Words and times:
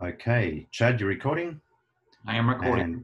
Okay, 0.00 0.68
Chad, 0.70 1.00
you're 1.00 1.08
recording? 1.08 1.60
I 2.24 2.36
am 2.36 2.48
recording. 2.48 3.02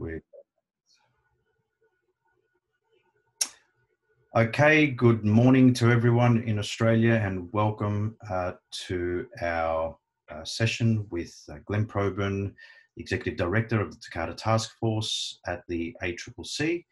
Okay, 4.37 4.87
good 4.87 5.25
morning 5.25 5.75
to 5.75 5.91
everyone 5.91 6.45
in 6.45 6.57
Australia 6.61 7.15
and 7.15 7.53
welcome 7.53 8.15
uh, 8.31 8.53
to 8.87 9.27
our 9.43 9.97
uh, 10.31 10.45
session 10.45 11.05
with 11.11 11.35
uh, 11.51 11.57
Glenn 11.65 11.85
Probyn, 11.85 12.55
Executive 12.97 13.37
Director 13.37 13.81
of 13.81 13.91
the 13.91 13.99
Takata 13.99 14.35
Task 14.35 14.79
Force 14.79 15.41
at 15.49 15.65
the 15.67 15.97
ACCC, 16.01 16.85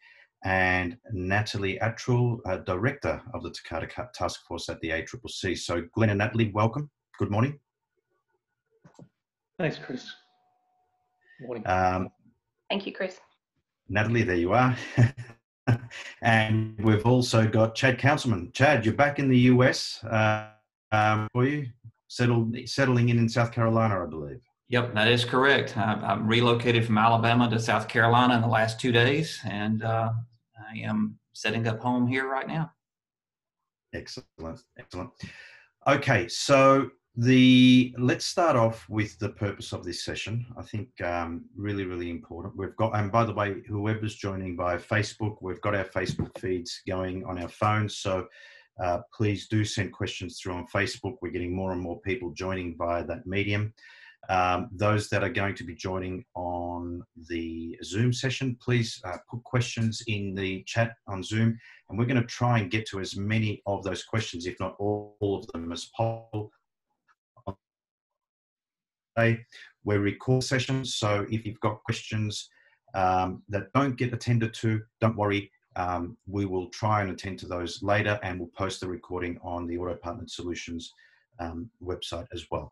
and 0.43 0.97
Natalie 1.13 1.79
Attrill, 1.81 2.41
uh, 2.45 2.57
Director 2.57 3.21
of 3.33 3.41
the 3.41 3.51
Takata 3.51 3.87
Task 4.13 4.45
Force 4.45 4.67
at 4.67 4.81
the 4.81 4.89
ACCC. 4.89 5.57
So 5.57 5.81
Glenn 5.93 6.09
and 6.09 6.17
Natalie, 6.17 6.51
welcome. 6.51 6.89
Good 7.17 7.31
morning. 7.31 7.57
Thanks, 9.59 9.77
Chris. 9.77 10.11
Morning. 11.41 11.63
Um, 11.67 12.09
Thank 12.69 12.85
you, 12.85 12.93
Chris. 12.93 13.19
Natalie, 13.87 14.23
there 14.23 14.35
you 14.35 14.53
are. 14.53 14.75
and 16.21 16.75
we've 16.79 17.05
also 17.05 17.47
got 17.47 17.75
Chad 17.75 17.99
Counselman. 17.99 18.51
Chad, 18.53 18.85
you're 18.85 18.95
back 18.95 19.19
in 19.19 19.29
the 19.29 19.37
US 19.39 20.03
uh, 20.05 20.47
um, 20.91 21.27
for 21.33 21.45
you, 21.45 21.67
settled, 22.07 22.57
settling 22.65 23.09
in 23.09 23.19
in 23.19 23.29
South 23.29 23.51
Carolina, 23.51 24.03
I 24.03 24.07
believe. 24.07 24.41
Yep, 24.69 24.95
that 24.95 25.07
is 25.07 25.23
correct. 25.23 25.77
I've, 25.77 26.03
I'm 26.03 26.27
relocated 26.27 26.85
from 26.85 26.97
Alabama 26.97 27.49
to 27.49 27.59
South 27.59 27.87
Carolina 27.87 28.35
in 28.35 28.41
the 28.41 28.47
last 28.47 28.79
two 28.79 28.91
days, 28.91 29.39
and 29.45 29.83
uh, 29.83 30.11
I 30.57 30.79
am 30.79 31.19
setting 31.33 31.67
up 31.67 31.79
home 31.79 32.07
here 32.07 32.27
right 32.27 32.47
now. 32.47 32.71
Excellent, 33.93 34.61
excellent. 34.79 35.11
Okay, 35.87 36.27
so 36.27 36.89
the 37.15 37.93
let's 37.99 38.25
start 38.25 38.55
off 38.55 38.87
with 38.89 39.19
the 39.19 39.29
purpose 39.29 39.71
of 39.71 39.83
this 39.83 40.03
session. 40.03 40.45
I 40.57 40.63
think 40.63 40.89
um, 41.01 41.45
really, 41.55 41.85
really 41.85 42.09
important. 42.09 42.57
We've 42.57 42.75
got, 42.75 42.95
and 42.95 43.11
by 43.11 43.23
the 43.23 43.33
way, 43.33 43.61
whoever's 43.67 44.15
joining 44.15 44.55
by 44.55 44.77
Facebook, 44.77 45.37
we've 45.41 45.61
got 45.61 45.75
our 45.75 45.85
Facebook 45.85 46.37
feeds 46.39 46.81
going 46.87 47.23
on 47.25 47.37
our 47.37 47.49
phones. 47.49 47.97
So 47.97 48.27
uh, 48.83 49.01
please 49.13 49.47
do 49.47 49.63
send 49.63 49.93
questions 49.93 50.39
through 50.39 50.53
on 50.53 50.65
Facebook. 50.73 51.17
We're 51.21 51.31
getting 51.31 51.55
more 51.55 51.71
and 51.71 51.81
more 51.81 52.01
people 52.01 52.31
joining 52.31 52.75
via 52.77 53.05
that 53.05 53.27
medium. 53.27 53.73
Um, 54.29 54.69
those 54.71 55.09
that 55.09 55.21
are 55.21 55.29
going 55.29 55.53
to 55.55 55.65
be 55.65 55.75
joining 55.75 56.23
on 56.33 57.03
the 57.29 57.77
Zoom 57.83 58.11
session, 58.11 58.57
please 58.59 58.99
uh, 59.03 59.17
put 59.29 59.43
questions 59.43 60.01
in 60.07 60.33
the 60.33 60.63
chat 60.63 60.93
on 61.07 61.21
Zoom, 61.21 61.59
and 61.89 61.99
we're 61.99 62.05
going 62.05 62.21
to 62.21 62.25
try 62.25 62.57
and 62.57 62.71
get 62.71 62.87
to 62.87 63.01
as 63.01 63.17
many 63.17 63.61
of 63.67 63.83
those 63.83 64.03
questions, 64.03 64.47
if 64.47 64.57
not 64.61 64.75
all, 64.79 65.17
all 65.19 65.37
of 65.37 65.47
them, 65.47 65.71
as 65.73 65.89
possible 65.95 66.51
We 69.17 69.95
record 69.97 70.43
sessions, 70.43 70.95
so 70.95 71.25
if 71.29 71.45
you've 71.45 71.59
got 71.59 71.83
questions 71.83 72.49
um, 72.93 73.43
that 73.49 73.71
don't 73.73 73.97
get 73.97 74.13
attended 74.13 74.53
to, 74.55 74.81
don't 75.01 75.17
worry. 75.17 75.51
Um, 75.75 76.17
we 76.27 76.45
will 76.45 76.69
try 76.69 77.01
and 77.01 77.11
attend 77.11 77.39
to 77.39 77.47
those 77.47 77.81
later, 77.81 78.19
and 78.23 78.39
we'll 78.39 78.51
post 78.55 78.79
the 78.79 78.87
recording 78.87 79.39
on 79.43 79.65
the 79.67 79.77
Auto 79.77 79.95
Partner 79.95 80.25
Solutions 80.27 80.93
um, 81.39 81.69
website 81.83 82.27
as 82.31 82.45
well. 82.51 82.69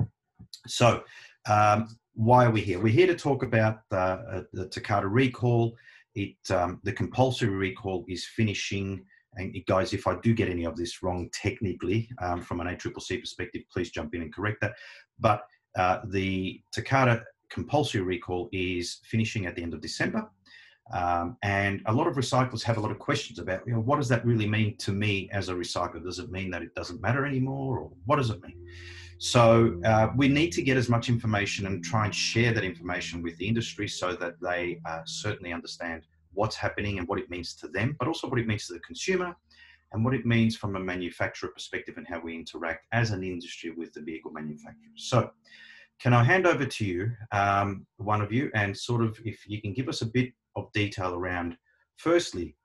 So, 0.68 1.04
um, 1.50 1.98
why 2.14 2.46
are 2.46 2.52
we 2.52 2.62
here? 2.62 2.80
We're 2.80 2.94
here 2.94 3.08
to 3.08 3.16
talk 3.16 3.44
about 3.44 3.80
uh, 3.92 4.42
the 4.54 4.68
Takata 4.70 5.08
recall. 5.08 5.76
It 6.14 6.36
um, 6.52 6.80
the 6.84 6.92
compulsory 6.92 7.50
recall 7.50 8.06
is 8.08 8.26
finishing. 8.26 9.04
And 9.36 9.56
guys, 9.66 9.94
if 9.94 10.08
I 10.08 10.18
do 10.22 10.34
get 10.34 10.50
any 10.50 10.66
of 10.66 10.76
this 10.76 11.02
wrong 11.02 11.30
technically 11.32 12.10
um, 12.22 12.42
from 12.42 12.60
an 12.60 12.68
ACCC 12.68 13.22
perspective, 13.22 13.64
please 13.72 13.90
jump 13.90 14.14
in 14.14 14.22
and 14.22 14.34
correct 14.34 14.60
that. 14.60 14.74
But 15.20 15.44
uh, 15.78 16.00
the 16.06 16.62
Takata 16.72 17.24
compulsory 17.50 18.02
recall 18.02 18.50
is 18.52 19.02
finishing 19.04 19.46
at 19.46 19.56
the 19.56 19.64
end 19.64 19.74
of 19.74 19.82
December. 19.82 20.30
Um, 20.94 21.38
and 21.44 21.82
a 21.86 21.94
lot 21.94 22.08
of 22.08 22.16
recyclers 22.16 22.64
have 22.64 22.78
a 22.78 22.80
lot 22.82 22.92
of 22.92 23.00
questions 23.00 23.40
about, 23.40 23.62
you 23.66 23.74
know, 23.74 23.80
what 23.80 23.98
does 23.98 24.10
that 24.10 24.26
really 24.26 24.48
mean 24.48 24.76
to 24.78 24.92
me 24.92 25.30
as 25.32 25.48
a 25.48 25.54
recycler? 25.54 26.04
Does 26.04 26.20
it 26.20 26.32
mean 26.32 26.52
that 26.52 26.62
it 26.62 26.76
doesn't 26.76 27.02
matter 27.02 27.26
anymore, 27.26 27.80
or 27.80 27.92
what 28.06 28.18
does 28.18 28.30
it 28.30 28.42
mean? 28.44 28.58
So 29.18 29.80
uh, 29.86 30.08
we 30.16 30.28
need 30.28 30.52
to 30.54 30.62
get 30.62 30.78
as 30.78 30.90
much 30.90 31.08
information 31.08 31.68
and 31.68 31.84
try 31.84 32.06
and 32.06 32.14
share 32.14 32.54
that 32.54 32.64
information 32.64 33.22
with 33.22 33.38
the 33.38 33.48
industry 33.48 33.88
so 33.88 34.14
that 34.14 34.42
they 34.42 34.82
uh, 34.86 35.02
certainly 35.06 35.54
understand 35.54 36.08
what's 36.34 36.56
happening 36.56 36.98
and 36.98 37.08
what 37.08 37.20
it 37.20 37.30
means 37.30 37.54
to 37.56 37.68
them, 37.68 37.96
but 38.00 38.08
also 38.08 38.28
what 38.28 38.40
it 38.40 38.48
means 38.48 38.66
to 38.68 38.74
the 38.74 38.80
consumer 38.80 39.36
and 39.92 40.04
what 40.04 40.14
it 40.14 40.26
means 40.26 40.56
from 40.56 40.76
a 40.76 40.80
manufacturer 40.80 41.50
perspective 41.50 41.96
and 41.98 42.08
how 42.08 42.20
we 42.20 42.36
interact 42.36 42.86
as 42.92 43.12
an 43.12 43.24
industry 43.24 43.72
with 43.72 43.94
the 43.94 44.02
vehicle 44.02 44.32
manufacturers. 44.32 44.96
So, 44.96 45.32
can 46.02 46.14
I 46.14 46.24
hand 46.24 46.48
over 46.48 46.66
to 46.66 46.86
you, 46.86 47.12
um, 47.32 47.86
one 47.98 48.22
of 48.22 48.32
you, 48.32 48.50
and 48.56 48.76
sort 48.76 49.04
of 49.04 49.20
if 49.24 49.48
you 49.48 49.62
can 49.62 49.72
give 49.72 49.88
us 49.88 50.02
a 50.02 50.08
bit 50.08 50.32
of 50.56 50.72
detail 50.74 51.14
around, 51.14 51.56
firstly, 51.98 52.56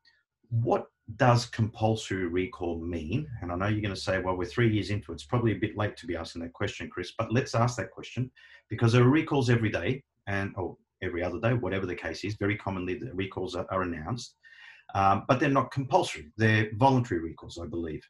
what 0.49 0.87
does 1.17 1.45
compulsory 1.45 2.27
recall 2.27 2.81
mean? 2.81 3.29
And 3.43 3.53
I 3.53 3.57
know 3.57 3.67
you're 3.67 3.83
going 3.83 3.95
to 3.95 4.01
say, 4.01 4.21
well, 4.21 4.37
we're 4.37 4.47
three 4.47 4.73
years 4.73 4.91
into 4.91 5.13
it. 5.13 5.17
It's 5.17 5.25
probably 5.25 5.53
a 5.53 5.59
bit 5.59 5.77
late 5.77 5.97
to 5.99 6.07
be 6.07 6.17
asking 6.17 6.43
that 6.43 6.55
question, 6.55 6.89
Chris, 6.89 7.13
but 7.19 7.33
let's 7.33 7.55
ask 7.55 7.77
that 7.77 7.91
question 7.91 8.31
because 8.71 8.93
there 8.93 9.03
are 9.03 9.09
recalls 9.09 9.51
every 9.51 9.71
day 9.71 10.03
and, 10.27 10.53
or 10.57 10.77
every 11.03 11.23
other 11.23 11.39
day, 11.39 11.53
whatever 11.53 11.87
the 11.87 11.95
case 11.95 12.25
is. 12.25 12.37
Very 12.37 12.57
commonly, 12.57 12.95
the 12.95 13.13
recalls 13.13 13.55
are, 13.55 13.67
are 13.71 13.83
announced 13.83 14.35
um, 14.95 15.25
but 15.29 15.41
they're 15.41 15.49
not 15.49 15.71
compulsory. 15.71 16.31
They're 16.37 16.71
voluntary 16.75 17.21
recalls, 17.21 17.59
I 17.59 17.67
believe. 17.67 18.03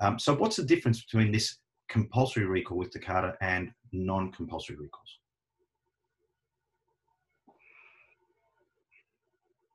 Um, 0.00 0.18
so, 0.18 0.34
what's 0.34 0.56
the 0.56 0.64
difference 0.64 1.04
between 1.04 1.32
this 1.32 1.58
compulsory 1.88 2.46
recall 2.46 2.78
with 2.78 2.90
Takata 2.90 3.34
and 3.40 3.70
non-compulsory 3.92 4.76
recalls? 4.76 5.18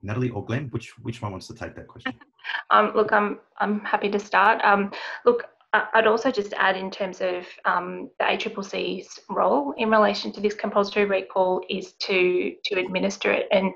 Natalie 0.01 0.29
or 0.29 0.45
Glenn, 0.45 0.67
which 0.69 0.97
which 0.99 1.21
one 1.21 1.31
wants 1.31 1.47
to 1.47 1.53
take 1.53 1.75
that 1.75 1.87
question? 1.87 2.13
um, 2.69 2.91
look, 2.95 3.11
I'm 3.11 3.39
I'm 3.57 3.81
happy 3.81 4.09
to 4.09 4.19
start. 4.19 4.61
Um, 4.63 4.91
look, 5.25 5.43
I'd 5.73 6.07
also 6.07 6.31
just 6.31 6.53
add 6.53 6.77
in 6.77 6.89
terms 6.89 7.21
of 7.21 7.45
um, 7.65 8.09
the 8.17 8.25
ACCC's 8.25 9.19
role 9.29 9.73
in 9.77 9.91
relation 9.91 10.31
to 10.33 10.41
this 10.41 10.55
compulsory 10.55 11.05
recall 11.05 11.61
is 11.69 11.93
to 11.93 12.53
to 12.65 12.79
administer 12.79 13.31
it 13.31 13.47
and 13.51 13.73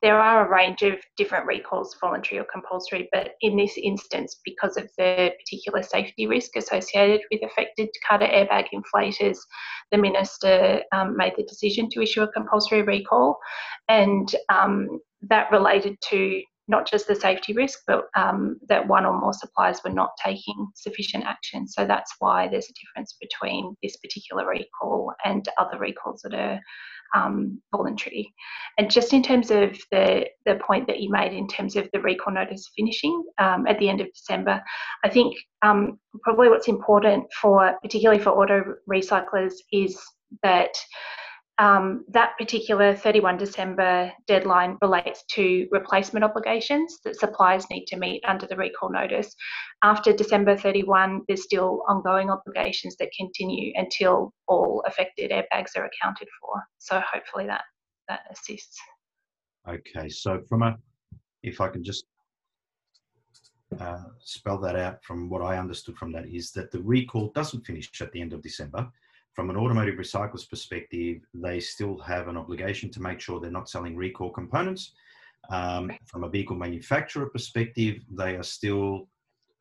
there 0.00 0.20
are 0.20 0.46
a 0.46 0.50
range 0.50 0.82
of 0.82 0.94
different 1.16 1.46
recalls, 1.46 1.96
voluntary 2.00 2.40
or 2.40 2.46
compulsory, 2.52 3.08
but 3.12 3.32
in 3.40 3.56
this 3.56 3.76
instance, 3.76 4.40
because 4.44 4.76
of 4.76 4.88
the 4.96 5.32
particular 5.38 5.82
safety 5.82 6.26
risk 6.26 6.56
associated 6.56 7.20
with 7.32 7.42
affected 7.42 7.88
Takata 7.94 8.26
airbag 8.26 8.66
inflators, 8.72 9.38
the 9.90 9.98
minister 9.98 10.82
um, 10.92 11.16
made 11.16 11.32
the 11.36 11.44
decision 11.44 11.88
to 11.90 12.02
issue 12.02 12.22
a 12.22 12.32
compulsory 12.32 12.82
recall, 12.82 13.38
and 13.88 14.34
um, 14.48 15.00
that 15.22 15.50
related 15.50 15.96
to 16.10 16.42
not 16.68 16.86
just 16.86 17.08
the 17.08 17.14
safety 17.14 17.52
risk, 17.54 17.80
but 17.86 18.04
um, 18.14 18.58
that 18.68 18.86
one 18.86 19.06
or 19.06 19.18
more 19.18 19.32
suppliers 19.32 19.80
were 19.82 19.90
not 19.90 20.10
taking 20.22 20.68
sufficient 20.74 21.24
action. 21.24 21.66
So 21.66 21.86
that's 21.86 22.14
why 22.18 22.46
there's 22.48 22.68
a 22.68 22.86
difference 22.86 23.16
between 23.20 23.74
this 23.82 23.96
particular 23.96 24.46
recall 24.46 25.12
and 25.24 25.48
other 25.58 25.78
recalls 25.78 26.20
that 26.22 26.34
are 26.34 26.60
um, 27.14 27.60
voluntary. 27.74 28.32
And 28.76 28.90
just 28.90 29.12
in 29.12 29.22
terms 29.22 29.50
of 29.50 29.78
the, 29.90 30.26
the 30.44 30.56
point 30.56 30.86
that 30.86 31.00
you 31.00 31.10
made 31.10 31.32
in 31.32 31.48
terms 31.48 31.74
of 31.76 31.88
the 31.92 32.00
recall 32.00 32.34
notice 32.34 32.70
finishing 32.76 33.24
um, 33.38 33.66
at 33.66 33.78
the 33.78 33.88
end 33.88 34.00
of 34.00 34.12
December, 34.12 34.62
I 35.04 35.08
think 35.08 35.36
um, 35.62 35.98
probably 36.22 36.50
what's 36.50 36.68
important 36.68 37.26
for, 37.40 37.74
particularly 37.82 38.22
for 38.22 38.30
auto 38.30 38.74
recyclers, 38.90 39.54
is 39.72 39.98
that 40.42 40.74
um, 41.58 42.04
that 42.08 42.38
particular 42.38 42.94
31 42.94 43.36
December 43.36 44.12
deadline 44.28 44.78
relates 44.80 45.24
to 45.32 45.66
replacement 45.72 46.24
obligations 46.24 46.98
that 47.04 47.18
suppliers 47.18 47.66
need 47.70 47.86
to 47.86 47.96
meet 47.96 48.22
under 48.24 48.46
the 48.46 48.56
recall 48.56 48.90
notice. 48.90 49.34
After 49.82 50.12
December 50.12 50.56
31, 50.56 51.22
there's 51.26 51.42
still 51.42 51.82
ongoing 51.88 52.30
obligations 52.30 52.96
that 52.96 53.10
continue 53.16 53.72
until 53.74 54.32
all 54.46 54.84
affected 54.86 55.32
airbags 55.32 55.76
are 55.76 55.86
accounted 55.86 56.28
for. 56.40 56.62
So 56.78 57.02
hopefully 57.12 57.46
that 57.46 57.62
that 58.08 58.20
assists. 58.30 58.78
Okay, 59.68 60.08
so 60.08 60.40
from 60.48 60.62
a, 60.62 60.76
if 61.42 61.60
I 61.60 61.68
can 61.68 61.84
just 61.84 62.04
uh, 63.78 64.04
spell 64.20 64.58
that 64.58 64.76
out 64.76 65.02
from 65.04 65.28
what 65.28 65.42
I 65.42 65.58
understood 65.58 65.96
from 65.96 66.12
that 66.12 66.26
is 66.26 66.52
that 66.52 66.70
the 66.70 66.80
recall 66.80 67.30
doesn't 67.34 67.66
finish 67.66 67.90
at 68.00 68.10
the 68.12 68.20
end 68.20 68.32
of 68.32 68.42
December 68.42 68.88
from 69.38 69.50
an 69.50 69.56
automotive 69.56 69.94
recycler's 69.94 70.46
perspective, 70.46 71.18
they 71.32 71.60
still 71.60 71.96
have 72.00 72.26
an 72.26 72.36
obligation 72.36 72.90
to 72.90 73.00
make 73.00 73.20
sure 73.20 73.38
they're 73.38 73.52
not 73.52 73.70
selling 73.70 73.94
recall 73.94 74.30
components. 74.30 74.94
Um, 75.48 75.92
from 76.06 76.24
a 76.24 76.28
vehicle 76.28 76.56
manufacturer 76.56 77.26
perspective, 77.26 78.02
they 78.10 78.34
are 78.34 78.42
still, 78.42 79.06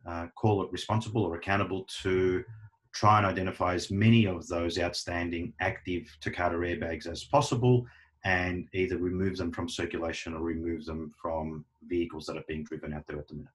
uh, 0.07 0.29
call 0.35 0.63
it 0.63 0.71
responsible 0.71 1.21
or 1.21 1.35
accountable 1.35 1.85
to 2.01 2.43
try 2.91 3.19
and 3.19 3.27
identify 3.27 3.75
as 3.75 3.91
many 3.91 4.25
of 4.25 4.47
those 4.47 4.79
outstanding 4.79 5.53
active 5.61 6.07
Takata 6.21 6.57
airbags 6.57 7.05
as 7.05 7.25
possible 7.25 7.85
and 8.25 8.67
either 8.73 8.97
remove 8.97 9.37
them 9.37 9.51
from 9.51 9.69
circulation 9.69 10.33
or 10.33 10.41
remove 10.41 10.85
them 10.85 11.11
from 11.21 11.63
vehicles 11.83 12.25
that 12.25 12.35
are 12.35 12.45
being 12.47 12.63
driven 12.63 12.95
out 12.95 13.05
there 13.05 13.19
at 13.19 13.27
the 13.27 13.35
minute. 13.35 13.51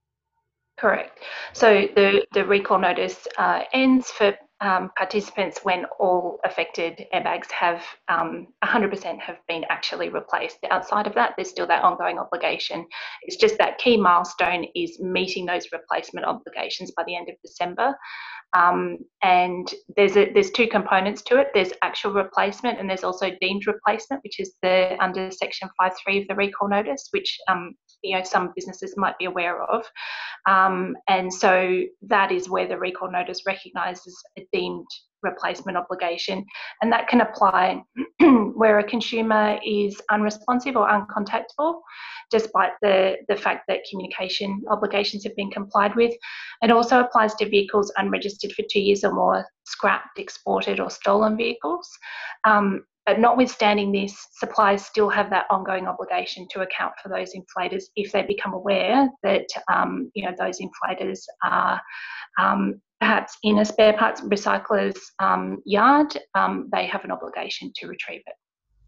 Correct. 0.77 1.19
So 1.51 1.89
the, 1.95 2.25
the 2.31 2.45
recall 2.45 2.79
notice 2.79 3.27
uh, 3.37 3.63
ends 3.73 4.09
for 4.09 4.33
um, 4.63 4.91
participants 4.95 5.59
when 5.63 5.85
all 5.99 6.39
affected 6.45 7.05
airbags 7.13 7.51
have 7.51 7.83
um, 8.07 8.47
100% 8.63 9.19
have 9.19 9.37
been 9.49 9.65
actually 9.69 10.07
replaced. 10.07 10.57
Outside 10.71 11.05
of 11.05 11.13
that, 11.15 11.33
there's 11.35 11.49
still 11.49 11.67
that 11.67 11.83
ongoing 11.83 12.17
obligation. 12.17 12.85
It's 13.23 13.35
just 13.35 13.57
that 13.57 13.77
key 13.77 13.97
milestone 13.97 14.65
is 14.73 15.01
meeting 15.01 15.45
those 15.45 15.67
replacement 15.73 16.25
obligations 16.25 16.91
by 16.95 17.03
the 17.05 17.15
end 17.15 17.27
of 17.27 17.35
December. 17.43 17.93
Um, 18.55 18.99
and 19.21 19.67
there's 19.97 20.15
a, 20.15 20.31
there's 20.31 20.51
two 20.51 20.67
components 20.67 21.23
to 21.23 21.39
it. 21.39 21.49
There's 21.53 21.73
actual 21.81 22.13
replacement, 22.13 22.79
and 22.79 22.89
there's 22.89 23.03
also 23.03 23.31
deemed 23.41 23.67
replacement, 23.67 24.23
which 24.23 24.39
is 24.39 24.53
the 24.61 24.95
under 25.03 25.29
Section 25.31 25.69
5.3 25.81 26.21
of 26.21 26.27
the 26.29 26.35
recall 26.35 26.69
notice, 26.69 27.09
which 27.11 27.37
um, 27.49 27.73
you 28.03 28.17
know 28.17 28.23
some 28.23 28.51
businesses 28.55 28.95
might 28.97 29.17
be 29.17 29.25
aware 29.25 29.63
of. 29.63 29.85
Um, 30.47 30.95
and 31.07 31.33
so 31.33 31.83
that 32.03 32.31
is 32.31 32.49
where 32.49 32.67
the 32.67 32.77
recall 32.77 33.11
notice 33.11 33.41
recognises 33.45 34.21
a 34.37 34.45
deemed 34.51 34.87
replacement 35.21 35.77
obligation, 35.77 36.45
and 36.81 36.91
that 36.91 37.07
can 37.07 37.21
apply 37.21 37.81
where 38.55 38.79
a 38.79 38.83
consumer 38.83 39.57
is 39.65 40.01
unresponsive 40.11 40.75
or 40.75 40.87
uncontactable, 40.87 41.79
despite 42.29 42.71
the, 42.81 43.15
the 43.29 43.35
fact 43.35 43.63
that 43.67 43.79
communication 43.89 44.61
obligations 44.69 45.23
have 45.23 45.35
been 45.35 45.49
complied 45.49 45.95
with. 45.95 46.13
It 46.61 46.71
also 46.71 46.99
applies 46.99 47.33
to 47.35 47.49
vehicles 47.49 47.91
unregistered 47.97 48.51
for 48.51 48.63
two 48.69 48.81
years 48.81 49.03
or 49.03 49.13
more, 49.13 49.45
scrapped, 49.65 50.19
exported, 50.19 50.79
or 50.79 50.89
stolen 50.89 51.37
vehicles. 51.37 51.89
Um, 52.43 52.83
but 53.05 53.19
notwithstanding 53.19 53.91
this, 53.91 54.27
suppliers 54.31 54.85
still 54.85 55.09
have 55.09 55.29
that 55.29 55.45
ongoing 55.49 55.87
obligation 55.87 56.47
to 56.51 56.61
account 56.61 56.93
for 57.01 57.09
those 57.09 57.33
inflators 57.33 57.83
if 57.95 58.11
they 58.11 58.23
become 58.23 58.53
aware 58.53 59.09
that 59.23 59.45
um, 59.71 60.11
you 60.13 60.25
know 60.25 60.33
those 60.37 60.59
inflators 60.59 61.19
are 61.43 61.81
um, 62.39 62.81
perhaps 62.99 63.37
in 63.43 63.59
a 63.59 63.65
spare 63.65 63.93
parts 63.93 64.21
recycler's 64.21 64.99
um, 65.19 65.61
yard, 65.65 66.17
um, 66.35 66.69
they 66.71 66.87
have 66.87 67.03
an 67.03 67.11
obligation 67.11 67.71
to 67.75 67.87
retrieve 67.87 68.21
it. 68.25 68.35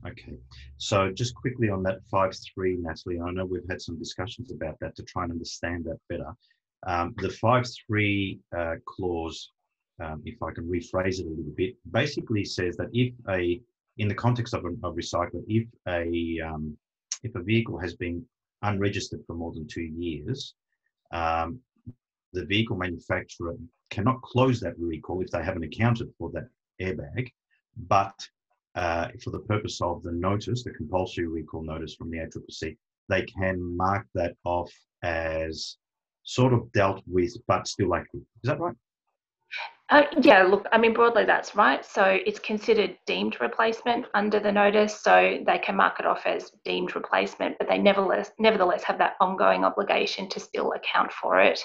Okay, 0.08 0.38
so 0.78 1.12
just 1.12 1.34
quickly 1.36 1.70
on 1.70 1.82
that 1.84 1.98
five 2.10 2.32
three, 2.54 2.78
Natalie, 2.78 3.20
I 3.20 3.32
know 3.32 3.46
we've 3.46 3.68
had 3.70 3.82
some 3.82 3.98
discussions 3.98 4.52
about 4.52 4.80
that 4.80 4.96
to 4.96 5.04
try 5.04 5.24
and 5.24 5.32
understand 5.32 5.86
that 5.86 5.98
better. 6.10 6.32
Um, 6.86 7.16
the 7.18 7.30
5.3 7.30 8.40
uh, 8.56 8.76
clause, 8.86 9.52
um, 10.04 10.22
if 10.26 10.42
I 10.44 10.52
can 10.52 10.66
rephrase 10.66 11.20
it 11.20 11.26
a 11.26 11.30
little 11.30 11.54
bit, 11.56 11.76
basically 11.92 12.46
says 12.46 12.78
that 12.78 12.90
if 12.94 13.14
a, 13.30 13.60
in 13.98 14.08
the 14.08 14.16
context 14.16 14.54
of 14.54 14.66
a 14.66 14.70
recycler, 14.70 15.44
if 15.48 15.68
a, 15.88 16.40
um, 16.46 16.78
if 17.24 17.34
a 17.36 17.42
vehicle 17.42 17.80
has 17.80 17.96
been 17.96 18.26
unregistered 18.62 19.22
for 19.26 19.36
more 19.36 19.54
than 19.54 19.68
two 19.68 19.90
years, 19.98 20.56
um, 21.12 21.60
the 22.34 22.46
vehicle 22.46 22.76
manufacturer 22.76 23.56
cannot 23.90 24.22
close 24.22 24.60
that 24.60 24.78
recall 24.78 25.22
if 25.22 25.32
they 25.32 25.44
haven't 25.44 25.64
accounted 25.64 26.12
for 26.18 26.30
that 26.32 26.48
airbag. 26.82 27.32
But 27.88 28.28
uh, 28.76 29.10
for 29.24 29.30
the 29.30 29.40
purpose 29.40 29.82
of 29.82 30.04
the 30.04 30.12
notice, 30.12 30.64
the 30.64 30.72
compulsory 30.72 31.28
recall 31.28 31.64
notice 31.64 31.96
from 31.96 32.12
the 32.12 32.18
ACCC, 32.18 32.76
they 33.08 33.24
can 33.24 33.76
mark 33.78 34.08
that 34.14 34.36
off 34.44 34.72
as 35.04 35.78
sort 36.24 36.54
of 36.54 36.72
dealt 36.72 37.02
with 37.08 37.36
but 37.48 37.68
still 37.68 37.96
active. 37.96 38.22
Is 38.44 38.50
that 38.50 38.60
right? 38.60 38.76
Uh, 39.90 40.02
yeah, 40.22 40.42
look, 40.42 40.66
I 40.72 40.80
mean, 40.80 40.94
broadly 40.94 41.26
that's 41.26 41.56
right. 41.56 41.86
So 41.86 42.18
it's 42.26 42.40
considered 42.40 42.98
deemed 43.06 43.40
replacement 43.40 44.08
under 44.16 44.40
the 44.40 44.52
notice, 44.52 45.00
so 45.00 45.38
they 45.46 45.60
can 45.60 45.76
mark 45.76 46.00
it 46.00 46.08
off 46.08 46.26
as 46.26 46.52
deemed 46.64 46.96
replacement, 46.96 47.60
but 47.60 47.68
they 47.70 47.78
nevertheless 47.78 48.32
nevertheless 48.40 48.84
have 48.84 48.98
that 48.98 49.14
ongoing 49.22 49.64
obligation 49.64 50.28
to 50.30 50.40
still 50.40 50.74
account 50.74 51.12
for 51.12 51.40
it 51.40 51.60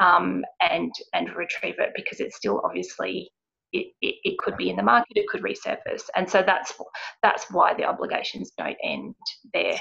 um, 0.00 0.44
and 0.60 0.92
and 1.14 1.30
retrieve 1.36 1.76
it 1.78 1.90
because 1.94 2.18
it's 2.18 2.36
still 2.36 2.60
obviously 2.64 3.30
it, 3.72 3.86
it, 4.02 4.16
it, 4.24 4.38
could 4.38 4.56
be 4.56 4.68
in 4.68 4.74
the 4.74 4.82
market, 4.82 5.12
it 5.14 5.28
could 5.28 5.42
resurface, 5.42 6.10
and 6.16 6.28
so 6.28 6.42
that's 6.44 6.74
that's 7.22 7.46
why 7.52 7.72
the 7.72 7.84
obligations 7.84 8.50
don't 8.58 8.76
end 8.82 9.14
there 9.54 9.78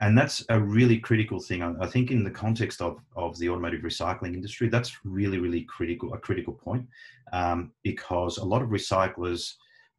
and 0.00 0.18
that's 0.18 0.44
a 0.48 0.58
really 0.58 0.98
critical 0.98 1.40
thing. 1.40 1.62
I 1.62 1.86
think 1.86 2.10
in 2.10 2.24
the 2.24 2.30
context 2.30 2.80
of, 2.80 2.98
of 3.14 3.38
the 3.38 3.48
automotive 3.48 3.82
recycling 3.82 4.34
industry, 4.34 4.68
that's 4.68 4.98
really, 5.04 5.38
really 5.38 5.62
critical, 5.62 6.12
a 6.14 6.18
critical 6.18 6.52
point, 6.52 6.86
um, 7.32 7.72
because 7.84 8.38
a 8.38 8.44
lot 8.44 8.62
of 8.62 8.70
recyclers, 8.70 9.54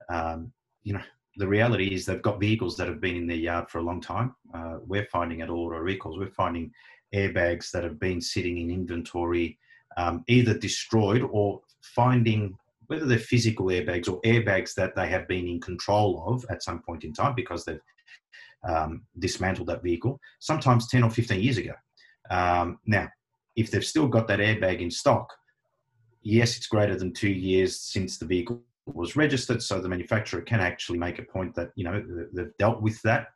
um, 0.09 0.51
you 0.83 0.93
know, 0.93 1.01
the 1.37 1.47
reality 1.47 1.93
is 1.93 2.05
they've 2.05 2.21
got 2.21 2.39
vehicles 2.39 2.75
that 2.77 2.87
have 2.87 3.01
been 3.01 3.15
in 3.15 3.27
their 3.27 3.37
yard 3.37 3.69
for 3.69 3.79
a 3.79 3.83
long 3.83 4.01
time. 4.01 4.35
Uh, 4.53 4.77
we're 4.85 5.07
finding 5.11 5.41
at 5.41 5.49
auto 5.49 5.77
recalls, 5.77 6.17
we're 6.17 6.29
finding 6.29 6.71
airbags 7.13 7.71
that 7.71 7.83
have 7.83 7.99
been 7.99 8.19
sitting 8.19 8.57
in 8.57 8.69
inventory, 8.69 9.57
um, 9.97 10.23
either 10.27 10.57
destroyed 10.57 11.21
or 11.31 11.61
finding 11.81 12.57
whether 12.87 13.05
they're 13.05 13.17
physical 13.17 13.67
airbags 13.67 14.09
or 14.09 14.21
airbags 14.21 14.73
that 14.75 14.95
they 14.95 15.07
have 15.07 15.27
been 15.27 15.47
in 15.47 15.59
control 15.59 16.23
of 16.27 16.45
at 16.49 16.61
some 16.61 16.81
point 16.81 17.03
in 17.03 17.13
time 17.13 17.33
because 17.33 17.65
they've 17.65 17.81
um, 18.67 19.03
dismantled 19.19 19.67
that 19.67 19.83
vehicle, 19.83 20.19
sometimes 20.39 20.87
10 20.89 21.03
or 21.03 21.09
15 21.09 21.41
years 21.41 21.57
ago. 21.57 21.73
Um, 22.29 22.79
now, 22.85 23.07
if 23.55 23.71
they've 23.71 23.85
still 23.85 24.07
got 24.07 24.27
that 24.27 24.39
airbag 24.39 24.81
in 24.81 24.91
stock, 24.91 25.31
yes, 26.21 26.57
it's 26.57 26.67
greater 26.67 26.97
than 26.97 27.13
two 27.13 27.29
years 27.29 27.79
since 27.79 28.17
the 28.17 28.25
vehicle 28.25 28.61
was 28.85 29.15
registered, 29.15 29.61
so 29.61 29.79
the 29.79 29.89
manufacturer 29.89 30.41
can 30.41 30.59
actually 30.59 30.97
make 30.97 31.19
a 31.19 31.23
point 31.23 31.55
that 31.55 31.71
you 31.75 31.83
know 31.83 32.03
they've 32.33 32.55
dealt 32.59 32.81
with 32.81 33.01
that 33.01 33.27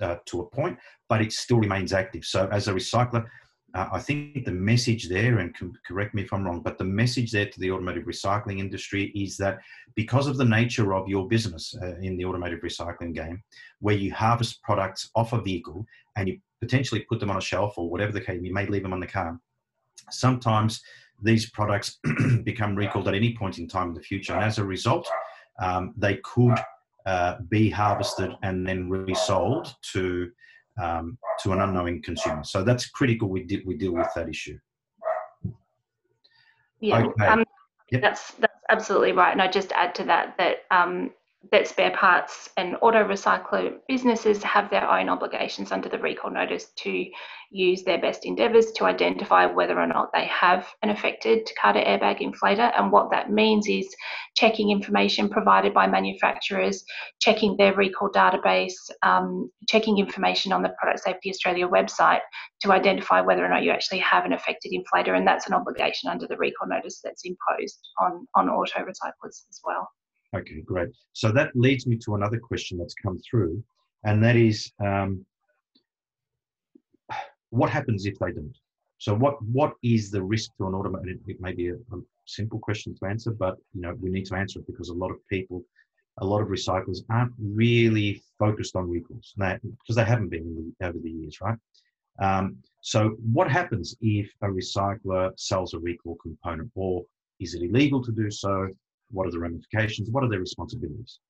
uh, 0.00 0.16
to 0.26 0.40
a 0.40 0.46
point, 0.50 0.78
but 1.08 1.20
it 1.20 1.32
still 1.32 1.58
remains 1.58 1.92
active. 1.92 2.24
So 2.24 2.48
as 2.52 2.68
a 2.68 2.72
recycler, 2.72 3.26
uh, 3.74 3.88
I 3.92 3.98
think 3.98 4.44
the 4.44 4.52
message 4.52 5.08
there, 5.08 5.38
and 5.38 5.54
correct 5.86 6.14
me 6.14 6.22
if 6.22 6.32
I'm 6.32 6.44
wrong, 6.44 6.60
but 6.60 6.78
the 6.78 6.84
message 6.84 7.32
there 7.32 7.48
to 7.48 7.60
the 7.60 7.70
automotive 7.70 8.04
recycling 8.04 8.60
industry 8.60 9.12
is 9.14 9.36
that 9.38 9.58
because 9.94 10.26
of 10.26 10.38
the 10.38 10.44
nature 10.44 10.94
of 10.94 11.06
your 11.06 11.28
business 11.28 11.74
uh, 11.82 11.96
in 12.00 12.16
the 12.16 12.24
automotive 12.24 12.60
recycling 12.60 13.14
game, 13.14 13.42
where 13.80 13.94
you 13.94 14.12
harvest 14.12 14.62
products 14.62 15.10
off 15.14 15.34
a 15.34 15.42
vehicle 15.42 15.84
and 16.16 16.28
you 16.28 16.38
potentially 16.60 17.04
put 17.08 17.20
them 17.20 17.30
on 17.30 17.36
a 17.36 17.42
shelf 17.42 17.74
or 17.76 17.90
whatever 17.90 18.12
the 18.12 18.20
case, 18.20 18.40
you 18.42 18.54
may 18.54 18.66
leave 18.66 18.82
them 18.82 18.94
on 18.94 19.00
the 19.00 19.06
car. 19.06 19.38
Sometimes 20.10 20.80
these 21.22 21.50
products 21.50 21.98
become 22.44 22.74
recalled 22.74 23.08
at 23.08 23.14
any 23.14 23.36
point 23.36 23.58
in 23.58 23.68
time 23.68 23.88
in 23.88 23.94
the 23.94 24.00
future, 24.00 24.32
and 24.32 24.44
as 24.44 24.58
a 24.58 24.64
result, 24.64 25.06
um, 25.60 25.92
they 25.96 26.16
could 26.24 26.58
uh, 27.04 27.36
be 27.48 27.68
harvested 27.68 28.32
and 28.42 28.66
then 28.66 28.88
resold 28.88 29.74
to 29.92 30.30
um, 30.80 31.18
to 31.40 31.52
an 31.52 31.60
unknowing 31.60 32.02
consumer. 32.02 32.44
So 32.44 32.62
that's 32.62 32.88
critical. 32.88 33.28
We 33.28 33.62
we 33.64 33.76
deal 33.76 33.92
with 33.92 34.08
that 34.14 34.28
issue. 34.28 34.58
Yeah, 36.80 37.06
okay. 37.06 37.26
um, 37.26 37.44
yep. 37.90 38.02
that's 38.02 38.32
that's 38.32 38.54
absolutely 38.70 39.12
right. 39.12 39.32
And 39.32 39.42
I 39.42 39.48
just 39.48 39.72
add 39.72 39.94
to 39.96 40.04
that 40.04 40.36
that 40.38 40.58
um, 40.70 41.10
that 41.52 41.68
spare 41.68 41.92
parts 41.92 42.48
and 42.56 42.76
auto 42.82 43.06
recycler 43.06 43.76
businesses 43.86 44.42
have 44.42 44.70
their 44.70 44.90
own 44.90 45.08
obligations 45.08 45.70
under 45.70 45.88
the 45.88 45.98
recall 45.98 46.30
notice 46.30 46.72
to 46.76 47.06
use 47.50 47.84
their 47.84 48.00
best 48.00 48.26
endeavours 48.26 48.72
to 48.72 48.84
identify 48.84 49.46
whether 49.46 49.78
or 49.80 49.86
not 49.86 50.10
they 50.12 50.26
have 50.26 50.66
an 50.82 50.90
affected 50.90 51.46
Takata 51.46 51.78
airbag 51.78 52.20
inflator. 52.20 52.72
And 52.76 52.90
what 52.90 53.10
that 53.12 53.30
means 53.30 53.68
is 53.68 53.86
checking 54.36 54.70
information 54.70 55.28
provided 55.28 55.72
by 55.72 55.86
manufacturers, 55.86 56.84
checking 57.20 57.56
their 57.56 57.72
recall 57.72 58.10
database, 58.10 58.90
um, 59.02 59.48
checking 59.68 59.98
information 59.98 60.52
on 60.52 60.62
the 60.62 60.74
Product 60.80 61.02
Safety 61.02 61.30
Australia 61.30 61.68
website 61.68 62.20
to 62.62 62.72
identify 62.72 63.20
whether 63.20 63.44
or 63.44 63.48
not 63.48 63.62
you 63.62 63.70
actually 63.70 64.00
have 64.00 64.24
an 64.24 64.32
affected 64.32 64.72
inflator. 64.72 65.16
And 65.16 65.26
that's 65.26 65.46
an 65.46 65.54
obligation 65.54 66.10
under 66.10 66.26
the 66.26 66.36
recall 66.36 66.68
notice 66.68 67.00
that's 67.02 67.22
imposed 67.24 67.78
on, 67.98 68.26
on 68.34 68.50
auto 68.50 68.80
recyclers 68.80 69.46
as 69.48 69.60
well. 69.64 69.88
Okay, 70.36 70.60
great. 70.60 70.90
So 71.12 71.32
that 71.32 71.50
leads 71.54 71.86
me 71.86 71.96
to 72.04 72.14
another 72.14 72.38
question 72.38 72.78
that's 72.78 72.94
come 72.94 73.18
through, 73.18 73.62
and 74.04 74.22
that 74.22 74.36
is, 74.36 74.70
um, 74.84 75.24
what 77.50 77.70
happens 77.70 78.04
if 78.04 78.18
they 78.18 78.32
don't? 78.32 78.56
So 78.98 79.14
what 79.14 79.40
what 79.42 79.74
is 79.82 80.10
the 80.10 80.22
risk 80.22 80.50
to 80.58 80.66
an 80.66 80.74
automated? 80.74 81.20
It 81.26 81.40
may 81.40 81.52
be 81.52 81.68
a, 81.68 81.74
a, 81.74 82.00
simple 82.26 82.58
question 82.58 82.94
to 82.94 83.06
answer, 83.06 83.30
but 83.30 83.56
you 83.72 83.80
know 83.80 83.94
we 83.98 84.10
need 84.10 84.26
to 84.26 84.34
answer 84.34 84.58
it 84.58 84.66
because 84.66 84.90
a 84.90 84.94
lot 84.94 85.10
of 85.10 85.16
people, 85.28 85.64
a 86.18 86.26
lot 86.26 86.42
of 86.42 86.48
recyclers 86.48 86.98
aren't 87.08 87.32
really 87.38 88.20
focused 88.38 88.76
on 88.76 88.90
recalls 88.90 89.32
because 89.36 89.96
they 89.96 90.04
haven't 90.04 90.28
been 90.28 90.74
over 90.82 90.98
the 90.98 91.10
years, 91.10 91.40
right? 91.40 91.56
Um, 92.20 92.58
so 92.82 93.16
what 93.32 93.50
happens 93.50 93.96
if 94.02 94.30
a 94.42 94.46
recycler 94.46 95.30
sells 95.38 95.72
a 95.72 95.78
recall 95.78 96.16
component, 96.16 96.70
or 96.74 97.06
is 97.40 97.54
it 97.54 97.62
illegal 97.62 98.04
to 98.04 98.12
do 98.12 98.30
so? 98.30 98.68
What 99.10 99.26
are 99.26 99.30
the 99.30 99.38
ramifications? 99.38 100.10
What 100.10 100.24
are 100.24 100.28
their 100.28 100.40
responsibilities? 100.40 101.20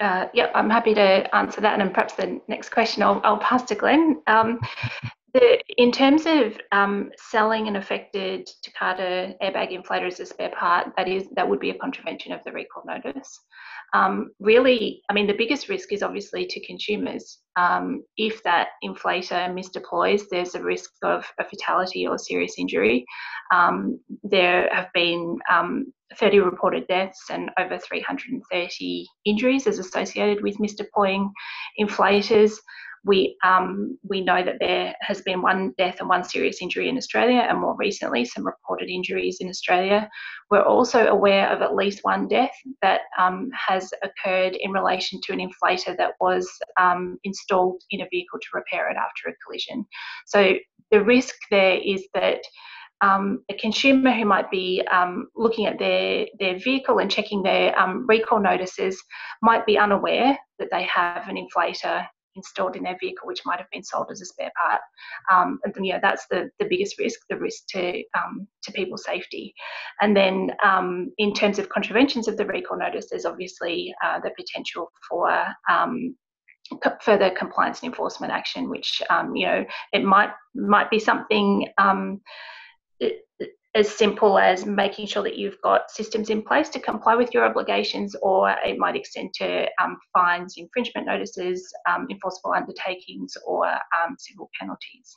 Uh, 0.00 0.26
yeah, 0.34 0.50
I'm 0.54 0.70
happy 0.70 0.94
to 0.94 1.34
answer 1.34 1.60
that. 1.60 1.80
And 1.80 1.92
perhaps 1.92 2.14
the 2.14 2.40
next 2.48 2.70
question 2.70 3.02
I'll, 3.02 3.20
I'll 3.24 3.38
pass 3.38 3.62
to 3.64 3.74
Glenn. 3.74 4.20
Um, 4.26 4.60
The, 5.34 5.62
in 5.78 5.90
terms 5.92 6.26
of 6.26 6.60
um, 6.72 7.10
selling 7.16 7.66
an 7.66 7.76
affected 7.76 8.50
Takata 8.62 9.34
airbag 9.42 9.72
inflator 9.72 10.06
as 10.06 10.20
a 10.20 10.26
spare 10.26 10.50
part, 10.50 10.92
that 10.98 11.08
is 11.08 11.24
that 11.36 11.48
would 11.48 11.60
be 11.60 11.70
a 11.70 11.78
contravention 11.78 12.32
of 12.32 12.40
the 12.44 12.52
recall 12.52 12.82
notice. 12.86 13.40
Um, 13.94 14.32
really, 14.40 15.02
I 15.08 15.14
mean, 15.14 15.26
the 15.26 15.32
biggest 15.32 15.70
risk 15.70 15.90
is 15.92 16.02
obviously 16.02 16.46
to 16.46 16.66
consumers. 16.66 17.38
Um, 17.56 18.02
if 18.18 18.42
that 18.42 18.68
inflator 18.84 19.48
misdeploys, 19.52 20.24
there's 20.30 20.54
a 20.54 20.62
risk 20.62 20.90
of 21.02 21.24
a 21.38 21.44
fatality 21.44 22.06
or 22.06 22.18
serious 22.18 22.54
injury. 22.58 23.04
Um, 23.54 24.00
there 24.22 24.68
have 24.72 24.88
been 24.92 25.38
um, 25.50 25.92
30 26.18 26.40
reported 26.40 26.86
deaths 26.88 27.24
and 27.30 27.50
over 27.58 27.78
330 27.78 29.06
injuries 29.24 29.66
as 29.66 29.78
associated 29.78 30.42
with 30.42 30.58
misdeploying 30.58 31.30
inflators. 31.80 32.52
We, 33.04 33.36
um, 33.44 33.98
we 34.08 34.20
know 34.20 34.44
that 34.44 34.58
there 34.60 34.94
has 35.00 35.22
been 35.22 35.42
one 35.42 35.74
death 35.76 35.96
and 35.98 36.08
one 36.08 36.24
serious 36.24 36.62
injury 36.62 36.88
in 36.88 36.96
Australia, 36.96 37.46
and 37.48 37.60
more 37.60 37.76
recently, 37.76 38.24
some 38.24 38.46
reported 38.46 38.88
injuries 38.88 39.38
in 39.40 39.48
Australia. 39.48 40.08
We're 40.50 40.62
also 40.62 41.06
aware 41.06 41.48
of 41.50 41.62
at 41.62 41.74
least 41.74 42.00
one 42.02 42.28
death 42.28 42.54
that 42.80 43.00
um, 43.18 43.50
has 43.68 43.92
occurred 44.02 44.54
in 44.54 44.70
relation 44.70 45.20
to 45.24 45.32
an 45.32 45.40
inflator 45.40 45.96
that 45.96 46.12
was 46.20 46.48
um, 46.78 47.18
installed 47.24 47.82
in 47.90 48.02
a 48.02 48.08
vehicle 48.10 48.38
to 48.38 48.48
repair 48.54 48.90
it 48.90 48.96
after 48.96 49.30
a 49.30 49.36
collision. 49.44 49.84
So 50.26 50.54
the 50.90 51.02
risk 51.02 51.34
there 51.50 51.80
is 51.84 52.06
that 52.14 52.40
um, 53.02 53.42
a 53.50 53.54
consumer 53.54 54.12
who 54.12 54.24
might 54.24 54.50
be 54.50 54.82
um, 54.92 55.28
looking 55.34 55.66
at 55.66 55.78
their, 55.78 56.26
their 56.38 56.58
vehicle 56.58 56.98
and 56.98 57.10
checking 57.10 57.42
their 57.42 57.76
um, 57.78 58.06
recall 58.06 58.40
notices 58.40 59.02
might 59.42 59.66
be 59.66 59.76
unaware 59.76 60.38
that 60.60 60.68
they 60.70 60.84
have 60.84 61.28
an 61.28 61.36
inflator 61.36 62.06
installed 62.36 62.76
in 62.76 62.82
their 62.82 62.96
vehicle, 63.00 63.26
which 63.26 63.42
might 63.44 63.58
have 63.58 63.70
been 63.70 63.82
sold 63.82 64.08
as 64.10 64.20
a 64.20 64.26
spare 64.26 64.52
part. 64.64 64.80
Um, 65.32 65.58
and 65.64 65.74
you 65.84 65.92
know, 65.92 65.98
that's 66.02 66.26
the, 66.30 66.50
the 66.58 66.66
biggest 66.68 66.98
risk, 66.98 67.20
the 67.28 67.36
risk 67.36 67.66
to 67.70 68.02
um, 68.16 68.46
to 68.62 68.72
people's 68.72 69.04
safety. 69.04 69.54
And 70.00 70.16
then 70.16 70.52
um, 70.64 71.12
in 71.18 71.32
terms 71.34 71.58
of 71.58 71.68
contraventions 71.68 72.28
of 72.28 72.36
the 72.36 72.46
recall 72.46 72.78
notice, 72.78 73.06
there's 73.10 73.26
obviously 73.26 73.94
uh, 74.04 74.20
the 74.20 74.30
potential 74.36 74.90
for 75.08 75.30
um, 75.70 76.16
further 77.02 77.30
compliance 77.30 77.82
and 77.82 77.88
enforcement 77.88 78.32
action, 78.32 78.68
which 78.68 79.02
um, 79.10 79.34
you 79.34 79.46
know 79.46 79.64
it 79.92 80.04
might 80.04 80.30
might 80.54 80.90
be 80.90 80.98
something. 80.98 81.68
Um, 81.78 82.20
it, 83.00 83.26
as 83.74 83.88
simple 83.90 84.38
as 84.38 84.66
making 84.66 85.06
sure 85.06 85.22
that 85.22 85.38
you've 85.38 85.60
got 85.62 85.90
systems 85.90 86.28
in 86.28 86.42
place 86.42 86.68
to 86.68 86.78
comply 86.78 87.14
with 87.14 87.32
your 87.32 87.44
obligations, 87.44 88.14
or 88.20 88.50
it 88.64 88.78
might 88.78 88.96
extend 88.96 89.32
to 89.34 89.66
um, 89.82 89.96
fines, 90.12 90.54
infringement 90.58 91.06
notices, 91.06 91.72
um, 91.88 92.06
enforceable 92.10 92.52
undertakings, 92.52 93.34
or 93.46 93.66
um, 93.66 94.16
civil 94.18 94.50
penalties. 94.58 95.16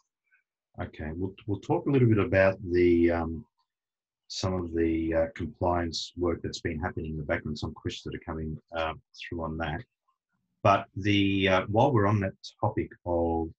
Okay, 0.81 1.11
we'll, 1.15 1.33
we'll 1.47 1.59
talk 1.59 1.85
a 1.85 1.89
little 1.89 2.07
bit 2.07 2.17
about 2.17 2.57
the 2.71 3.11
um, 3.11 3.45
some 4.27 4.53
of 4.53 4.73
the 4.73 5.13
uh, 5.13 5.25
compliance 5.35 6.13
work 6.17 6.39
that's 6.41 6.61
been 6.61 6.79
happening 6.79 7.11
in 7.11 7.17
the 7.17 7.23
background, 7.23 7.59
some 7.59 7.73
questions 7.73 8.03
that 8.03 8.15
are 8.15 8.25
coming 8.25 8.57
uh, 8.75 8.93
through 9.19 9.43
on 9.43 9.57
that. 9.57 9.81
But 10.63 10.85
the 10.95 11.49
uh, 11.49 11.61
while 11.67 11.91
we're 11.91 12.07
on 12.07 12.21
that 12.21 12.33
topic 12.59 12.89
of 13.05 13.49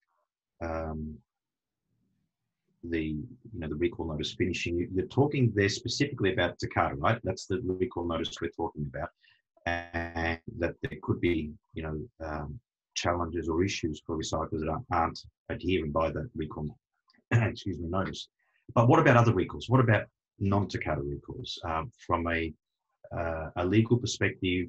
um, 0.63 1.19
the 2.91 3.03
you 3.03 3.61
know 3.61 3.69
the 3.69 3.75
recall 3.75 4.07
notice 4.07 4.35
finishing. 4.35 4.89
You're 4.93 5.07
talking 5.07 5.53
there 5.55 5.69
specifically 5.69 6.33
about 6.33 6.59
Takata, 6.59 6.97
right? 6.97 7.21
That's 7.25 7.47
the 7.47 7.61
recall 7.63 8.07
notice 8.07 8.37
we're 8.41 8.51
talking 8.51 8.91
about, 8.93 9.11
and 9.67 10.41
that 10.59 10.75
there 10.83 10.99
could 11.03 11.21
be 11.21 11.53
you 11.75 11.83
know 11.83 12.27
um, 12.27 12.59
challenges 12.95 13.49
or 13.49 13.65
issues 13.65 14.03
for 14.07 14.17
recyclers 14.17 14.61
that 14.61 14.83
aren't 14.91 15.21
adhering 15.49 15.93
by 15.93 16.11
that 16.11 16.29
recall 16.35 16.77
excuse 17.31 17.79
me 17.79 17.89
notice. 17.89 18.29
But 18.75 18.89
what 18.89 18.99
about 18.99 19.17
other 19.17 19.33
recalls? 19.33 19.69
What 19.69 19.81
about 19.81 20.07
non-Takata 20.39 21.01
recalls 21.03 21.59
um, 21.65 21.91
from 22.07 22.27
a 22.29 22.53
uh, 23.17 23.51
a 23.57 23.65
legal 23.65 23.97
perspective? 23.97 24.69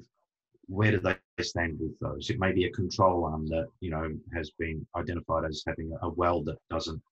Where 0.66 0.92
do 0.92 1.00
they 1.00 1.16
stand 1.42 1.78
with 1.80 1.98
those? 1.98 2.30
It 2.30 2.38
may 2.38 2.52
be 2.52 2.66
a 2.66 2.70
control 2.70 3.24
arm 3.24 3.46
that 3.48 3.66
you 3.80 3.90
know 3.90 4.10
has 4.34 4.50
been 4.58 4.86
identified 4.96 5.44
as 5.44 5.62
having 5.66 5.92
a 6.02 6.08
well 6.10 6.42
that 6.44 6.58
doesn't 6.70 7.02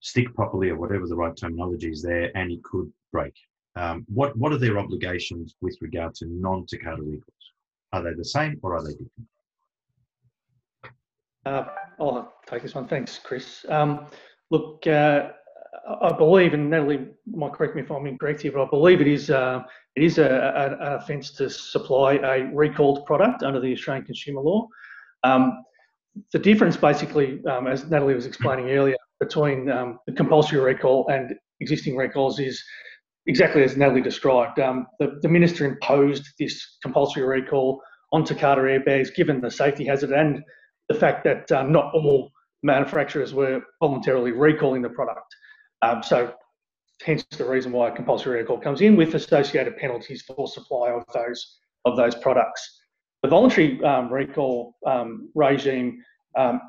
stick 0.00 0.32
properly 0.34 0.70
or 0.70 0.76
whatever 0.76 1.06
the 1.06 1.16
right 1.16 1.36
terminology 1.36 1.90
is 1.90 2.02
there, 2.02 2.36
and 2.36 2.50
he 2.50 2.60
could 2.64 2.90
break. 3.12 3.34
Um, 3.76 4.04
what 4.08 4.36
what 4.36 4.52
are 4.52 4.58
their 4.58 4.78
obligations 4.78 5.54
with 5.60 5.76
regard 5.80 6.14
to 6.16 6.26
non-Takata 6.26 7.02
recalls? 7.02 7.52
Are 7.92 8.02
they 8.02 8.14
the 8.14 8.24
same 8.24 8.58
or 8.62 8.74
are 8.76 8.82
they 8.82 8.92
different? 8.92 9.28
Uh, 11.44 11.64
I'll 12.00 12.34
take 12.46 12.62
this 12.62 12.74
one. 12.74 12.88
Thanks, 12.88 13.18
Chris. 13.18 13.64
Um, 13.68 14.06
look, 14.50 14.86
uh, 14.86 15.28
I 16.02 16.12
believe, 16.12 16.54
and 16.54 16.68
Natalie 16.68 17.06
might 17.26 17.52
correct 17.52 17.76
me 17.76 17.82
if 17.82 17.90
I'm 17.92 18.06
incorrect 18.06 18.42
here, 18.42 18.52
but 18.52 18.64
I 18.64 18.68
believe 18.68 19.00
it 19.00 19.06
is 19.06 19.30
uh, 19.30 19.62
it 19.94 20.02
is 20.02 20.18
a, 20.18 20.26
a, 20.26 20.86
an 20.86 20.94
offence 20.96 21.30
to 21.32 21.48
supply 21.48 22.14
a 22.14 22.50
recalled 22.52 23.06
product 23.06 23.42
under 23.42 23.60
the 23.60 23.72
Australian 23.72 24.04
Consumer 24.04 24.40
Law. 24.40 24.68
Um, 25.22 25.62
the 26.32 26.38
difference, 26.38 26.76
basically, 26.76 27.44
um, 27.44 27.66
as 27.66 27.88
Natalie 27.90 28.14
was 28.14 28.26
explaining 28.26 28.70
earlier, 28.70 28.96
between 29.20 29.70
um, 29.70 29.98
the 30.06 30.12
compulsory 30.12 30.60
recall 30.60 31.06
and 31.08 31.34
existing 31.60 31.96
recalls 31.96 32.38
is 32.38 32.62
exactly 33.26 33.62
as 33.62 33.76
Natalie 33.76 34.02
described. 34.02 34.58
Um, 34.58 34.86
the, 34.98 35.18
the, 35.22 35.28
minister 35.28 35.64
imposed 35.64 36.24
this 36.38 36.78
compulsory 36.82 37.24
recall 37.24 37.80
on 38.12 38.24
Takata 38.24 38.60
airbags 38.60 39.14
given 39.14 39.40
the 39.40 39.50
safety 39.50 39.84
hazard 39.84 40.12
and 40.12 40.42
the 40.88 40.94
fact 40.94 41.24
that 41.24 41.50
um, 41.50 41.72
not 41.72 41.92
all 41.94 42.30
manufacturers 42.62 43.34
were 43.34 43.60
voluntarily 43.80 44.32
recalling 44.32 44.82
the 44.82 44.88
product. 44.88 45.34
Um, 45.82 46.02
so 46.02 46.32
hence 47.04 47.24
the 47.36 47.44
reason 47.44 47.72
why 47.72 47.90
compulsory 47.90 48.40
recall 48.40 48.58
comes 48.58 48.80
in 48.80 48.96
with 48.96 49.14
associated 49.14 49.76
penalties 49.76 50.22
for 50.22 50.48
supply 50.48 50.90
of 50.90 51.04
those 51.12 51.58
of 51.84 51.96
those 51.96 52.14
products. 52.16 52.80
The 53.22 53.28
voluntary 53.28 53.82
um, 53.84 54.12
recall 54.12 54.74
um, 54.86 55.30
regime 55.34 56.02
um, 56.36 56.60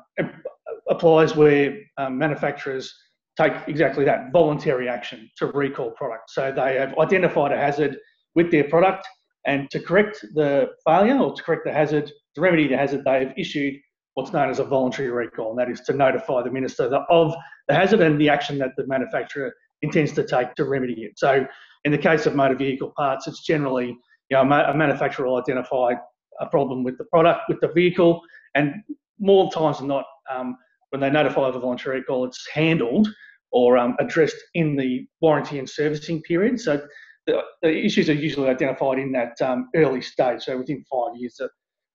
applies 0.88 1.34
where 1.34 1.78
um, 1.96 2.18
manufacturers 2.18 2.94
take 3.38 3.52
exactly 3.68 4.04
that 4.04 4.32
voluntary 4.32 4.88
action 4.88 5.30
to 5.36 5.46
recall 5.46 5.90
products. 5.92 6.34
So 6.34 6.52
they 6.52 6.76
have 6.76 6.98
identified 6.98 7.52
a 7.52 7.56
hazard 7.56 7.96
with 8.34 8.50
their 8.50 8.64
product, 8.64 9.06
and 9.46 9.70
to 9.70 9.80
correct 9.80 10.24
the 10.34 10.68
failure 10.84 11.18
or 11.18 11.34
to 11.34 11.42
correct 11.42 11.64
the 11.64 11.72
hazard, 11.72 12.10
to 12.34 12.40
remedy 12.40 12.68
the 12.68 12.76
hazard, 12.76 13.04
they 13.04 13.24
have 13.24 13.34
issued 13.36 13.74
what's 14.14 14.32
known 14.32 14.50
as 14.50 14.58
a 14.58 14.64
voluntary 14.64 15.10
recall, 15.10 15.50
and 15.50 15.58
that 15.58 15.70
is 15.70 15.80
to 15.82 15.92
notify 15.92 16.42
the 16.42 16.50
minister 16.50 16.84
of 17.08 17.34
the 17.68 17.74
hazard 17.74 18.00
and 18.00 18.20
the 18.20 18.28
action 18.28 18.58
that 18.58 18.70
the 18.76 18.86
manufacturer 18.86 19.54
intends 19.82 20.12
to 20.12 20.26
take 20.26 20.54
to 20.56 20.64
remedy 20.64 21.04
it. 21.04 21.12
So, 21.16 21.46
in 21.84 21.92
the 21.92 21.98
case 21.98 22.26
of 22.26 22.34
motor 22.34 22.56
vehicle 22.56 22.92
parts, 22.96 23.28
it's 23.28 23.44
generally 23.44 23.96
you 24.30 24.36
know 24.36 24.40
a 24.40 24.74
manufacturer 24.74 25.26
will 25.26 25.36
identify 25.36 25.92
a 26.40 26.46
problem 26.46 26.82
with 26.82 26.98
the 26.98 27.04
product 27.04 27.42
with 27.48 27.60
the 27.60 27.68
vehicle, 27.68 28.20
and 28.56 28.74
more 29.18 29.50
times 29.50 29.78
than 29.78 29.88
not, 29.88 30.04
um, 30.30 30.56
when 30.90 31.00
they 31.00 31.10
notify 31.10 31.48
a 31.48 31.52
voluntary 31.52 32.00
recall, 32.00 32.24
it's 32.24 32.46
handled 32.52 33.08
or 33.52 33.78
um, 33.78 33.96
addressed 33.98 34.36
in 34.54 34.76
the 34.76 35.06
warranty 35.20 35.58
and 35.58 35.68
servicing 35.68 36.22
period. 36.22 36.60
So 36.60 36.80
the, 37.26 37.40
the 37.62 37.84
issues 37.84 38.08
are 38.08 38.14
usually 38.14 38.48
identified 38.48 38.98
in 38.98 39.12
that 39.12 39.40
um, 39.42 39.68
early 39.74 40.00
stage, 40.00 40.42
so 40.42 40.58
within 40.58 40.84
five 40.90 41.16
years. 41.16 41.40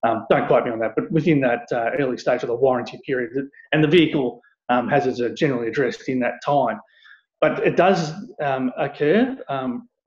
Um, 0.06 0.26
don't 0.30 0.48
quote 0.48 0.66
me 0.66 0.72
on 0.72 0.80
that, 0.80 0.94
but 0.96 1.10
within 1.12 1.40
that 1.42 1.66
uh, 1.72 1.92
early 1.98 2.18
stage 2.18 2.44
of 2.44 2.50
the 2.50 2.56
warranty 2.56 3.00
period, 3.06 3.32
and 3.72 3.84
the 3.84 3.88
vehicle 3.88 4.42
um, 4.70 4.90
hazards 4.90 5.22
are 5.22 5.34
generally 5.34 5.68
addressed 5.68 6.10
in 6.10 6.20
that 6.20 6.36
time. 6.46 6.80
But 7.40 7.66
it 7.66 7.78
does 7.78 8.12
um, 8.42 8.72
occur 8.78 9.38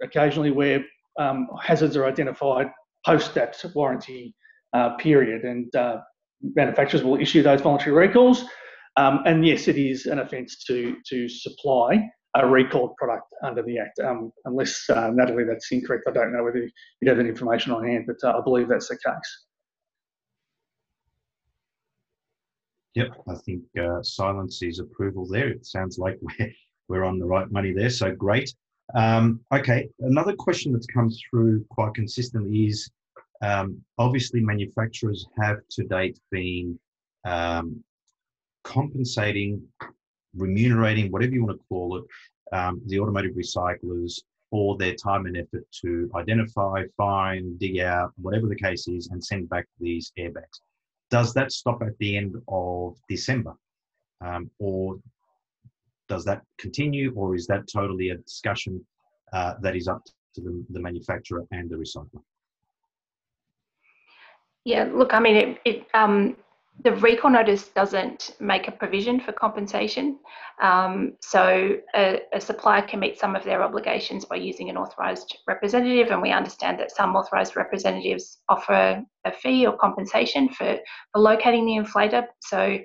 occasionally 0.02 0.50
where 0.50 0.84
hazards 1.62 1.96
are 1.96 2.06
identified 2.06 2.70
post 3.06 3.34
that 3.34 3.56
warranty 3.74 4.34
uh, 4.72 4.90
period, 4.96 5.42
and 5.44 5.74
uh, 5.74 5.98
manufacturers 6.42 7.02
will 7.02 7.20
issue 7.20 7.42
those 7.42 7.60
voluntary 7.60 7.92
recalls. 7.92 8.44
Um, 8.96 9.20
and 9.26 9.46
yes, 9.46 9.68
it 9.68 9.76
is 9.76 10.06
an 10.06 10.20
offence 10.20 10.64
to 10.64 10.96
to 11.08 11.28
supply 11.28 12.08
a 12.34 12.46
recalled 12.46 12.94
product 12.96 13.24
under 13.42 13.62
the 13.62 13.78
Act. 13.78 13.98
Um, 14.00 14.30
unless 14.44 14.88
uh, 14.90 15.10
Natalie, 15.12 15.44
that's 15.44 15.70
incorrect. 15.72 16.04
I 16.08 16.12
don't 16.12 16.32
know 16.32 16.44
whether 16.44 16.58
you 16.58 17.08
have 17.08 17.16
that 17.16 17.26
information 17.26 17.72
on 17.72 17.86
hand, 17.86 18.06
but 18.06 18.16
uh, 18.22 18.38
I 18.38 18.42
believe 18.42 18.68
that's 18.68 18.88
the 18.88 18.96
case. 18.96 19.46
Yep, 22.94 23.08
I 23.28 23.34
think 23.44 23.62
uh, 23.78 24.02
silence 24.02 24.62
is 24.62 24.78
approval 24.78 25.26
there. 25.26 25.48
It 25.48 25.66
sounds 25.66 25.98
like 25.98 26.18
we're 26.22 26.52
we're 26.88 27.04
on 27.04 27.18
the 27.18 27.26
right 27.26 27.50
money 27.50 27.72
there. 27.72 27.90
So 27.90 28.14
great. 28.14 28.54
Um, 28.94 29.40
okay, 29.52 29.88
another 30.00 30.34
question 30.34 30.72
that's 30.72 30.86
come 30.86 31.10
through 31.10 31.64
quite 31.70 31.94
consistently 31.94 32.66
is 32.66 32.88
um, 33.42 33.80
obviously 33.98 34.40
manufacturers 34.40 35.26
have 35.38 35.58
to 35.70 35.84
date 35.84 36.18
been 36.30 36.78
um, 37.24 37.82
compensating, 38.64 39.62
remunerating, 40.36 41.10
whatever 41.10 41.32
you 41.32 41.44
want 41.44 41.58
to 41.58 41.64
call 41.68 41.98
it, 41.98 42.04
um, 42.56 42.80
the 42.86 42.98
automotive 43.00 43.34
recyclers 43.34 44.20
for 44.50 44.76
their 44.78 44.94
time 44.94 45.26
and 45.26 45.36
effort 45.36 45.66
to 45.82 46.10
identify, 46.14 46.82
find, 46.96 47.58
dig 47.58 47.80
out, 47.80 48.12
whatever 48.16 48.46
the 48.46 48.54
case 48.54 48.86
is, 48.86 49.08
and 49.08 49.22
send 49.22 49.48
back 49.48 49.66
these 49.80 50.12
airbags. 50.18 50.60
Does 51.10 51.34
that 51.34 51.52
stop 51.52 51.82
at 51.82 51.98
the 51.98 52.16
end 52.16 52.36
of 52.48 52.96
December? 53.08 53.54
um, 54.20 54.50
or 54.58 54.98
does 56.08 56.24
that 56.24 56.42
continue, 56.58 57.12
or 57.14 57.34
is 57.34 57.46
that 57.46 57.66
totally 57.72 58.10
a 58.10 58.16
discussion 58.18 58.84
uh, 59.32 59.54
that 59.60 59.74
is 59.74 59.88
up 59.88 60.02
to 60.34 60.40
the, 60.40 60.64
the 60.70 60.80
manufacturer 60.80 61.44
and 61.50 61.68
the 61.68 61.76
recycler? 61.76 62.22
Yeah, 64.66 64.88
look, 64.92 65.14
I 65.14 65.20
mean, 65.20 65.36
it, 65.36 65.58
it 65.64 65.86
um, 65.94 66.34
the 66.82 66.90
recall 66.96 67.30
notice 67.30 67.68
doesn't 67.68 68.34
make 68.40 68.66
a 68.66 68.72
provision 68.72 69.20
for 69.20 69.30
compensation. 69.30 70.18
Um, 70.60 71.12
so 71.20 71.76
a, 71.94 72.22
a, 72.34 72.40
supplier 72.40 72.82
can 72.82 72.98
meet 72.98 73.16
some 73.16 73.36
of 73.36 73.44
their 73.44 73.62
obligations 73.62 74.24
by 74.24 74.36
using 74.36 74.68
an 74.68 74.76
authorised 74.76 75.38
representative, 75.46 76.10
and 76.10 76.20
we 76.20 76.32
understand 76.32 76.80
that 76.80 76.90
some 76.90 77.14
authorised 77.14 77.54
representatives 77.54 78.38
offer 78.48 79.04
a 79.24 79.32
fee 79.32 79.68
or 79.68 79.76
compensation 79.76 80.48
for, 80.48 80.78
for 81.12 81.20
locating 81.20 81.64
the 81.64 81.80
inflator. 81.80 82.26
So 82.40 82.78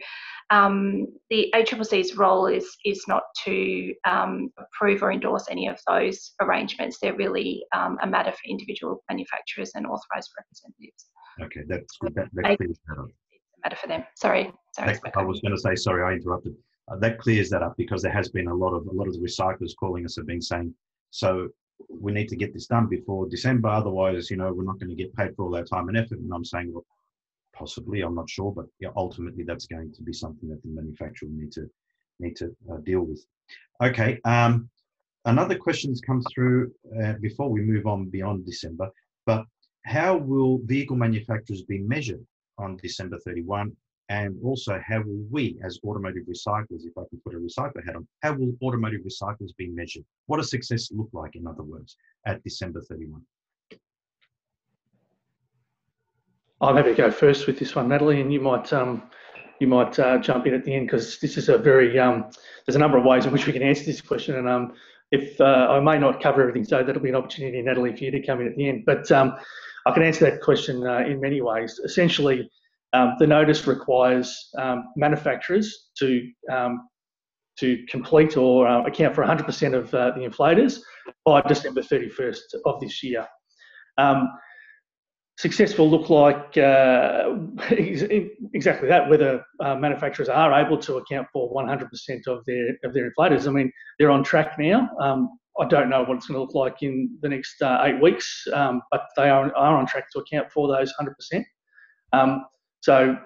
um, 0.51 1.08
the 1.29 1.51
ACCC's 1.55 2.15
role 2.15 2.46
is 2.46 2.67
is 2.86 3.03
not 3.08 3.24
to 3.46 3.93
um, 4.05 4.50
approve 4.60 5.01
or 5.01 5.12
endorse 5.12 5.48
any 5.50 5.67
of 5.67 5.79
those 5.88 6.34
arrangements. 6.41 6.98
They're 7.01 7.15
really 7.15 7.63
um, 7.75 7.98
a 8.03 8.08
matter 8.08 8.31
for 8.31 8.50
individual 8.50 9.03
manufacturers 9.10 9.72
and 9.75 9.86
authorised 9.86 10.29
representatives. 10.38 11.05
Okay, 11.41 11.62
that's 11.67 11.98
good. 12.00 12.13
That, 12.15 12.27
that 12.34 12.58
clears 12.58 12.77
that 12.88 13.00
up. 13.00 13.08
Matter 13.63 13.77
for 13.77 13.88
them. 13.88 14.03
Sorry, 14.15 14.51
sorry. 14.75 15.00
That, 15.03 15.13
I 15.15 15.24
was 15.24 15.39
going 15.41 15.55
to 15.55 15.62
say 15.62 15.75
sorry. 15.75 16.03
I 16.03 16.17
interrupted. 16.17 16.55
Uh, 16.91 16.98
that 16.98 17.20
clears 17.20 17.50
that 17.50 17.63
up 17.63 17.75
because 17.77 18.01
there 18.01 18.12
has 18.12 18.29
been 18.29 18.48
a 18.48 18.53
lot 18.53 18.74
of 18.74 18.86
a 18.88 18.91
lot 18.91 19.08
of 19.08 19.13
the 19.13 19.20
recyclers 19.20 19.72
calling 19.79 20.05
us 20.05 20.15
have 20.17 20.27
been 20.27 20.41
saying 20.41 20.74
so 21.12 21.50
we 21.89 22.12
need 22.12 22.27
to 22.29 22.36
get 22.36 22.53
this 22.53 22.67
done 22.67 22.88
before 22.88 23.27
December. 23.27 23.70
Otherwise, 23.70 24.29
you 24.29 24.38
know, 24.38 24.51
we're 24.53 24.63
not 24.63 24.79
going 24.79 24.89
to 24.89 24.96
get 24.96 25.15
paid 25.15 25.36
for 25.36 25.46
all 25.46 25.55
our 25.55 25.63
time 25.63 25.88
and 25.88 25.98
effort. 25.98 26.20
And 26.20 26.31
I'm 26.34 26.46
saying, 26.46 26.72
well, 26.74 26.86
possibly, 27.53 28.01
I'm 28.01 28.15
not 28.15 28.29
sure, 28.29 28.51
but 28.51 28.65
yeah, 28.79 28.89
ultimately 28.96 29.43
that's 29.43 29.65
going 29.65 29.93
to 29.93 30.03
be 30.03 30.13
something 30.13 30.50
that 30.50 30.62
the 30.63 30.70
manufacturer 30.70 31.29
will 31.29 31.38
need 31.38 31.51
to 31.53 31.70
need 32.20 32.36
to 32.38 32.55
uh, 32.72 32.77
deal 32.77 33.01
with. 33.01 33.25
Okay. 33.84 34.20
Um, 34.25 34.70
another 35.25 35.58
question's 35.58 36.01
come 36.01 36.22
through 36.34 36.72
uh, 37.03 37.13
before 37.22 37.50
we 37.50 37.62
move 37.62 37.88
on 37.88 38.05
beyond 38.05 38.46
December, 38.46 38.89
but 39.25 39.46
how 39.86 40.17
will 40.17 40.60
vehicle 40.65 40.96
manufacturers 40.96 41.63
be 41.63 41.79
measured 41.79 42.25
on 42.58 42.77
December 42.77 43.17
31? 43.25 43.75
And 44.10 44.38
also, 44.43 44.79
how 44.86 45.01
will 45.01 45.25
we, 45.31 45.58
as 45.63 45.79
automotive 45.86 46.25
recyclers, 46.25 46.84
if 46.86 46.98
I 46.98 47.03
can 47.10 47.22
put 47.25 47.34
a 47.34 47.39
recycler 47.39 47.84
hat 47.86 47.96
on, 47.96 48.05
how 48.22 48.34
will 48.34 48.53
automotive 48.62 49.01
recyclers 49.01 49.55
be 49.58 49.70
measured? 49.70 50.03
What 50.25 50.38
does 50.38 50.50
success 50.50 50.91
look 50.91 51.10
like, 51.13 51.38
in 51.38 51.48
other 51.48 51.63
words, 51.63 51.96
at 52.25 52.43
December 52.43 52.81
31? 52.81 53.22
I'm 56.62 56.75
happy 56.75 56.91
to 56.91 56.96
go 56.96 57.10
first 57.10 57.48
with 57.48 57.58
this 57.58 57.75
one, 57.75 57.88
Natalie, 57.88 58.22
and 58.22 58.32
you 58.32 58.39
might 58.39 58.72
um, 58.72 59.03
you 59.60 59.68
might 59.68 59.98
uh, 59.98 60.20
jump 60.20 60.46
in 60.46 60.53
at 60.53 60.63
the 60.63 60.75
end 60.75 60.86
because 60.86 61.18
this 61.20 61.36
is 61.36 61.50
a 61.50 61.58
very 61.58 61.98
um, 61.98 62.30
there's 62.65 62.75
a 62.75 62.80
number 62.80 63.00
of 63.00 63.03
ways 63.03 63.25
in 63.25 63.32
which 63.32 63.48
we 63.48 63.53
can 63.53 63.63
answer 63.63 63.84
this 63.84 64.00
question, 64.00 64.36
and 64.36 64.48
um, 64.48 64.74
if 65.12 65.41
uh, 65.41 65.68
I 65.70 65.80
may 65.80 65.98
not 65.98 66.22
cover 66.22 66.41
everything, 66.41 66.63
so 66.63 66.84
that'll 66.84 67.01
be 67.01 67.10
an 67.10 67.15
opportunity, 67.15 67.60
Natalie, 67.63 67.96
for 67.96 68.03
you 68.03 68.12
to 68.12 68.22
come 68.22 68.41
in 68.41 68.48
at 68.48 68.56
the 68.56 68.70
end. 68.70 68.84
But 68.86 69.12
um, 69.12 69.36
I 69.88 69.91
can 69.91 70.03
answer 70.03 70.30
that 70.30 70.41
question 70.41 70.86
uh, 70.86 71.00
in 71.00 71.20
many 71.20 71.41
ways. 71.41 71.80
Essentially, 71.84 72.48
um, 72.94 73.15
the 73.18 73.25
notice 73.25 73.65
requires 73.65 74.50
um, 74.58 74.86
manufacturers 74.96 75.89
to 75.98 76.27
to 77.58 77.86
complete 77.89 78.38
or 78.38 78.68
uh, 78.68 78.84
account 78.86 79.13
for 79.13 79.24
100% 79.24 79.75
of 79.75 79.94
uh, 79.94 80.12
the 80.12 80.22
inflators 80.22 80.80
by 81.25 81.41
December 81.41 81.82
31st 81.82 82.39
of 82.65 82.80
this 82.80 83.03
year. 83.03 83.27
Um, 83.98 84.30
success 85.41 85.75
will 85.75 85.89
look 85.89 86.10
like 86.12 86.55
uh, 86.55 87.36
exactly 88.53 88.88
that, 88.88 89.10
whether 89.10 89.43
uh, 89.60 89.75
manufacturers 89.75 90.29
are 90.29 90.53
able 90.53 90.77
to 90.77 90.98
account 90.98 91.27
for 91.33 91.51
100% 91.51 92.27
of 92.27 92.45
their 92.45 92.77
of 92.83 92.93
their 92.93 93.12
inflators. 93.12 93.48
I 93.48 93.51
mean, 93.51 93.71
they're 93.98 94.12
on 94.12 94.24
track 94.24 94.60
now. 94.60 94.88
Um, 95.00 95.29
I 95.60 95.65
don't 95.65 95.89
know 95.89 96.03
what 96.03 96.17
it's 96.17 96.27
going 96.27 96.36
to 96.36 96.41
look 96.41 96.53
like 96.53 96.83
in 96.83 97.17
the 97.21 97.29
next 97.29 97.62
uh, 97.62 97.81
eight 97.83 98.00
weeks, 98.00 98.48
um, 98.53 98.81
but 98.91 99.07
they 99.17 99.29
are, 99.29 99.53
are 99.55 99.77
on 99.77 99.88
track 99.88 100.05
to 100.12 100.19
account 100.19 100.51
for 100.51 100.67
those 100.67 100.93
100%. 101.01 101.43
Um, 102.13 102.45
so 102.81 103.17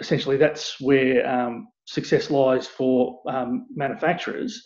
essentially, 0.00 0.36
that's 0.36 0.80
where 0.80 1.28
um, 1.28 1.66
success 1.86 2.30
lies 2.30 2.68
for 2.68 3.20
um, 3.28 3.66
manufacturers. 3.74 4.62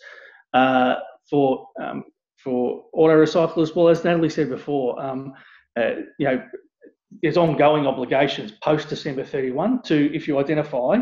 Uh, 0.53 0.95
for 1.29 1.67
um, 1.81 2.03
for 2.43 2.85
auto 2.93 3.15
recyclers, 3.15 3.75
well, 3.75 3.89
as 3.89 4.03
Natalie 4.03 4.29
said 4.29 4.49
before, 4.49 4.99
uh, 5.01 5.91
you 6.17 6.25
know, 6.25 6.41
there's 7.21 7.37
ongoing 7.37 7.87
obligations 7.87 8.51
post 8.63 8.89
December 8.89 9.23
31 9.23 9.81
to, 9.83 10.15
if 10.15 10.27
you 10.27 10.39
identify, 10.39 10.97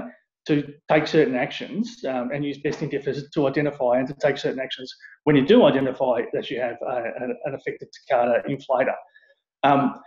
to 0.48 0.74
take 0.90 1.06
certain 1.08 1.36
actions 1.36 2.04
um, 2.08 2.32
and 2.34 2.46
use 2.46 2.58
best 2.60 2.82
interest 2.82 3.28
to 3.34 3.48
identify 3.48 3.98
and 3.98 4.08
to 4.08 4.14
take 4.22 4.38
certain 4.38 4.60
actions 4.60 4.94
when 5.26 5.36
you 5.36 5.46
do 5.46 5.66
identify 5.66 6.22
that 6.32 6.50
you 6.50 6.60
have 6.60 6.78
a, 6.88 7.04
an 7.46 7.54
affected 7.54 7.90
Takata 7.92 8.42
inflator. 8.48 8.96
Um, 9.64 10.00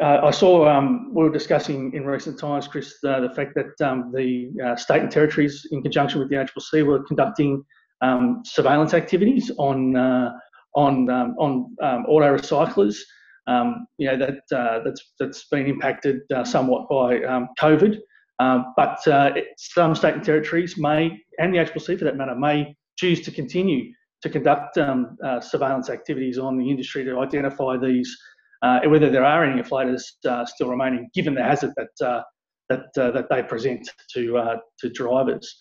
uh, 0.00 0.20
I 0.24 0.30
saw 0.30 0.68
um, 0.68 1.14
we 1.14 1.22
were 1.22 1.32
discussing 1.32 1.92
in 1.94 2.04
recent 2.04 2.38
times, 2.38 2.68
Chris, 2.68 2.96
uh, 3.06 3.20
the 3.20 3.30
fact 3.30 3.54
that 3.54 3.88
um, 3.88 4.12
the 4.12 4.50
uh, 4.62 4.76
state 4.76 5.00
and 5.00 5.10
territories, 5.10 5.66
in 5.70 5.80
conjunction 5.80 6.18
with 6.18 6.28
the 6.28 6.34
ACCC, 6.34 6.84
were 6.84 7.04
conducting 7.04 7.64
um, 8.02 8.42
surveillance 8.44 8.94
activities 8.94 9.50
on 9.58 9.96
uh, 9.96 10.32
on 10.74 11.08
um, 11.08 11.34
on 11.38 11.74
auto 12.08 12.36
recyclers 12.36 12.98
um, 13.46 13.86
you 13.98 14.08
know 14.08 14.16
that 14.16 14.56
uh, 14.56 14.80
that's 14.84 15.12
that's 15.18 15.46
been 15.48 15.66
impacted 15.66 16.20
uh, 16.34 16.44
somewhat 16.44 16.88
by 16.88 17.22
um, 17.24 17.48
COVID. 17.60 17.98
Um, 18.38 18.74
but 18.76 19.06
uh, 19.08 19.30
some 19.56 19.94
state 19.94 20.14
and 20.14 20.24
territories 20.24 20.76
may, 20.76 21.10
and 21.38 21.54
the 21.54 21.58
ACCC 21.58 21.98
for 21.98 22.04
that 22.04 22.16
matter, 22.16 22.34
may 22.34 22.76
choose 22.98 23.22
to 23.22 23.30
continue 23.30 23.92
to 24.22 24.28
conduct 24.28 24.76
um, 24.76 25.16
uh, 25.24 25.40
surveillance 25.40 25.88
activities 25.88 26.38
on 26.38 26.58
the 26.58 26.68
industry 26.68 27.04
to 27.04 27.18
identify 27.18 27.76
these, 27.78 28.14
uh, 28.62 28.80
whether 28.86 29.08
there 29.08 29.24
are 29.24 29.44
any 29.44 29.62
inflators 29.62 30.02
uh, 30.28 30.44
still 30.44 30.68
remaining, 30.68 31.08
given 31.14 31.34
the 31.34 31.42
hazard 31.42 31.72
that 31.76 32.24
that 32.68 32.86
that 32.94 33.26
they 33.30 33.42
present 33.42 33.88
to 34.12 34.58
to 34.78 34.90
drivers. 34.90 35.56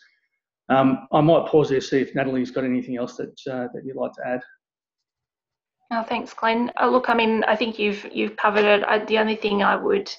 Um, 0.67 1.07
I 1.13 1.21
might 1.21 1.45
pause 1.45 1.69
there 1.69 1.79
see 1.79 1.99
if 1.99 2.15
Natalie's 2.15 2.49
got 2.49 2.63
anything 2.63 2.97
else 2.97 3.15
that 3.17 3.35
that 3.45 3.81
you'd 3.85 3.95
like 3.95 4.13
to 4.13 4.27
add. 4.27 4.41
Oh, 5.91 6.03
thanks, 6.03 6.33
Glenn. 6.33 6.71
Uh, 6.81 6.89
look, 6.89 7.09
I 7.09 7.13
mean, 7.13 7.43
I 7.43 7.55
think 7.55 7.77
you've 7.77 8.05
you've 8.11 8.37
covered 8.37 8.65
it. 8.65 8.83
I, 8.87 8.99
the 9.05 9.19
only 9.19 9.35
thing 9.35 9.61
I 9.61 9.75
would 9.75 10.11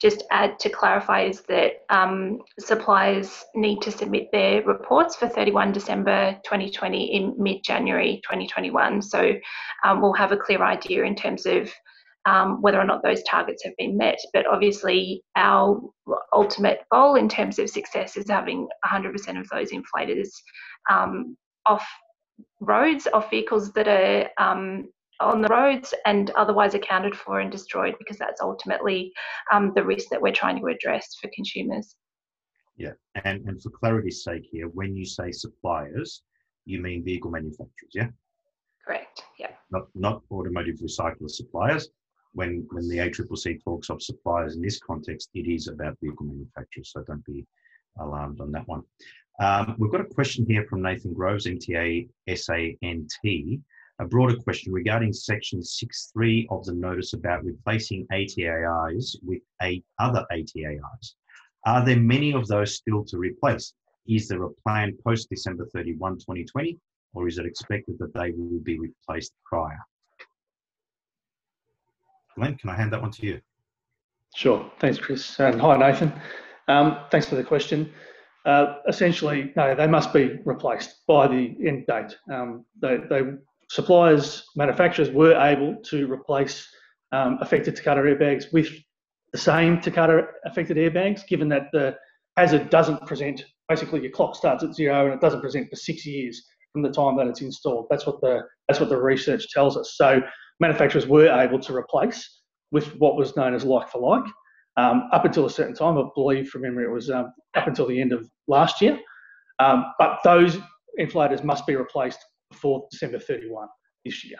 just 0.00 0.24
add 0.32 0.58
to 0.58 0.68
clarify 0.68 1.22
is 1.22 1.42
that 1.42 1.84
um, 1.88 2.40
suppliers 2.58 3.44
need 3.54 3.80
to 3.82 3.92
submit 3.92 4.30
their 4.32 4.60
reports 4.64 5.14
for 5.14 5.28
31 5.28 5.70
December 5.70 6.32
2020 6.44 7.04
in 7.14 7.34
mid-January 7.38 8.20
2021. 8.24 9.00
So 9.00 9.34
um, 9.84 10.02
we'll 10.02 10.12
have 10.14 10.32
a 10.32 10.36
clear 10.36 10.64
idea 10.64 11.04
in 11.04 11.14
terms 11.14 11.46
of 11.46 11.72
um, 12.24 12.60
whether 12.60 12.80
or 12.80 12.84
not 12.84 13.04
those 13.04 13.22
targets 13.22 13.62
have 13.62 13.76
been 13.78 13.96
met. 13.96 14.18
But 14.32 14.46
obviously, 14.48 15.22
our 15.36 15.80
ultimate 16.32 16.80
goal 16.90 17.14
in 17.14 17.28
terms 17.28 17.60
of 17.60 17.70
success 17.70 18.16
is 18.16 18.28
having 18.28 18.66
100% 18.84 19.38
of 19.38 19.48
those 19.50 19.70
inflators 19.70 20.30
um, 20.90 21.36
off 21.64 21.86
roads, 22.60 23.06
off 23.14 23.30
vehicles 23.30 23.72
that 23.74 23.86
are 23.86 24.28
um, 24.36 24.88
on 25.22 25.40
the 25.40 25.48
roads 25.48 25.94
and 26.06 26.30
otherwise 26.30 26.74
accounted 26.74 27.14
for 27.14 27.40
and 27.40 27.50
destroyed 27.50 27.94
because 27.98 28.18
that's 28.18 28.40
ultimately 28.40 29.12
um, 29.52 29.72
the 29.74 29.84
risk 29.84 30.08
that 30.10 30.20
we're 30.20 30.32
trying 30.32 30.58
to 30.60 30.66
address 30.66 31.16
for 31.20 31.30
consumers. 31.34 31.96
Yeah, 32.76 32.92
and, 33.24 33.46
and 33.46 33.62
for 33.62 33.70
clarity's 33.70 34.24
sake 34.24 34.46
here, 34.50 34.68
when 34.68 34.96
you 34.96 35.04
say 35.04 35.30
suppliers, 35.30 36.22
you 36.64 36.80
mean 36.80 37.04
vehicle 37.04 37.30
manufacturers, 37.30 37.92
yeah? 37.94 38.08
Correct, 38.84 39.22
yeah. 39.38 39.50
Not, 39.70 39.86
not 39.94 40.22
automotive 40.30 40.76
recycler 40.76 41.30
suppliers. 41.30 41.88
When, 42.34 42.66
when 42.70 42.88
the 42.88 42.98
ACCC 42.98 43.62
talks 43.62 43.90
of 43.90 44.02
suppliers 44.02 44.56
in 44.56 44.62
this 44.62 44.80
context, 44.80 45.28
it 45.34 45.46
is 45.46 45.68
about 45.68 45.98
vehicle 46.02 46.26
manufacturers, 46.26 46.90
so 46.92 47.02
don't 47.02 47.24
be 47.26 47.46
alarmed 48.00 48.40
on 48.40 48.50
that 48.52 48.66
one. 48.66 48.82
Um, 49.40 49.74
we've 49.78 49.92
got 49.92 50.00
a 50.00 50.14
question 50.14 50.46
here 50.48 50.64
from 50.68 50.82
Nathan 50.82 51.12
Groves, 51.12 51.46
MTA 51.46 52.08
SANT 52.34 53.12
a 54.02 54.06
broader 54.06 54.36
question 54.36 54.72
regarding 54.72 55.12
section 55.12 55.60
6.3 55.60 56.46
of 56.50 56.64
the 56.64 56.74
notice 56.74 57.12
about 57.12 57.44
replacing 57.44 58.04
ATAIs 58.12 59.16
with 59.22 59.40
eight 59.62 59.84
other 60.00 60.26
ATAIs. 60.32 61.14
Are 61.66 61.84
there 61.84 62.00
many 62.00 62.32
of 62.32 62.48
those 62.48 62.74
still 62.74 63.04
to 63.04 63.16
replace? 63.16 63.74
Is 64.08 64.26
there 64.26 64.42
a 64.42 64.50
plan 64.50 64.98
post 65.06 65.30
December 65.30 65.68
31, 65.72 66.14
2020, 66.14 66.78
or 67.14 67.28
is 67.28 67.38
it 67.38 67.46
expected 67.46 67.96
that 68.00 68.12
they 68.12 68.32
will 68.32 68.58
be 68.64 68.78
replaced 68.80 69.32
prior? 69.44 69.78
Glenn, 72.34 72.56
can 72.56 72.70
I 72.70 72.74
hand 72.74 72.92
that 72.92 73.00
one 73.00 73.12
to 73.12 73.26
you? 73.26 73.40
Sure. 74.34 74.68
Thanks, 74.80 74.98
Chris. 74.98 75.38
And 75.38 75.60
hi, 75.60 75.76
Nathan. 75.76 76.12
Um, 76.66 76.98
thanks 77.12 77.28
for 77.28 77.36
the 77.36 77.44
question. 77.44 77.92
Uh, 78.44 78.78
essentially, 78.88 79.52
no, 79.54 79.76
they 79.76 79.86
must 79.86 80.12
be 80.12 80.40
replaced 80.44 81.06
by 81.06 81.28
the 81.28 81.54
end 81.64 81.86
date. 81.86 82.16
Um, 82.28 82.64
they, 82.80 82.96
they 83.08 83.22
suppliers, 83.72 84.44
manufacturers 84.54 85.10
were 85.10 85.34
able 85.34 85.74
to 85.82 86.06
replace 86.12 86.68
um, 87.12 87.38
affected 87.40 87.74
Takata 87.74 88.02
airbags 88.02 88.52
with 88.52 88.68
the 89.32 89.38
same 89.38 89.80
Takata 89.80 90.26
affected 90.44 90.76
airbags, 90.76 91.26
given 91.26 91.48
that 91.48 91.68
the 91.72 91.96
hazard 92.36 92.68
doesn't 92.68 93.06
present 93.06 93.42
basically 93.70 94.02
your 94.02 94.10
clock 94.10 94.36
starts 94.36 94.62
at 94.62 94.74
zero 94.74 95.06
and 95.06 95.14
it 95.14 95.22
doesn't 95.22 95.40
present 95.40 95.70
for 95.70 95.76
six 95.76 96.04
years 96.04 96.44
from 96.72 96.82
the 96.82 96.90
time 96.90 97.16
that 97.16 97.26
it's 97.26 97.40
installed. 97.40 97.86
That's 97.88 98.06
what 98.06 98.20
the 98.20 98.42
that's 98.68 98.78
what 98.78 98.90
the 98.90 99.00
research 99.00 99.48
tells 99.48 99.78
us. 99.78 99.94
So 99.96 100.20
manufacturers 100.60 101.06
were 101.06 101.28
able 101.28 101.58
to 101.60 101.74
replace 101.74 102.42
with 102.72 102.88
what 102.96 103.16
was 103.16 103.36
known 103.36 103.54
as 103.54 103.64
like 103.64 103.88
for 103.88 104.02
like 104.02 104.30
um, 104.76 105.08
up 105.12 105.24
until 105.24 105.46
a 105.46 105.50
certain 105.50 105.74
time. 105.74 105.96
I 105.96 106.04
believe 106.14 106.50
from 106.50 106.62
memory 106.62 106.84
it 106.84 106.90
was 106.90 107.08
um, 107.08 107.32
up 107.54 107.66
until 107.66 107.86
the 107.86 107.98
end 107.98 108.12
of 108.12 108.28
last 108.48 108.82
year. 108.82 108.98
Um, 109.60 109.86
but 109.98 110.18
those 110.24 110.58
inflators 111.00 111.42
must 111.42 111.66
be 111.66 111.74
replaced 111.74 112.18
before 112.62 112.86
December 112.90 113.18
31 113.18 113.66
this 114.04 114.24
year. 114.24 114.38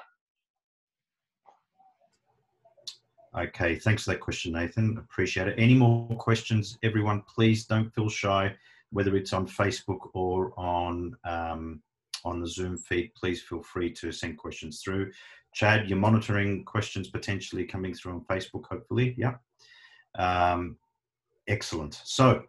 Okay, 3.36 3.76
thanks 3.76 4.04
for 4.04 4.12
that 4.12 4.20
question, 4.20 4.52
Nathan. 4.52 4.98
Appreciate 4.98 5.48
it. 5.48 5.54
Any 5.58 5.74
more 5.74 6.06
questions, 6.16 6.78
everyone? 6.82 7.22
Please 7.22 7.64
don't 7.64 7.92
feel 7.94 8.08
shy, 8.08 8.54
whether 8.90 9.16
it's 9.16 9.32
on 9.32 9.46
Facebook 9.46 10.10
or 10.14 10.52
on 10.58 11.16
um, 11.24 11.82
on 12.24 12.40
the 12.40 12.46
Zoom 12.46 12.76
feed. 12.76 13.12
Please 13.16 13.42
feel 13.42 13.62
free 13.62 13.90
to 13.94 14.12
send 14.12 14.36
questions 14.36 14.82
through. 14.84 15.10
Chad, 15.54 15.88
you're 15.88 15.98
monitoring 15.98 16.64
questions 16.64 17.08
potentially 17.08 17.64
coming 17.64 17.94
through 17.94 18.12
on 18.12 18.20
Facebook, 18.26 18.66
hopefully. 18.66 19.14
Yeah. 19.18 19.34
Um, 20.18 20.76
excellent. 21.48 22.00
So, 22.04 22.42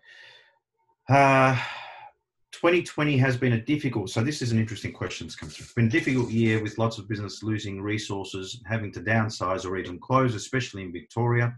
uh, 1.09 1.57
2020 2.63 3.17
has 3.17 3.35
been 3.35 3.53
a 3.53 3.61
difficult, 3.61 4.09
so 4.09 4.21
this 4.21 4.41
is 4.41 4.53
an 4.53 4.57
interesting 4.57 4.93
question 4.93 5.27
that's 5.27 5.35
come 5.35 5.49
through. 5.49 5.65
It's 5.65 5.73
been 5.73 5.87
a 5.87 5.89
difficult 5.89 6.29
year 6.29 6.63
with 6.63 6.77
lots 6.77 6.97
of 6.97 7.09
business 7.09 7.43
losing 7.43 7.81
resources, 7.81 8.63
having 8.65 8.89
to 8.93 9.01
downsize 9.01 9.65
or 9.65 9.75
even 9.75 9.99
close, 9.99 10.33
especially 10.33 10.83
in 10.83 10.93
Victoria. 10.93 11.53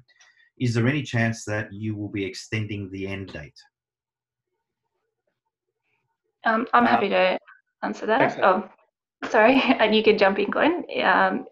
Is 0.57 0.73
there 0.73 0.87
any 0.87 1.03
chance 1.03 1.45
that 1.45 1.71
you 1.71 1.95
will 1.95 2.09
be 2.09 2.25
extending 2.25 2.89
the 2.89 3.05
end 3.05 3.31
date? 3.31 3.53
Um, 6.43 6.65
I'm 6.73 6.87
happy 6.87 7.09
to 7.09 7.37
answer 7.83 8.07
that. 8.07 8.39
Oh, 8.41 8.67
sorry, 9.29 9.61
and 9.79 9.95
you 9.95 10.01
can 10.01 10.17
jump 10.17 10.39
in, 10.39 10.49
Glenn. 10.49 10.85
Um, 11.03 11.45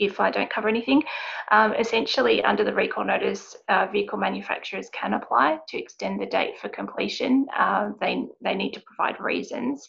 if 0.00 0.20
I 0.20 0.30
don't 0.30 0.50
cover 0.50 0.68
anything. 0.68 1.02
Um, 1.50 1.74
essentially, 1.74 2.42
under 2.42 2.64
the 2.64 2.74
recall 2.74 3.04
notice, 3.04 3.56
uh, 3.68 3.86
vehicle 3.92 4.18
manufacturers 4.18 4.88
can 4.90 5.14
apply 5.14 5.58
to 5.68 5.78
extend 5.78 6.20
the 6.20 6.26
date 6.26 6.58
for 6.58 6.68
completion. 6.68 7.46
Uh, 7.56 7.90
they, 8.00 8.26
they 8.40 8.54
need 8.54 8.72
to 8.72 8.80
provide 8.80 9.20
reasons. 9.20 9.88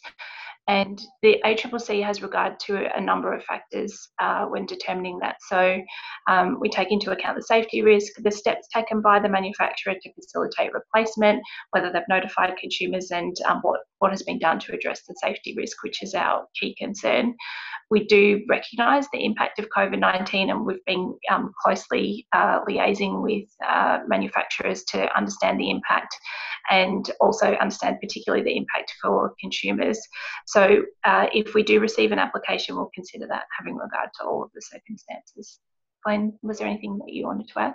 And 0.68 1.00
the 1.22 1.40
ACCC 1.44 2.02
has 2.04 2.22
regard 2.22 2.58
to 2.60 2.96
a 2.96 3.00
number 3.00 3.32
of 3.32 3.44
factors 3.44 4.08
uh, 4.20 4.46
when 4.46 4.66
determining 4.66 5.18
that. 5.20 5.36
So 5.48 5.80
um, 6.28 6.58
we 6.60 6.68
take 6.68 6.90
into 6.90 7.12
account 7.12 7.36
the 7.36 7.42
safety 7.42 7.82
risk, 7.82 8.12
the 8.18 8.32
steps 8.32 8.66
taken 8.74 9.00
by 9.00 9.20
the 9.20 9.28
manufacturer 9.28 9.94
to 9.94 10.12
facilitate 10.14 10.72
replacement, 10.72 11.40
whether 11.70 11.92
they've 11.92 12.02
notified 12.08 12.56
consumers, 12.60 13.10
and 13.12 13.36
um, 13.46 13.60
what, 13.62 13.80
what 13.98 14.10
has 14.10 14.24
been 14.24 14.38
done 14.38 14.58
to 14.60 14.74
address 14.74 15.02
the 15.06 15.14
safety 15.22 15.54
risk, 15.56 15.82
which 15.84 16.02
is 16.02 16.14
our 16.14 16.46
key 16.60 16.74
concern 16.76 17.34
we 17.90 18.04
do 18.04 18.42
recognise 18.48 19.06
the 19.12 19.24
impact 19.24 19.58
of 19.58 19.68
COVID 19.76 19.98
19 19.98 20.50
and 20.50 20.66
we've 20.66 20.84
been 20.86 21.14
um, 21.30 21.52
closely 21.62 22.26
uh, 22.32 22.60
liaising 22.68 23.22
with 23.22 23.48
uh, 23.66 24.00
manufacturers 24.08 24.82
to 24.84 25.16
understand 25.16 25.60
the 25.60 25.70
impact 25.70 26.16
and 26.70 27.10
also 27.20 27.52
understand 27.54 27.98
particularly 28.00 28.42
the 28.42 28.56
impact 28.56 28.92
for 29.00 29.34
consumers. 29.40 30.00
So, 30.46 30.55
uh, 30.60 31.26
if 31.32 31.54
we 31.54 31.62
do 31.62 31.80
receive 31.80 32.12
an 32.12 32.18
application, 32.18 32.76
we'll 32.76 32.90
consider 32.94 33.26
that 33.28 33.44
having 33.58 33.76
regard 33.76 34.10
to 34.18 34.26
all 34.26 34.42
of 34.42 34.50
the 34.54 34.62
circumstances. 34.62 35.58
Glenn, 36.04 36.38
was 36.42 36.58
there 36.58 36.68
anything 36.68 36.98
that 36.98 37.12
you 37.12 37.26
wanted 37.26 37.48
to 37.48 37.58
add? 37.58 37.74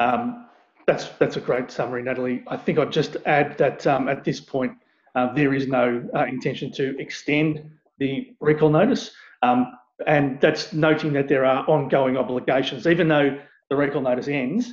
Um, 0.00 0.48
that's 0.86 1.10
that's 1.20 1.36
a 1.36 1.40
great 1.40 1.70
summary, 1.70 2.02
Natalie. 2.02 2.42
I 2.48 2.56
think 2.56 2.78
I'd 2.78 2.90
just 2.90 3.16
add 3.26 3.56
that 3.58 3.86
um, 3.86 4.08
at 4.08 4.24
this 4.24 4.40
point 4.40 4.72
uh, 5.14 5.32
there 5.32 5.54
is 5.54 5.68
no 5.68 6.08
uh, 6.14 6.24
intention 6.24 6.72
to 6.72 6.98
extend 6.98 7.70
the 7.98 8.34
recall 8.40 8.70
notice. 8.70 9.12
Um, 9.42 9.72
and 10.06 10.40
that's 10.40 10.72
noting 10.72 11.12
that 11.12 11.28
there 11.28 11.44
are 11.44 11.64
ongoing 11.68 12.16
obligations. 12.16 12.86
Even 12.86 13.08
though 13.08 13.38
the 13.70 13.76
recall 13.76 14.00
notice 14.00 14.28
ends, 14.28 14.72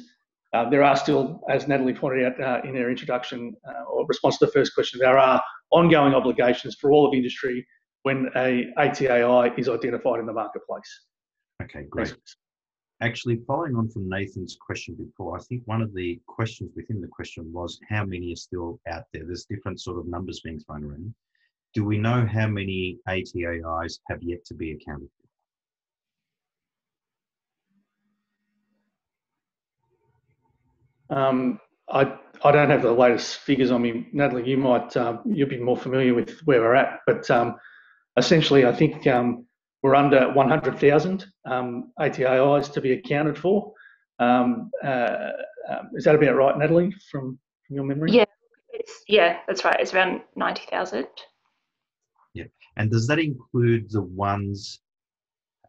uh, 0.54 0.70
there 0.70 0.84
are 0.84 0.96
still, 0.96 1.42
as 1.50 1.68
Natalie 1.68 1.94
pointed 1.94 2.26
out 2.26 2.42
uh, 2.42 2.68
in 2.68 2.76
her 2.76 2.90
introduction 2.90 3.56
uh, 3.68 3.84
or 3.84 4.06
response 4.08 4.40
to 4.40 4.46
the 4.46 4.52
first 4.52 4.74
question, 4.74 5.00
there 5.00 5.18
are 5.18 5.42
ongoing 5.72 6.14
obligations 6.14 6.76
for 6.76 6.92
all 6.92 7.08
of 7.08 7.14
industry 7.14 7.66
when 8.04 8.30
a 8.36 8.68
ATAI 8.78 9.58
is 9.58 9.70
identified 9.70 10.20
in 10.20 10.26
the 10.26 10.34
marketplace. 10.34 11.06
Okay, 11.62 11.84
great. 11.90 12.16
Actually, 13.02 13.38
following 13.48 13.76
on 13.76 13.90
from 13.90 14.10
Nathan's 14.10 14.58
question 14.60 14.96
before, 14.96 15.38
I 15.38 15.42
think 15.44 15.62
one 15.66 15.82
of 15.82 15.94
the 15.94 16.20
questions 16.28 16.72
within 16.76 17.00
the 17.00 17.08
question 17.08 17.52
was 17.54 17.80
how 17.90 18.04
many 18.04 18.34
are 18.34 18.36
still 18.36 18.80
out 18.90 19.04
there? 19.14 19.24
There's 19.26 19.46
different 19.46 19.80
sort 19.80 20.00
of 20.00 20.08
numbers 20.08 20.42
being 20.42 20.60
thrown 20.60 20.84
around 20.84 21.14
do 21.74 21.86
we 21.86 21.98
know 21.98 22.26
how 22.26 22.48
many 22.48 22.98
ATAIs 23.08 24.00
have 24.10 24.24
yet 24.24 24.44
to 24.46 24.54
be 24.54 24.72
accounted 24.72 25.10
for? 31.10 31.16
Um, 31.16 31.60
I, 31.90 32.18
I 32.44 32.52
don't 32.52 32.70
have 32.70 32.82
the 32.82 32.92
latest 32.92 33.38
figures 33.40 33.72
on 33.72 33.82
me. 33.82 34.08
Natalie, 34.14 34.50
you 34.50 34.58
might, 34.58 34.96
um, 34.96 35.22
you'll 35.26 35.50
be 35.50 35.60
more 35.60 35.78
familiar 35.78 36.14
with 36.14 36.40
where 36.46 36.62
we're 36.62 36.76
at, 36.76 37.00
but 37.06 37.30
um, 37.30 37.56
essentially 38.18 38.66
I 38.66 38.74
think 38.74 39.06
um, 39.08 39.46
we're 39.84 39.96
under 39.96 40.32
100,000 40.32 41.26
um, 41.46 41.92
ATAIs 42.00 42.72
to 42.74 42.82
be 42.82 42.94
accounted 42.94 43.38
for. 43.38 43.74
Um, 44.20 44.72
uh, 44.84 45.32
is 45.96 46.04
that 46.06 46.16
about 46.16 46.36
right, 46.36 46.58
Natalie, 46.58 46.94
from, 47.12 47.38
from 47.68 47.76
your 47.76 47.86
memory? 47.86 48.12
Yeah, 48.12 48.26
yeah, 49.08 49.40
that's 49.48 49.64
right. 49.66 49.80
It's 49.80 49.94
around 49.94 50.22
90,000. 50.36 51.08
Yeah, 52.34 52.46
And 52.78 52.92
does 52.92 53.08
that 53.08 53.20
include 53.20 53.90
the 53.90 54.02
ones 54.02 54.80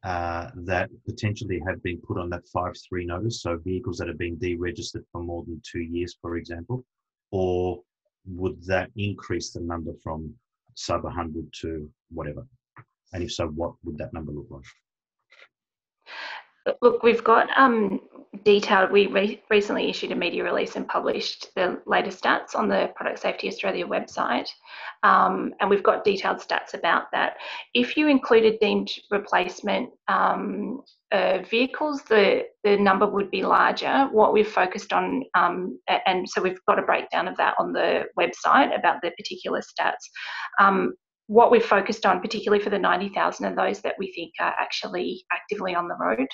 uh, 0.02 0.48
that 0.54 0.90
potentially 1.04 1.60
have 1.66 1.82
been 1.82 2.00
put 2.00 2.18
on 2.18 2.30
that 2.30 2.42
5-3 2.54 3.06
notice, 3.06 3.42
so 3.42 3.58
vehicles 3.58 3.98
that 3.98 4.08
have 4.08 4.18
been 4.18 4.36
deregistered 4.36 5.04
for 5.12 5.22
more 5.22 5.44
than 5.44 5.60
two 5.64 5.82
years, 5.82 6.16
for 6.20 6.36
example? 6.36 6.84
Or 7.30 7.80
would 8.26 8.62
that 8.64 8.90
increase 8.96 9.50
the 9.52 9.60
number 9.60 9.92
from 10.02 10.34
sub 10.74 11.04
100 11.04 11.52
to 11.60 11.90
whatever? 12.10 12.46
And 13.12 13.22
if 13.22 13.32
so, 13.32 13.48
what 13.48 13.74
would 13.84 13.98
that 13.98 14.12
number 14.12 14.32
look 14.32 14.46
like? 14.50 14.64
Look, 16.82 17.02
we've 17.02 17.24
got 17.24 17.48
um, 17.56 18.00
detailed, 18.44 18.90
we 18.90 19.06
re- 19.06 19.42
recently 19.50 19.88
issued 19.88 20.12
a 20.12 20.16
media 20.16 20.44
release 20.44 20.76
and 20.76 20.86
published 20.86 21.48
the 21.54 21.80
latest 21.86 22.22
stats 22.22 22.54
on 22.54 22.68
the 22.68 22.90
Product 22.94 23.18
Safety 23.18 23.48
Australia 23.48 23.86
website. 23.86 24.48
Um, 25.02 25.54
and 25.60 25.70
we've 25.70 25.82
got 25.82 26.04
detailed 26.04 26.38
stats 26.38 26.74
about 26.74 27.04
that. 27.12 27.36
If 27.74 27.96
you 27.96 28.08
included 28.08 28.58
deemed 28.60 28.90
replacement 29.10 29.90
um, 30.08 30.82
uh, 31.12 31.38
vehicles, 31.48 32.02
the, 32.02 32.44
the 32.62 32.76
number 32.76 33.06
would 33.06 33.30
be 33.30 33.42
larger. 33.42 34.08
What 34.12 34.32
we've 34.32 34.46
focused 34.46 34.92
on, 34.92 35.24
um, 35.34 35.78
and 36.06 36.28
so 36.28 36.42
we've 36.42 36.60
got 36.68 36.78
a 36.78 36.82
breakdown 36.82 37.26
of 37.26 37.36
that 37.38 37.54
on 37.58 37.72
the 37.72 38.04
website 38.18 38.78
about 38.78 39.00
the 39.02 39.10
particular 39.12 39.60
stats. 39.60 40.08
What 41.30 41.52
we've 41.52 41.64
focused 41.64 42.04
on, 42.04 42.20
particularly 42.20 42.62
for 42.62 42.70
the 42.70 42.78
90,000 42.78 43.46
of 43.46 43.54
those 43.54 43.80
that 43.82 43.94
we 44.00 44.12
think 44.12 44.32
are 44.40 44.54
actually 44.58 45.24
actively 45.32 45.76
on 45.76 45.86
the 45.86 45.94
road. 45.94 46.26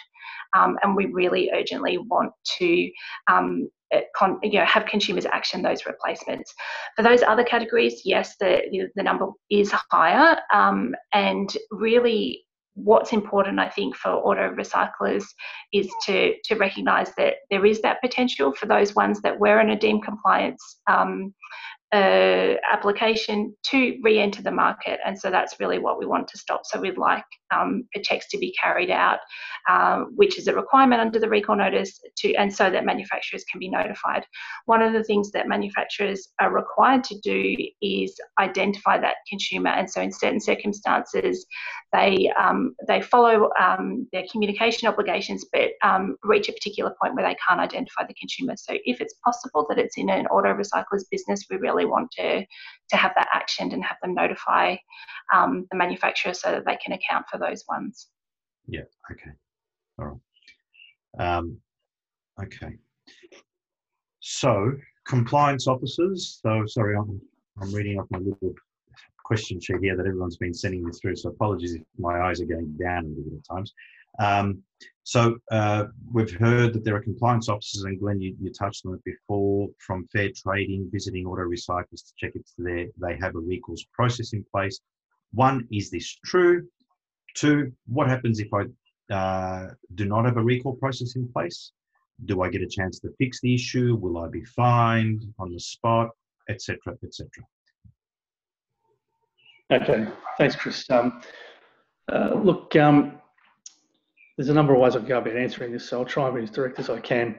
Um, 0.57 0.79
and 0.83 0.97
we 0.97 1.07
really 1.07 1.51
urgently 1.53 1.99
want 1.99 2.33
to 2.59 2.91
um, 3.31 3.69
uh, 3.95 4.01
con, 4.17 4.39
you 4.43 4.59
know, 4.59 4.65
have 4.65 4.87
consumers 4.87 5.27
action 5.27 5.61
those 5.61 5.85
replacements. 5.85 6.55
For 6.97 7.03
those 7.03 7.23
other 7.23 7.45
categories, 7.45 8.01
yes, 8.07 8.37
the, 8.41 8.89
the 8.97 9.03
number 9.03 9.27
is 9.51 9.71
higher. 9.91 10.39
Um, 10.53 10.95
and 11.13 11.55
really, 11.71 12.47
what's 12.73 13.13
important, 13.13 13.59
I 13.59 13.69
think, 13.69 13.97
for 13.97 14.11
auto 14.11 14.55
recyclers 14.55 15.25
is 15.73 15.89
to, 16.07 16.35
to 16.45 16.55
recognise 16.57 17.13
that 17.17 17.35
there 17.51 17.67
is 17.67 17.83
that 17.83 18.01
potential 18.01 18.55
for 18.55 18.67
those 18.67 18.95
ones 18.95 19.21
that 19.23 19.39
were 19.39 19.61
in 19.61 19.71
a 19.71 19.79
deemed 19.79 20.05
compliance 20.05 20.81
um, 20.91 21.35
uh, 21.93 22.55
application 22.71 23.55
to 23.65 23.99
re-enter 24.03 24.43
the 24.43 24.51
market. 24.51 24.99
And 25.05 25.19
so 25.19 25.31
that's 25.31 25.61
really 25.61 25.79
what 25.79 25.99
we 25.99 26.07
want 26.07 26.29
to 26.29 26.39
stop. 26.39 26.63
So 26.65 26.81
we'd 26.81 26.99
like 26.99 27.25
um, 27.53 27.85
checks 28.03 28.29
to 28.31 28.39
be 28.39 28.55
carried 28.61 28.91
out 28.91 29.19
um, 29.69 30.13
which 30.17 30.39
is 30.39 30.47
a 30.47 30.55
requirement 30.55 31.01
under 31.01 31.19
the 31.19 31.29
recall 31.29 31.57
notice 31.57 32.01
to 32.19 32.35
and 32.35 32.53
so 32.53 32.71
that 32.71 32.85
manufacturers 32.85 33.45
can 33.51 33.59
be 33.59 33.69
notified. 33.69 34.25
One 34.67 34.83
of 34.83 34.93
the 34.93 35.03
things 35.05 35.33
that 35.33 35.49
manufacturers 35.49 36.29
are 36.41 36.53
required 36.53 37.05
to 37.05 37.19
do 37.21 37.55
is 37.83 38.15
identify 38.39 38.99
that 38.99 39.17
consumer. 39.29 39.71
And 39.71 39.91
so 39.91 40.01
in 40.01 40.13
certain 40.13 40.41
circumstances 40.41 41.47
they 41.93 42.31
um, 42.39 42.75
they 42.87 43.01
follow 43.01 43.51
um, 43.61 44.07
their 44.13 44.25
communication 44.31 44.89
obligations 44.89 45.45
but 45.53 45.71
um, 45.83 46.17
reach 46.23 46.49
a 46.49 46.53
particular 46.53 46.95
point 47.01 47.15
where 47.15 47.27
they 47.27 47.37
can't 47.47 47.61
identify 47.61 48.07
the 48.07 48.15
consumer. 48.15 48.55
So 48.57 48.75
if 48.85 49.01
it's 49.01 49.15
possible 49.25 49.67
that 49.69 49.79
it's 49.79 49.97
in 49.97 50.11
an 50.11 50.27
auto 50.27 50.55
recycler's 50.55 51.07
business 51.11 51.45
we 51.51 51.57
really 51.57 51.86
really 51.87 51.91
want 51.91 52.11
to 52.13 52.45
to 52.91 52.97
have 52.97 53.13
that 53.17 53.29
actioned 53.35 53.73
and 53.73 53.85
have 53.85 53.97
them 54.03 54.15
notify 54.15 54.77
um, 55.35 55.67
the 55.71 55.77
manufacturer 55.77 56.35
so 56.35 56.51
that 56.53 56.65
they 56.67 56.77
can 56.85 56.93
account 56.93 57.27
for 57.31 57.39
those 57.39 57.65
ones. 57.69 58.09
Yeah. 58.69 58.83
Okay. 59.11 59.31
All 59.99 60.07
right. 61.19 61.37
Um, 61.37 61.59
okay. 62.43 62.77
So 64.21 64.73
compliance 65.07 65.67
officers. 65.67 66.41
So 66.43 66.65
sorry, 66.67 66.97
I'm 66.97 67.21
I'm 67.61 67.73
reading 67.73 67.99
off 67.99 68.07
my 68.11 68.19
little 68.19 68.55
question 69.25 69.61
sheet 69.61 69.77
here 69.83 69.97
that 69.97 70.07
everyone's 70.07 70.37
been 70.37 70.55
sending 70.55 70.85
me 70.85 70.93
through. 70.93 71.17
So 71.17 71.31
apologies 71.31 71.75
if 71.75 71.83
my 71.99 72.21
eyes 72.21 72.41
are 72.41 72.47
going 72.47 72.77
down 72.79 73.05
a 73.05 73.09
little 73.09 73.25
bit 73.25 73.39
at 73.39 73.57
times. 73.57 73.75
Um, 74.19 74.63
so 75.05 75.37
uh, 75.53 75.85
we've 76.13 76.33
heard 76.33 76.73
that 76.73 76.85
there 76.85 76.97
are 76.97 77.01
compliance 77.01 77.49
officers, 77.49 77.85
and 77.85 77.99
Glenn, 78.01 78.21
you, 78.21 78.35
you, 78.41 78.53
touched 78.53 78.85
on 78.87 78.95
it 78.95 79.05
before, 79.05 79.69
from 79.79 80.09
fair 80.13 80.31
trading, 80.35 80.91
visiting 80.93 81.27
auto 81.27 81.43
recyclers 81.43 82.05
to 82.05 82.13
check 82.19 82.33
if 82.35 82.43
they 82.59 83.17
have 83.21 83.37
a 83.37 83.39
recalls 83.39 83.85
process 83.93 84.33
in 84.33 84.45
place. 84.53 84.81
One, 85.33 85.69
is 85.71 85.91
this 85.91 86.19
true? 86.25 86.67
Two, 87.35 87.73
what 87.87 88.09
happens 88.09 88.41
if 88.41 88.49
I 88.53 89.15
uh, 89.15 89.69
do 89.95 90.07
not 90.07 90.25
have 90.25 90.39
a 90.39 90.43
recall 90.43 90.75
process 90.75 91.15
in 91.15 91.29
place? 91.33 91.73
Do 92.25 92.43
I 92.43 92.49
get 92.49 92.63
a 92.63 92.69
chance 92.69 92.99
to 93.01 93.11
fix 93.19 93.41
the 93.41 93.55
issue? 93.55 93.95
Will 93.95 94.19
I 94.19 94.29
be 94.29 94.45
fined 94.45 95.23
on 95.39 95.53
the 95.53 95.61
spot, 95.61 96.11
etc., 96.49 96.97
etc.? 97.05 97.29
Okay, 99.71 100.09
thanks, 100.39 100.57
Chris. 100.57 100.89
Um, 100.91 101.21
uh, 102.11 102.35
look, 102.35 102.75
um, 102.77 103.21
there's 104.37 104.49
a 104.51 104.55
number 104.55 104.75
of 104.75 104.81
ways 104.81 104.95
I 104.95 104.99
can 104.99 105.09
go 105.09 105.19
about 105.19 105.37
answering 105.37 105.73
this, 105.73 105.89
so 105.89 106.01
I'll 106.01 106.05
try 106.05 106.27
and 106.27 106.37
be 106.37 106.43
as 106.43 106.51
direct 106.51 106.79
as 106.79 106.91
I 106.91 107.01
can. 107.01 107.37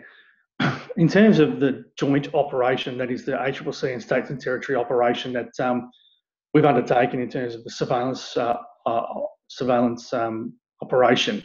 In 0.98 1.08
terms 1.08 1.40
of 1.40 1.60
the 1.60 1.86
joint 1.98 2.34
operation, 2.34 2.98
that 2.98 3.12
is 3.12 3.24
the 3.24 3.34
ACCC 3.34 3.94
and 3.94 4.02
states 4.02 4.30
and 4.32 4.42
territory 4.42 4.76
operation 4.76 5.32
that 5.34 5.60
um, 5.60 5.92
we've 6.54 6.66
undertaken 6.66 7.20
in 7.20 7.30
terms 7.30 7.54
of 7.54 7.64
the 7.64 7.70
surveillance 7.70 8.36
uh, 8.36 8.56
uh, 8.86 9.04
surveillance 9.48 10.12
um, 10.12 10.54
operation. 10.82 11.44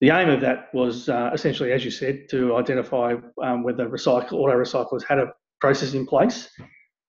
The 0.00 0.10
aim 0.10 0.30
of 0.30 0.40
that 0.40 0.68
was 0.72 1.08
uh, 1.08 1.30
essentially, 1.34 1.72
as 1.72 1.84
you 1.84 1.90
said, 1.90 2.24
to 2.30 2.56
identify 2.56 3.14
um, 3.42 3.62
whether 3.62 3.88
recycle, 3.88 4.32
auto 4.32 4.54
recyclers 4.54 5.04
had 5.04 5.18
a 5.18 5.32
process 5.60 5.94
in 5.94 6.06
place 6.06 6.50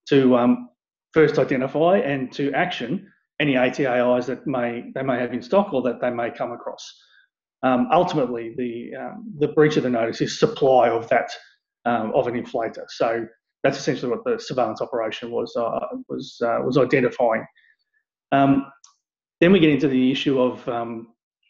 to 0.10 0.36
um, 0.38 0.70
first 1.14 1.40
identify 1.40 1.98
and 1.98 2.32
to 2.34 2.52
action 2.52 3.10
any 3.40 3.54
ATAIs 3.54 4.26
that 4.26 4.46
may 4.46 4.92
they 4.94 5.04
may 5.04 5.20
have 5.20 5.34
in 5.34 5.42
stock 5.42 5.74
or 5.74 5.82
that 5.84 6.00
they 6.02 6.10
may 6.10 6.30
come 6.32 6.52
across 6.52 6.94
um, 7.66 7.88
ultimately 7.92 8.54
the 8.56 8.92
um, 8.96 9.34
the 9.40 9.48
breach 9.50 9.76
of 9.76 9.84
the 9.84 9.90
notice 9.90 10.22
is 10.22 10.40
supply 10.40 10.88
of 10.88 11.10
that 11.10 11.32
um, 11.86 12.12
of 12.14 12.28
an 12.28 12.42
inflator. 12.42 12.86
So 12.88 13.26
that's 13.64 13.78
essentially 13.80 14.12
what 14.12 14.24
the 14.24 14.40
surveillance 14.40 14.82
operation 14.82 15.32
was 15.32 15.54
uh, 15.58 15.80
was 16.08 16.40
uh, 16.46 16.60
was 16.64 16.78
identifying. 16.78 17.44
Um, 18.32 18.68
then 19.42 19.52
we 19.52 19.60
get 19.60 19.72
into 19.72 19.88
the 19.88 20.12
issue 20.12 20.40
of 20.40 20.68
um, 20.70 21.08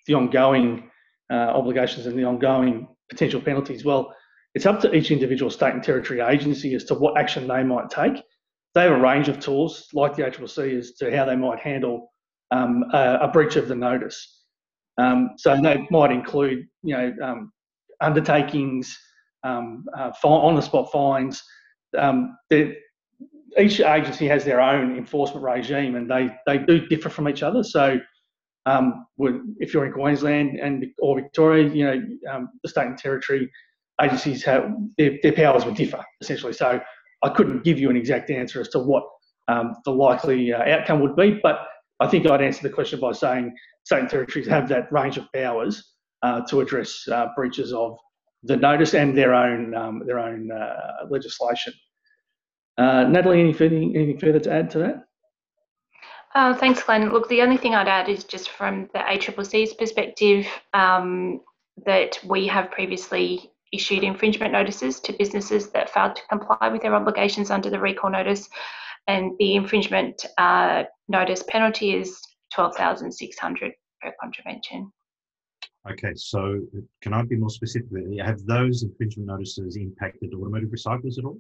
the 0.08 0.14
ongoing 0.14 0.90
uh, 1.32 1.36
obligations 1.36 2.06
and 2.06 2.18
the 2.18 2.24
ongoing 2.24 2.88
potential 3.10 3.42
penalties. 3.42 3.84
Well, 3.84 4.16
it's 4.54 4.66
up 4.66 4.80
to 4.82 4.94
each 4.96 5.12
individual 5.12 5.52
state 5.52 5.74
and 5.74 5.84
territory 5.84 6.22
agency 6.22 6.76
as 6.76 6.86
to 6.86 6.94
what 6.96 7.18
action 7.18 7.46
they 7.48 7.64
might 7.64 7.90
take. 7.90 8.24
They 8.74 8.84
have 8.84 8.92
a 8.92 9.00
range 9.00 9.28
of 9.28 9.40
tools, 9.40 9.88
like 9.94 10.16
the 10.16 10.24
ACCC, 10.24 10.78
as 10.78 10.92
to 10.94 11.16
how 11.16 11.26
they 11.26 11.36
might 11.36 11.60
handle 11.60 12.14
um, 12.52 12.86
a, 12.94 13.20
a 13.24 13.28
breach 13.28 13.58
of 13.58 13.68
the 13.68 13.76
notice. 13.76 14.35
Um, 14.98 15.32
so 15.38 15.60
that 15.62 15.80
might 15.92 16.12
include, 16.12 16.68
you 16.84 16.96
know, 16.96 17.14
um, 17.22 17.52
undertakings, 18.02 18.98
um, 19.44 19.86
uh, 19.98 20.12
on-the-spot 20.24 20.92
fines. 20.92 21.44
Um, 21.98 22.38
each 23.58 23.80
agency 23.80 24.28
has 24.28 24.44
their 24.44 24.60
own 24.60 24.98
enforcement 24.98 25.44
regime, 25.44 25.96
and 25.96 26.10
they 26.10 26.36
they 26.46 26.58
do 26.58 26.86
differ 26.88 27.10
from 27.10 27.30
each 27.30 27.44
other. 27.44 27.64
So, 27.64 28.00
um, 28.66 29.06
if 29.60 29.74
you're 29.74 29.86
in 29.86 29.94
Queensland 29.94 30.60
and 30.60 30.86
or 31.00 31.16
Victoria, 31.22 31.70
you 31.70 31.86
know, 31.86 32.02
um, 32.32 32.50
the 32.64 32.70
state 32.70 32.88
and 32.88 32.98
territory 32.98 33.50
agencies 34.02 34.44
have 34.44 34.74
their, 34.98 35.18
their 35.24 35.32
powers 35.32 35.64
would 35.66 35.76
differ 35.76 36.04
essentially. 36.22 36.54
So, 36.54 36.82
I 37.24 37.30
couldn't 37.30 37.64
give 37.64 37.80
you 37.80 37.90
an 37.90 37.96
exact 37.96 38.30
answer 38.30 38.60
as 38.60 38.70
to 38.70 38.80
what 38.80 39.04
the 39.48 39.92
likely 39.92 40.52
uh, 40.52 40.64
outcome 40.64 41.00
would 41.02 41.16
be, 41.16 41.40
but 41.42 41.60
I 42.00 42.08
think 42.08 42.30
I'd 42.30 42.42
answer 42.42 42.64
the 42.64 42.74
question 42.74 43.00
by 43.00 43.14
saying 43.14 43.56
state 43.84 44.00
and 44.00 44.10
territories 44.10 44.48
have 44.48 44.68
that 44.70 44.92
range 44.92 45.18
of 45.18 45.32
powers 45.34 45.94
uh, 46.22 46.42
to 46.50 46.62
address 46.62 47.08
uh, 47.08 47.28
breaches 47.36 47.72
of 47.72 47.98
the 48.44 48.58
notice 48.58 48.94
and 48.94 49.18
their 49.18 49.34
own 49.34 49.74
um, 49.76 50.04
their 50.06 50.20
own 50.20 50.52
uh, 50.52 51.06
legislation. 51.10 51.74
Uh, 52.78 53.06
Natalie, 53.06 53.40
any 53.40 53.54
further, 53.54 53.76
anything 53.76 54.20
further 54.20 54.40
to 54.40 54.52
add 54.52 54.70
to 54.72 54.80
that? 54.80 55.06
Uh, 56.36 56.54
thanks, 56.54 56.84
Glenn. 56.84 57.12
Look, 57.12 57.30
the 57.30 57.42
only 57.42 57.56
thing 57.56 57.74
I'd 57.74 57.88
add 57.88 58.10
is 58.10 58.26
just 58.26 58.50
from 58.50 58.90
the 58.94 59.00
ACCC's 59.00 59.74
perspective 59.74 60.46
um, 60.74 61.40
that 61.86 62.20
we 62.26 62.46
have 62.48 62.72
previously 62.72 63.52
issued 63.72 64.04
infringement 64.04 64.52
notices 64.52 65.00
to 65.02 65.14
businesses 65.14 65.70
that 65.70 65.90
failed 65.90 66.18
to 66.18 66.28
comply 66.28 66.68
with 66.70 66.82
their 66.82 66.94
obligations 66.94 67.52
under 67.52 67.70
the 67.70 67.80
recall 67.80 68.10
notice, 68.10 68.50
and 69.08 69.32
the 69.40 69.56
infringement 69.56 70.26
uh, 70.38 70.84
notice 71.08 71.44
penalty 71.48 71.94
is 71.96 72.20
12,600 72.54 73.74
per 74.02 74.14
contravention. 74.22 74.92
Okay, 75.90 76.14
so 76.16 76.62
can 77.02 77.14
I 77.14 77.22
be 77.24 77.36
more 77.36 77.50
specific? 77.50 77.90
Have 78.24 78.44
those 78.46 78.84
infringement 78.84 79.28
notices 79.28 79.76
impacted 79.76 80.34
automotive 80.34 80.70
recyclers 80.70 81.20
at 81.20 81.26
all? 81.26 81.38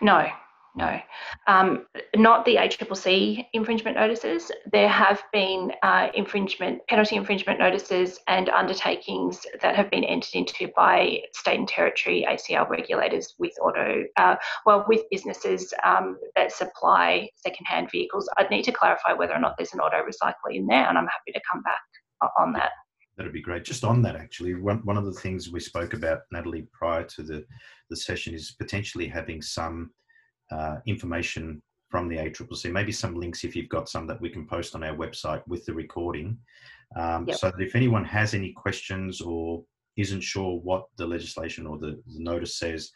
No, 0.00 0.28
no, 0.76 1.00
um, 1.46 1.86
not 2.16 2.44
the 2.44 2.56
ACCC 2.56 3.46
infringement 3.52 3.96
notices. 3.96 4.50
There 4.72 4.88
have 4.88 5.22
been 5.32 5.72
uh, 5.82 6.08
infringement, 6.14 6.84
penalty 6.88 7.14
infringement 7.16 7.60
notices 7.60 8.18
and 8.26 8.48
undertakings 8.48 9.46
that 9.62 9.76
have 9.76 9.90
been 9.90 10.02
entered 10.02 10.34
into 10.34 10.68
by 10.74 11.22
state 11.32 11.58
and 11.58 11.68
territory 11.68 12.26
ACL 12.28 12.68
regulators 12.68 13.34
with 13.38 13.52
auto, 13.62 14.04
uh, 14.16 14.34
well, 14.66 14.84
with 14.88 15.02
businesses 15.10 15.72
um, 15.84 16.18
that 16.34 16.50
supply 16.50 17.28
secondhand 17.36 17.88
vehicles. 17.92 18.28
I'd 18.36 18.50
need 18.50 18.64
to 18.64 18.72
clarify 18.72 19.12
whether 19.12 19.34
or 19.34 19.40
not 19.40 19.54
there's 19.56 19.74
an 19.74 19.80
auto 19.80 19.98
recycler 19.98 20.54
in 20.54 20.66
there, 20.66 20.88
and 20.88 20.98
I'm 20.98 21.06
happy 21.06 21.32
to 21.32 21.40
come 21.50 21.62
back 21.62 22.30
on 22.38 22.52
that. 22.54 22.70
That'd 23.16 23.32
be 23.32 23.42
great. 23.42 23.64
Just 23.64 23.84
on 23.84 24.02
that, 24.02 24.16
actually, 24.16 24.54
one, 24.54 24.78
one 24.78 24.96
of 24.96 25.04
the 25.04 25.12
things 25.12 25.50
we 25.50 25.60
spoke 25.60 25.94
about, 25.94 26.22
Natalie, 26.32 26.66
prior 26.72 27.04
to 27.04 27.22
the, 27.22 27.44
the 27.90 27.96
session 27.96 28.34
is 28.34 28.56
potentially 28.58 29.06
having 29.06 29.40
some 29.40 29.90
uh, 30.50 30.76
information 30.86 31.62
from 31.90 32.08
the 32.08 32.16
ACCC, 32.16 32.72
maybe 32.72 32.92
some 32.92 33.14
links 33.14 33.44
if 33.44 33.54
you've 33.54 33.68
got 33.68 33.88
some 33.88 34.06
that 34.06 34.20
we 34.20 34.28
can 34.28 34.46
post 34.46 34.74
on 34.74 34.82
our 34.82 34.96
website 34.96 35.46
with 35.46 35.64
the 35.64 35.72
recording. 35.72 36.36
Um, 36.96 37.26
yep. 37.28 37.36
So 37.36 37.50
that 37.50 37.60
if 37.60 37.76
anyone 37.76 38.04
has 38.04 38.34
any 38.34 38.52
questions 38.52 39.20
or 39.20 39.64
isn't 39.96 40.22
sure 40.22 40.58
what 40.60 40.86
the 40.96 41.06
legislation 41.06 41.66
or 41.66 41.78
the, 41.78 42.02
the 42.06 42.20
notice 42.20 42.58
says, 42.58 42.90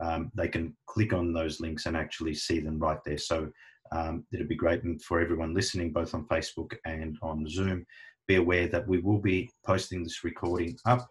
um, 0.00 0.30
they 0.34 0.48
can 0.48 0.76
click 0.86 1.12
on 1.12 1.32
those 1.32 1.60
links 1.60 1.86
and 1.86 1.96
actually 1.96 2.34
see 2.34 2.60
them 2.60 2.78
right 2.78 2.98
there. 3.04 3.18
So 3.18 3.48
um, 3.92 4.24
it'd 4.32 4.48
be 4.48 4.56
great. 4.56 4.82
And 4.84 5.02
for 5.02 5.20
everyone 5.20 5.54
listening, 5.54 5.92
both 5.92 6.14
on 6.14 6.26
Facebook 6.26 6.74
and 6.84 7.16
on 7.22 7.48
Zoom, 7.48 7.84
be 8.26 8.36
aware 8.36 8.68
that 8.68 8.86
we 8.86 8.98
will 8.98 9.18
be 9.18 9.50
posting 9.64 10.02
this 10.02 10.24
recording 10.24 10.76
up. 10.86 11.08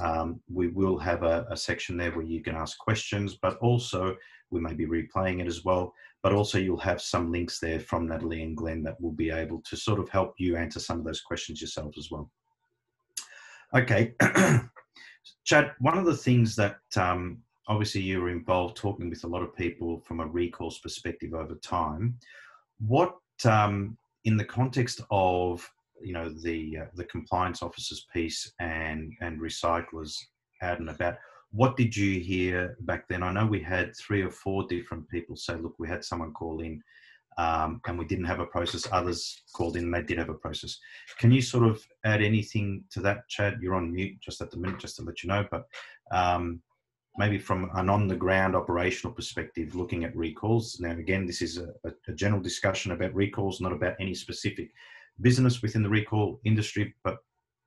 Um, 0.00 0.40
we 0.52 0.68
will 0.68 0.98
have 0.98 1.22
a, 1.22 1.46
a, 1.50 1.56
section 1.56 1.96
there 1.96 2.10
where 2.10 2.24
you 2.24 2.42
can 2.42 2.56
ask 2.56 2.76
questions, 2.78 3.36
but 3.40 3.56
also 3.58 4.16
we 4.50 4.60
may 4.60 4.74
be 4.74 4.86
replaying 4.86 5.40
it 5.40 5.46
as 5.46 5.64
well. 5.64 5.92
But 6.22 6.32
also, 6.32 6.58
you'll 6.58 6.78
have 6.78 7.02
some 7.02 7.30
links 7.30 7.60
there 7.60 7.78
from 7.78 8.08
Natalie 8.08 8.42
and 8.42 8.56
Glenn 8.56 8.82
that 8.84 9.00
will 9.00 9.12
be 9.12 9.30
able 9.30 9.60
to 9.66 9.76
sort 9.76 10.00
of 10.00 10.08
help 10.08 10.34
you 10.38 10.56
answer 10.56 10.80
some 10.80 10.98
of 10.98 11.04
those 11.04 11.20
questions 11.20 11.60
yourself 11.60 11.94
as 11.98 12.10
well. 12.10 12.30
Okay, 13.74 14.14
Chad, 15.44 15.72
one 15.80 15.98
of 15.98 16.06
the 16.06 16.16
things 16.16 16.56
that 16.56 16.78
um, 16.96 17.42
obviously 17.68 18.00
you 18.00 18.20
were 18.20 18.30
involved 18.30 18.76
talking 18.76 19.10
with 19.10 19.24
a 19.24 19.28
lot 19.28 19.42
of 19.42 19.54
people 19.54 20.00
from 20.00 20.20
a 20.20 20.26
recourse 20.26 20.78
perspective 20.78 21.34
over 21.34 21.56
time. 21.56 22.18
What, 22.78 23.16
um, 23.44 23.98
in 24.24 24.36
the 24.38 24.44
context 24.44 25.02
of 25.10 25.68
you 26.02 26.12
know 26.12 26.28
the 26.28 26.78
uh, 26.82 26.86
the 26.94 27.04
compliance 27.04 27.62
officers 27.62 28.06
piece 28.12 28.52
and 28.60 29.12
and 29.20 29.40
recyclers 29.40 30.16
out 30.62 30.80
and 30.80 30.90
about 30.90 31.16
what 31.54 31.76
did 31.76 31.96
you 31.96 32.18
hear 32.18 32.76
back 32.80 33.06
then? 33.08 33.22
I 33.22 33.32
know 33.32 33.46
we 33.46 33.60
had 33.60 33.96
three 33.96 34.22
or 34.22 34.30
four 34.30 34.66
different 34.66 35.08
people 35.08 35.36
say, 35.36 35.54
look, 35.54 35.74
we 35.78 35.88
had 35.88 36.04
someone 36.04 36.32
call 36.32 36.60
in 36.60 36.82
um, 37.38 37.80
and 37.86 37.96
we 37.96 38.04
didn't 38.04 38.24
have 38.24 38.40
a 38.40 38.46
process. 38.46 38.88
Others 38.90 39.42
called 39.54 39.76
in 39.76 39.84
and 39.84 39.94
they 39.94 40.02
did 40.02 40.18
have 40.18 40.30
a 40.30 40.34
process. 40.34 40.76
Can 41.18 41.30
you 41.30 41.40
sort 41.40 41.68
of 41.68 41.80
add 42.04 42.22
anything 42.22 42.82
to 42.90 43.00
that, 43.02 43.28
Chad? 43.28 43.58
You're 43.62 43.76
on 43.76 43.92
mute 43.92 44.16
just 44.20 44.40
at 44.40 44.50
the 44.50 44.56
minute, 44.56 44.80
just 44.80 44.96
to 44.96 45.02
let 45.02 45.22
you 45.22 45.28
know. 45.28 45.46
But 45.48 45.64
um, 46.10 46.60
maybe 47.16 47.38
from 47.38 47.70
an 47.74 47.88
on 47.88 48.08
the 48.08 48.16
ground 48.16 48.56
operational 48.56 49.14
perspective, 49.14 49.76
looking 49.76 50.02
at 50.02 50.16
recalls. 50.16 50.78
Now, 50.80 50.90
again, 50.90 51.24
this 51.24 51.40
is 51.40 51.58
a, 51.58 51.68
a 52.08 52.12
general 52.14 52.42
discussion 52.42 52.90
about 52.90 53.14
recalls, 53.14 53.60
not 53.60 53.72
about 53.72 53.94
any 54.00 54.14
specific 54.14 54.72
business 55.20 55.62
within 55.62 55.82
the 55.82 55.88
recall 55.88 56.40
industry. 56.44 56.94
But 57.04 57.18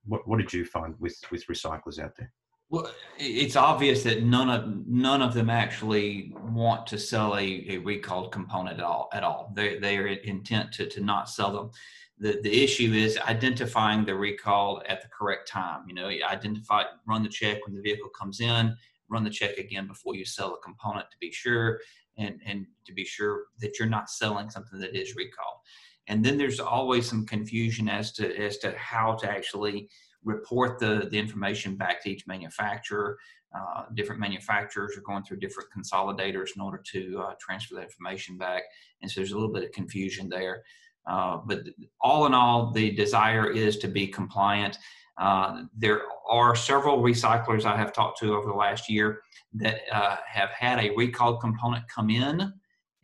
what, 0.06 0.28
what 0.28 0.40
did 0.40 0.54
you 0.54 0.66
find 0.66 0.96
with, 1.00 1.18
with 1.32 1.46
recyclers 1.48 2.00
out 2.00 2.16
there? 2.18 2.32
Well, 2.70 2.92
it's 3.18 3.56
obvious 3.56 4.04
that 4.04 4.24
none 4.24 4.50
of 4.50 4.86
none 4.86 5.22
of 5.22 5.34
them 5.34 5.50
actually 5.50 6.34
want 6.52 6.86
to 6.88 6.98
sell 7.00 7.38
a, 7.38 7.66
a 7.70 7.78
recalled 7.78 8.34
component 8.34 8.80
at 8.80 8.84
all. 8.84 9.08
At 9.14 9.24
all, 9.24 9.54
they 9.56 9.80
they 9.80 9.98
are 9.98 10.08
intent 10.08 10.74
to, 10.74 10.86
to 10.88 11.00
not 11.02 11.30
sell 11.30 11.54
them. 11.54 11.72
The 12.20 12.42
the 12.44 12.64
issue 12.64 12.92
is 12.92 13.18
identifying 13.20 14.04
the 14.04 14.16
recall 14.16 14.84
at 14.90 15.02
the 15.02 15.08
correct 15.18 15.48
time. 15.48 15.86
You 15.88 15.96
know, 15.96 16.08
identify, 16.08 16.84
run 17.08 17.24
the 17.24 17.30
check 17.30 17.66
when 17.66 17.74
the 17.74 17.82
vehicle 17.82 18.10
comes 18.10 18.42
in, 18.42 18.76
run 19.08 19.24
the 19.24 19.30
check 19.30 19.58
again 19.58 19.88
before 19.88 20.16
you 20.16 20.26
sell 20.26 20.54
a 20.54 20.60
component 20.60 21.10
to 21.10 21.18
be 21.22 21.32
sure. 21.32 21.80
and, 22.18 22.42
and 22.46 22.66
to 22.86 22.94
be 22.94 23.06
sure 23.06 23.46
that 23.60 23.80
you're 23.80 23.88
not 23.88 24.10
selling 24.10 24.50
something 24.50 24.80
that 24.80 24.96
is 24.96 25.16
recalled. 25.16 25.60
And 26.08 26.24
then 26.24 26.38
there's 26.38 26.60
always 26.60 27.08
some 27.08 27.26
confusion 27.26 27.90
as 27.90 28.12
to 28.14 28.36
as 28.38 28.58
to 28.60 28.72
how 28.78 29.16
to 29.16 29.30
actually 29.30 29.90
report 30.24 30.80
the, 30.80 31.08
the 31.12 31.18
information 31.18 31.76
back 31.76 32.04
to 32.04 32.10
each 32.10 32.28
manufacturer. 32.28 33.18
Uh, 33.56 33.86
different 33.94 34.20
manufacturers 34.20 34.98
are 34.98 35.02
going 35.02 35.24
through 35.24 35.40
different 35.40 35.70
consolidators 35.76 36.50
in 36.56 36.62
order 36.62 36.82
to 36.92 37.20
uh, 37.20 37.34
transfer 37.40 37.76
that 37.76 37.84
information 37.84 38.38
back. 38.38 38.64
And 39.02 39.10
so 39.10 39.22
there's 39.22 39.32
a 39.32 39.36
little 39.36 39.54
bit 39.54 39.64
of 39.64 39.72
confusion 39.72 40.28
there. 40.28 40.64
Uh, 41.08 41.38
but 41.46 41.62
all 42.02 42.26
in 42.26 42.34
all, 42.34 42.72
the 42.72 42.92
desire 42.92 43.50
is 43.50 43.78
to 43.78 43.88
be 43.88 44.08
compliant. 44.08 44.78
Uh, 45.18 45.64
there 45.76 46.02
are 46.30 46.56
several 46.56 47.00
recyclers 47.00 47.66
I 47.66 47.78
have 47.78 47.94
talked 47.94 48.20
to 48.20 48.36
over 48.36 48.48
the 48.48 48.54
last 48.54 48.90
year 48.90 49.22
that 49.54 49.80
uh, 49.92 50.18
have 50.28 50.50
had 50.50 50.80
a 50.80 50.94
recall 50.96 51.38
component 51.38 51.88
come 51.88 52.10
in 52.10 52.54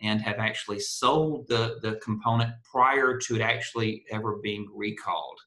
and 0.01 0.21
have 0.21 0.39
actually 0.39 0.79
sold 0.79 1.47
the, 1.47 1.79
the 1.81 1.99
component 2.03 2.51
prior 2.69 3.17
to 3.17 3.35
it 3.35 3.41
actually 3.41 4.03
ever 4.11 4.39
being 4.43 4.67
recalled. 4.73 5.39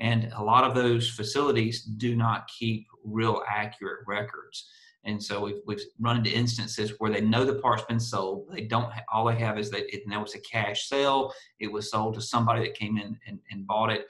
And 0.00 0.32
a 0.36 0.42
lot 0.42 0.64
of 0.64 0.74
those 0.74 1.10
facilities 1.10 1.82
do 1.82 2.14
not 2.14 2.48
keep 2.48 2.86
real 3.04 3.42
accurate 3.48 4.00
records. 4.06 4.68
And 5.04 5.22
so 5.22 5.40
we've, 5.40 5.60
we've 5.66 5.80
run 6.00 6.18
into 6.18 6.30
instances 6.30 6.92
where 6.98 7.10
they 7.10 7.20
know 7.20 7.44
the 7.44 7.54
part's 7.54 7.84
been 7.84 8.00
sold. 8.00 8.46
They 8.52 8.62
don't, 8.62 8.92
all 9.12 9.26
they 9.26 9.36
have 9.36 9.58
is 9.58 9.70
that 9.70 9.92
it, 9.94 10.02
now 10.06 10.22
it's 10.22 10.34
a 10.34 10.40
cash 10.40 10.88
sale. 10.88 11.32
It 11.60 11.72
was 11.72 11.90
sold 11.90 12.14
to 12.14 12.20
somebody 12.20 12.62
that 12.62 12.74
came 12.74 12.98
in 12.98 13.18
and, 13.26 13.38
and 13.50 13.66
bought 13.66 13.90
it. 13.90 14.06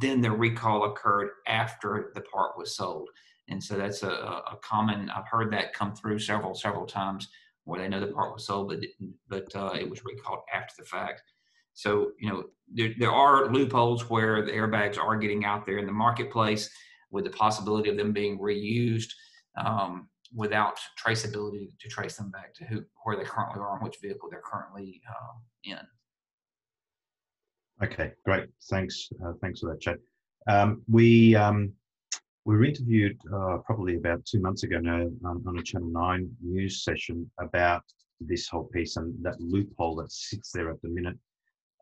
Then 0.00 0.20
the 0.20 0.30
recall 0.30 0.84
occurred 0.84 1.30
after 1.46 2.12
the 2.14 2.20
part 2.22 2.58
was 2.58 2.76
sold. 2.76 3.08
And 3.48 3.62
so 3.62 3.76
that's 3.76 4.02
a, 4.02 4.10
a 4.10 4.58
common, 4.62 5.10
I've 5.10 5.28
heard 5.28 5.52
that 5.52 5.72
come 5.72 5.94
through 5.94 6.18
several, 6.18 6.54
several 6.54 6.86
times 6.86 7.28
where 7.66 7.80
they 7.80 7.88
know 7.88 8.00
the 8.00 8.06
part 8.06 8.32
was 8.32 8.46
sold, 8.46 8.68
but, 8.68 8.78
but 9.28 9.54
uh, 9.56 9.74
it 9.74 9.90
was 9.90 10.04
recalled 10.04 10.38
after 10.54 10.74
the 10.78 10.84
fact. 10.84 11.22
So, 11.74 12.12
you 12.18 12.30
know, 12.30 12.44
there, 12.72 12.92
there 12.98 13.12
are 13.12 13.52
loopholes 13.52 14.08
where 14.08 14.42
the 14.44 14.52
airbags 14.52 14.98
are 14.98 15.16
getting 15.16 15.44
out 15.44 15.66
there 15.66 15.78
in 15.78 15.84
the 15.84 15.92
marketplace 15.92 16.70
with 17.10 17.24
the 17.24 17.30
possibility 17.30 17.90
of 17.90 17.96
them 17.96 18.12
being 18.12 18.38
reused 18.38 19.10
um, 19.58 20.08
without 20.34 20.78
traceability 21.04 21.70
to 21.80 21.88
trace 21.88 22.16
them 22.16 22.30
back 22.30 22.54
to 22.54 22.64
who, 22.64 22.84
where 23.04 23.16
they 23.16 23.24
currently 23.24 23.60
are 23.60 23.74
and 23.74 23.82
which 23.82 23.96
vehicle 24.00 24.28
they're 24.30 24.42
currently 24.44 25.02
uh, 25.10 25.34
in. 25.64 25.78
Okay, 27.82 28.12
great. 28.24 28.48
Thanks. 28.70 29.10
Uh, 29.24 29.32
thanks 29.42 29.60
for 29.60 29.70
that, 29.70 29.80
Chad. 29.80 29.98
Um, 30.48 30.82
we 30.88 31.34
um, 31.34 31.72
we 32.46 32.56
were 32.56 32.64
interviewed 32.64 33.18
uh, 33.34 33.58
probably 33.66 33.96
about 33.96 34.24
two 34.24 34.40
months 34.40 34.62
ago 34.62 34.78
now 34.78 35.02
um, 35.24 35.42
on 35.48 35.58
a 35.58 35.62
Channel 35.62 35.90
Nine 35.90 36.30
news 36.40 36.84
session 36.84 37.28
about 37.40 37.82
this 38.20 38.48
whole 38.48 38.68
piece 38.72 38.96
and 38.96 39.12
that 39.22 39.40
loophole 39.40 39.96
that 39.96 40.12
sits 40.12 40.52
there 40.52 40.70
at 40.70 40.80
the 40.80 40.88
minute 40.88 41.18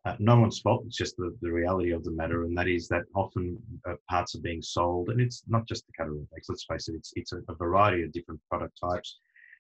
uh, 0.07 0.16
no 0.18 0.38
one's 0.38 0.59
fault. 0.59 0.85
It's 0.87 0.96
just 0.96 1.16
the, 1.16 1.35
the 1.40 1.50
reality 1.50 1.92
of 1.92 2.05
the 2.05 2.11
matter, 2.11 2.44
and 2.44 2.57
that 2.59 2.68
is 2.68 2.88
that 2.88 3.05
often 3.14 3.57
uh, 3.88 3.94
parts 4.11 4.35
are 4.35 4.40
being 4.40 4.61
sold, 4.61 5.09
and 5.09 5.18
it's 5.18 5.42
not 5.48 5.66
just 5.66 5.87
the 5.87 5.92
Takata 5.96 6.14
airbags. 6.14 6.44
Let's 6.48 6.66
face 6.68 6.88
it; 6.88 6.94
it's 6.94 7.12
it's 7.16 7.33
a, 7.33 7.38
a, 7.48 7.55
variety 7.55 8.03
of 8.03 8.12
different 8.12 8.40
product 8.50 8.79
types. 8.79 9.18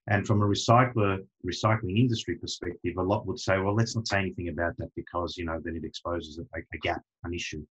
And 0.08 0.26
from 0.26 0.42
a 0.42 0.44
recycler 0.44 1.24
recycling 1.46 1.98
industry 1.98 2.36
perspective, 2.36 2.92
a 2.98 3.02
lot 3.02 3.26
would 3.26 3.38
say, 3.38 3.58
well, 3.58 3.74
let's 3.74 3.96
not 3.96 4.06
say 4.06 4.18
anything 4.18 4.50
about 4.50 4.76
that 4.76 4.90
because 4.94 5.38
you 5.38 5.46
know 5.46 5.58
then 5.64 5.76
it 5.76 5.84
exposes 5.84 6.38
a, 6.38 6.58
a 6.58 6.78
gap, 6.82 7.00
an 7.24 7.32
issue. 7.32 7.64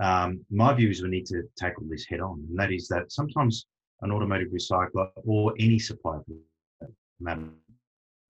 Um, 0.00 0.44
my 0.50 0.72
view 0.74 0.90
is 0.90 1.02
we 1.02 1.08
need 1.08 1.26
to 1.26 1.42
tackle 1.56 1.84
this 1.88 2.06
head 2.06 2.20
on, 2.20 2.44
and 2.48 2.58
that 2.58 2.72
is 2.72 2.88
that 2.88 3.10
sometimes 3.10 3.66
an 4.02 4.12
automotive 4.12 4.48
recycler 4.48 5.10
or 5.24 5.54
any 5.58 5.78
supplier 5.78 6.22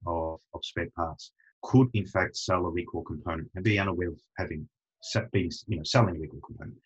of, 0.07 0.41
of 0.55 0.65
spare 0.65 0.89
parts 0.97 1.33
could 1.63 1.89
in 1.95 2.07
fact 2.07 2.37
sell 2.37 2.65
a 2.67 2.71
recall 2.71 3.03
component 3.03 3.51
and 3.55 3.65
be 3.65 3.79
unaware 3.79 4.09
of 4.09 4.21
having 4.39 4.69
been, 5.33 5.51
you 5.67 5.77
know, 5.77 5.83
selling 5.85 6.17
a 6.17 6.19
recall 6.19 6.41
component. 6.41 6.79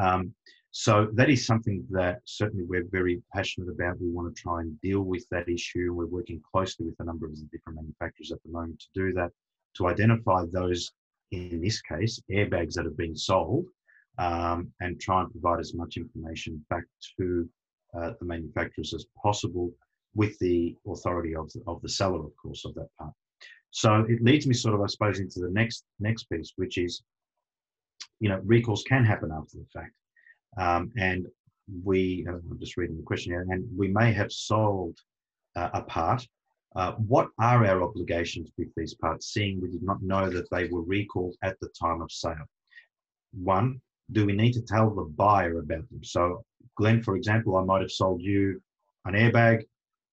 Um, 0.00 0.34
so 0.70 1.08
that 1.14 1.30
is 1.30 1.46
something 1.46 1.84
that 1.90 2.20
certainly 2.24 2.64
we're 2.64 2.86
very 2.90 3.22
passionate 3.34 3.70
about. 3.70 4.00
We 4.00 4.10
want 4.10 4.34
to 4.34 4.42
try 4.42 4.60
and 4.60 4.80
deal 4.80 5.00
with 5.00 5.26
that 5.30 5.48
issue. 5.48 5.92
We're 5.92 6.06
working 6.06 6.40
closely 6.52 6.86
with 6.86 6.94
a 7.00 7.04
number 7.04 7.26
of 7.26 7.34
different 7.50 7.80
manufacturers 7.80 8.32
at 8.32 8.42
the 8.44 8.52
moment 8.52 8.80
to 8.80 8.88
do 8.94 9.12
that, 9.14 9.30
to 9.76 9.88
identify 9.88 10.44
those, 10.52 10.92
in 11.30 11.60
this 11.60 11.80
case, 11.80 12.20
airbags 12.30 12.74
that 12.74 12.84
have 12.84 12.96
been 12.96 13.16
sold, 13.16 13.66
um, 14.18 14.72
and 14.80 15.00
try 15.00 15.22
and 15.22 15.30
provide 15.30 15.60
as 15.60 15.74
much 15.74 15.96
information 15.96 16.64
back 16.70 16.84
to 17.18 17.48
uh, 17.96 18.12
the 18.18 18.26
manufacturers 18.26 18.92
as 18.94 19.06
possible 19.22 19.70
with 20.14 20.38
the 20.40 20.76
authority 20.86 21.34
of 21.34 21.50
the, 21.52 21.62
of 21.66 21.80
the 21.82 21.88
seller, 21.88 22.24
of 22.24 22.32
course, 22.36 22.64
of 22.64 22.74
that 22.74 22.88
part. 22.98 23.12
So 23.70 24.04
it 24.08 24.22
leads 24.22 24.46
me 24.46 24.54
sort 24.54 24.74
of, 24.74 24.80
I 24.80 24.86
suppose, 24.86 25.20
into 25.20 25.40
the 25.40 25.50
next 25.50 25.84
next 26.00 26.24
piece, 26.24 26.52
which 26.56 26.78
is, 26.78 27.02
you 28.20 28.28
know, 28.28 28.40
recalls 28.44 28.82
can 28.84 29.04
happen 29.04 29.30
after 29.30 29.58
the 29.58 29.66
fact, 29.72 29.92
um, 30.58 30.90
and 30.96 31.26
we. 31.84 32.26
I'm 32.28 32.58
just 32.58 32.76
reading 32.76 32.96
the 32.96 33.02
question 33.02 33.32
here, 33.32 33.46
and 33.50 33.64
we 33.76 33.88
may 33.88 34.12
have 34.12 34.32
sold 34.32 34.98
uh, 35.54 35.70
a 35.74 35.82
part. 35.82 36.26
Uh, 36.76 36.92
what 36.92 37.28
are 37.38 37.64
our 37.64 37.82
obligations 37.82 38.50
with 38.58 38.68
these 38.76 38.94
parts, 38.94 39.32
seeing 39.32 39.60
we 39.60 39.70
did 39.70 39.82
not 39.82 40.02
know 40.02 40.30
that 40.30 40.48
they 40.50 40.68
were 40.68 40.82
recalled 40.82 41.36
at 41.42 41.58
the 41.60 41.68
time 41.80 42.00
of 42.00 42.10
sale? 42.10 42.48
One, 43.32 43.80
do 44.12 44.26
we 44.26 44.32
need 44.32 44.52
to 44.52 44.62
tell 44.62 44.90
the 44.90 45.02
buyer 45.02 45.58
about 45.58 45.88
them? 45.90 46.02
So, 46.02 46.44
Glenn, 46.76 47.02
for 47.02 47.16
example, 47.16 47.56
I 47.56 47.64
might 47.64 47.82
have 47.82 47.90
sold 47.90 48.22
you 48.22 48.60
an 49.04 49.14
airbag 49.14 49.64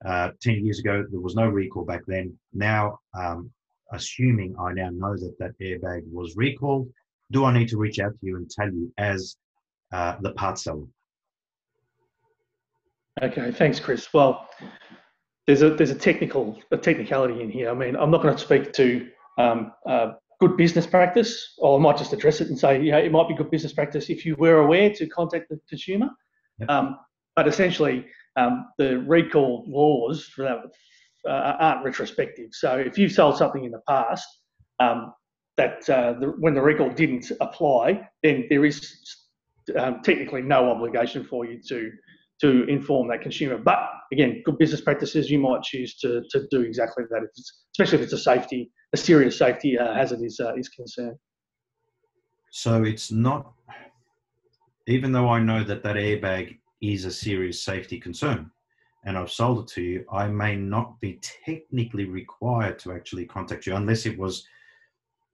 uh, 0.04 0.32
10 0.42 0.66
years 0.66 0.80
ago, 0.80 1.06
there 1.10 1.20
was 1.20 1.36
no 1.36 1.48
recall 1.48 1.86
back 1.86 2.02
then. 2.08 2.38
Now, 2.54 3.00
um, 3.18 3.52
assuming 3.92 4.56
I 4.60 4.74
now 4.74 4.90
know 4.90 5.16
that 5.16 5.36
that 5.40 5.58
airbag 5.60 6.02
was 6.12 6.36
recalled, 6.36 6.90
do 7.32 7.46
I 7.46 7.54
need 7.54 7.70
to 7.70 7.78
reach 7.78 8.00
out 8.00 8.12
to 8.12 8.26
you 8.26 8.38
and 8.38 8.50
tell 8.50 8.72
you 8.72 8.92
as 8.98 9.38
uh, 9.92 10.18
the 10.22 10.32
part 10.34 10.60
seller? 10.60 10.86
Okay, 13.22 13.52
thanks, 13.52 13.80
Chris. 13.80 14.14
Well, 14.14 14.48
there's 15.48 15.62
a 15.62 15.70
there's 15.70 15.92
a 15.92 15.96
technical 15.96 16.60
a 16.72 16.78
technicality 16.78 17.42
in 17.42 17.50
here. 17.50 17.70
I 17.70 17.74
mean, 17.74 17.96
I'm 17.96 18.12
not 18.12 18.22
going 18.22 18.36
to 18.36 18.42
speak 18.42 18.74
to 18.74 19.08
um, 19.38 19.72
uh, 19.88 20.14
good 20.40 20.58
business 20.58 20.86
practice, 20.86 21.54
or 21.58 21.78
I 21.78 21.82
might 21.82 21.98
just 21.98 22.14
address 22.14 22.42
it 22.42 22.50
and 22.50 22.60
say, 22.60 22.82
yeah, 22.82 22.98
it 22.98 23.12
might 23.12 23.28
be 23.28 23.36
good 23.36 23.52
business 23.52 23.74
practice 23.74 24.10
if 24.10 24.26
you 24.26 24.36
were 24.38 24.60
aware 24.60 24.90
to 24.94 25.08
contact 25.08 25.50
the 25.50 25.60
consumer. 25.70 26.10
Yep. 26.60 26.70
Um, 26.70 26.98
but 27.36 27.48
essentially, 27.48 28.06
um, 28.36 28.68
the 28.78 29.00
recall 29.00 29.66
laws 29.68 30.26
for 30.26 30.44
that 30.44 31.30
uh, 31.30 31.56
aren't 31.60 31.86
retrospective. 31.86 32.50
So 32.52 32.78
if 32.78 32.98
you've 32.98 33.12
sold 33.12 33.38
something 33.38 33.64
in 33.64 33.72
the 33.72 33.82
past 33.88 34.28
um, 34.80 35.14
that 35.58 35.90
uh, 35.90 36.14
the, 36.20 36.28
when 36.40 36.54
the 36.54 36.62
recall 36.62 36.90
didn't 36.90 37.32
apply, 37.42 38.08
then 38.24 38.46
there 38.50 38.66
is 38.66 38.96
um, 39.78 40.02
technically 40.04 40.42
no 40.42 40.70
obligation 40.70 41.24
for 41.24 41.46
you 41.46 41.62
to 41.70 41.92
to 42.42 42.66
inform 42.66 43.08
that 43.08 43.22
consumer. 43.22 43.58
But 43.58 43.80
again, 44.12 44.42
good 44.46 44.58
business 44.58 44.82
practices, 44.82 45.30
you 45.30 45.40
might 45.40 45.64
choose 45.64 45.96
to, 46.00 46.22
to 46.32 46.48
do 46.52 46.62
exactly 46.62 47.06
that, 47.10 47.24
if 47.24 47.30
especially 47.74 48.00
if 48.00 48.04
it's 48.04 48.14
a 48.14 48.18
safety, 48.18 48.72
a 48.94 48.98
serious 48.98 49.38
safety 49.38 49.78
uh, 49.78 49.94
hazard 49.94 50.22
is 50.22 50.40
uh, 50.40 50.56
is 50.56 50.70
concerned. 50.70 51.18
So 52.52 52.84
it's 52.84 53.12
not, 53.12 53.54
even 54.88 55.12
though 55.12 55.28
I 55.28 55.40
know 55.40 55.64
that 55.64 55.84
that 55.84 55.98
airbag 55.98 56.58
is 56.82 57.06
a 57.06 57.12
serious 57.12 57.62
safety 57.62 58.00
concern 58.00 58.50
and 59.06 59.18
I've 59.18 59.32
sold 59.32 59.60
it 59.60 59.68
to 59.74 59.82
you, 59.82 60.06
I 60.12 60.28
may 60.28 60.56
not 60.56 61.00
be 61.00 61.20
technically 61.22 62.06
required 62.06 62.80
to 62.80 62.94
actually 62.94 63.26
contact 63.26 63.68
you 63.68 63.76
unless 63.76 64.06
it 64.06 64.18
was 64.18 64.48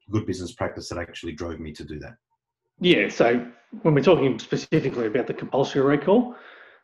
good 0.10 0.26
business 0.26 0.52
practice 0.52 0.90
that 0.90 0.98
actually 0.98 1.32
drove 1.34 1.60
me 1.60 1.72
to 1.74 1.84
do 1.84 1.98
that. 2.00 2.16
Yeah, 2.80 3.08
so 3.08 3.46
when 3.84 3.94
we're 3.94 4.04
talking 4.04 4.38
specifically 4.40 5.06
about 5.06 5.28
the 5.28 5.34
compulsory 5.34 5.84
recall, 5.84 6.36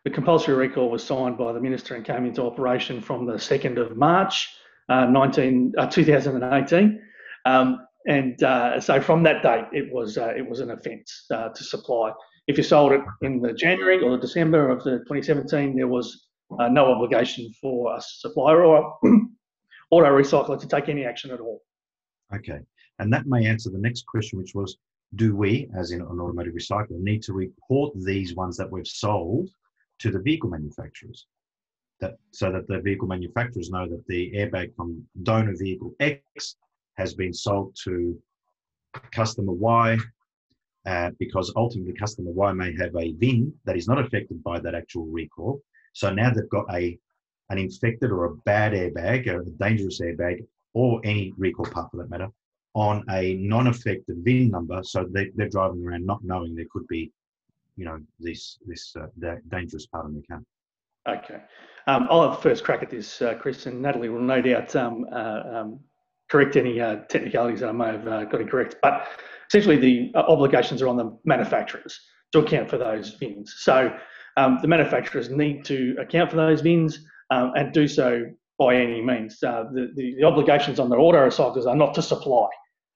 the 0.07 0.13
compulsory 0.13 0.55
recall 0.55 0.89
was 0.89 1.03
signed 1.03 1.37
by 1.37 1.51
the 1.51 1.59
minister 1.59 1.93
and 1.95 2.05
came 2.05 2.25
into 2.25 2.41
operation 2.41 3.01
from 3.01 3.25
the 3.25 3.33
2nd 3.33 3.77
of 3.77 3.97
March 3.97 4.49
uh, 4.87 5.05
19, 5.05 5.73
uh, 5.77 5.87
2018. 5.87 7.01
Um, 7.43 7.85
and 8.07 8.41
uh, 8.41 8.79
so 8.79 9.01
from 9.01 9.23
that 9.23 9.43
date, 9.43 9.65
it 9.73 9.91
was 9.91 10.17
uh, 10.17 10.33
it 10.37 10.47
was 10.47 10.61
an 10.61 10.71
offence 10.71 11.25
uh, 11.29 11.49
to 11.49 11.61
supply 11.61 12.13
if 12.47 12.55
you 12.55 12.63
sold 12.63 12.93
it 12.93 13.01
in 13.21 13.41
the 13.41 13.51
January 13.53 14.01
or 14.01 14.11
the 14.11 14.17
December 14.17 14.69
of 14.69 14.81
the 14.83 14.99
2017, 14.99 15.75
there 15.75 15.87
was 15.87 16.27
uh, 16.57 16.69
no 16.69 16.89
obligation 16.93 17.51
for 17.61 17.93
a 17.93 18.01
supplier 18.01 18.63
or 18.63 18.97
auto 19.91 20.07
recycler 20.07 20.57
to 20.57 20.67
take 20.67 20.87
any 20.87 21.03
action 21.03 21.31
at 21.31 21.41
all. 21.41 21.61
Okay, 22.33 22.59
and 22.99 23.11
that 23.11 23.25
may 23.25 23.45
answer 23.45 23.69
the 23.69 23.77
next 23.77 24.05
question, 24.05 24.39
which 24.39 24.55
was, 24.55 24.77
do 25.15 25.35
we, 25.35 25.69
as 25.77 25.91
in 25.91 25.99
an 25.99 26.07
automotive 26.07 26.53
recycler, 26.53 26.99
need 26.99 27.21
to 27.23 27.33
report 27.33 27.93
these 28.05 28.33
ones 28.33 28.55
that 28.55 28.71
we've 28.71 28.87
sold 28.87 29.49
to 29.99 30.11
the 30.11 30.19
vehicle 30.19 30.49
manufacturers? 30.49 31.27
That, 31.99 32.17
so 32.31 32.51
that 32.51 32.67
the 32.67 32.79
vehicle 32.79 33.07
manufacturers 33.07 33.71
know 33.71 33.87
that 33.89 34.05
the 34.07 34.31
airbag 34.33 34.75
from 34.75 35.03
donor 35.23 35.55
vehicle 35.57 35.95
X 35.99 36.55
has 36.95 37.15
been 37.15 37.33
sold 37.33 37.75
to 37.85 38.21
customer 39.11 39.53
Y 39.53 39.97
uh, 40.85 41.11
because 41.19 41.51
ultimately 41.55 41.93
customer 41.93 42.31
Y 42.31 42.53
may 42.53 42.75
have 42.77 42.95
a 42.95 43.13
VIN 43.13 43.51
that 43.65 43.75
is 43.75 43.87
not 43.87 43.99
affected 43.99 44.43
by 44.43 44.59
that 44.59 44.75
actual 44.75 45.05
recall. 45.05 45.59
So 45.93 46.11
now 46.11 46.31
they've 46.31 46.49
got 46.49 46.65
a 46.73 46.97
an 47.49 47.57
infected 47.57 48.11
or 48.11 48.25
a 48.25 48.35
bad 48.37 48.73
airbag, 48.73 49.27
a 49.27 49.43
dangerous 49.51 50.01
airbag 50.01 50.45
or 50.73 51.01
any 51.03 51.33
recall 51.37 51.65
part 51.65 51.89
for 51.91 51.97
that 51.97 52.09
matter, 52.09 52.29
on 52.75 53.03
a 53.09 53.35
non-affected 53.35 54.17
VIN 54.23 54.49
number, 54.51 54.83
so 54.83 55.05
they, 55.09 55.29
they're 55.35 55.49
driving 55.49 55.83
around 55.83 56.05
not 56.05 56.23
knowing 56.23 56.53
there 56.53 56.65
could 56.71 56.87
be, 56.87 57.11
you 57.77 57.85
know, 57.85 57.97
this 58.19 58.57
this 58.65 58.93
uh, 58.99 59.05
dangerous 59.49 59.85
part 59.85 60.05
of 60.05 60.13
the 60.13 60.21
car. 60.23 60.41
Okay, 61.07 61.41
um, 61.87 62.07
I'll 62.09 62.29
have 62.29 62.41
first 62.41 62.65
crack 62.65 62.83
at 62.83 62.89
this, 62.89 63.21
uh, 63.21 63.35
Chris, 63.35 63.65
and 63.65 63.81
Natalie 63.81 64.09
will 64.09 64.19
no 64.19 64.41
doubt 64.41 64.75
um, 64.75 65.05
uh, 65.13 65.41
um, 65.53 65.79
correct 66.29 66.57
any 66.57 66.81
uh, 66.81 66.97
technicalities 67.09 67.61
that 67.61 67.69
I 67.69 67.71
may 67.71 67.87
have 67.87 68.07
uh, 68.07 68.25
got 68.25 68.41
incorrect. 68.41 68.75
But 68.81 69.07
essentially, 69.47 69.77
the 69.77 70.11
obligations 70.15 70.81
are 70.81 70.89
on 70.89 70.97
the 70.97 71.17
manufacturers 71.23 71.97
to 72.33 72.39
account 72.39 72.69
for 72.69 72.77
those 72.77 73.11
VINs. 73.11 73.55
So 73.59 73.95
um, 74.35 74.59
the 74.61 74.67
manufacturers 74.67 75.29
need 75.29 75.63
to 75.65 75.95
account 75.99 76.31
for 76.31 76.35
those 76.35 76.61
VINs 76.61 77.05
um, 77.29 77.53
and 77.55 77.73
do 77.73 77.87
so 77.87 78.25
by 78.59 78.75
any 78.75 79.01
means. 79.01 79.41
Uh, 79.41 79.65
the, 79.71 79.91
the, 79.95 80.15
the, 80.15 80.23
obligations 80.23 80.79
on 80.79 80.89
the 80.89 80.95
auto 80.95 81.19
recyclers 81.19 81.67
are 81.67 81.75
not 81.75 81.93
to 81.93 82.01
supply. 82.01 82.47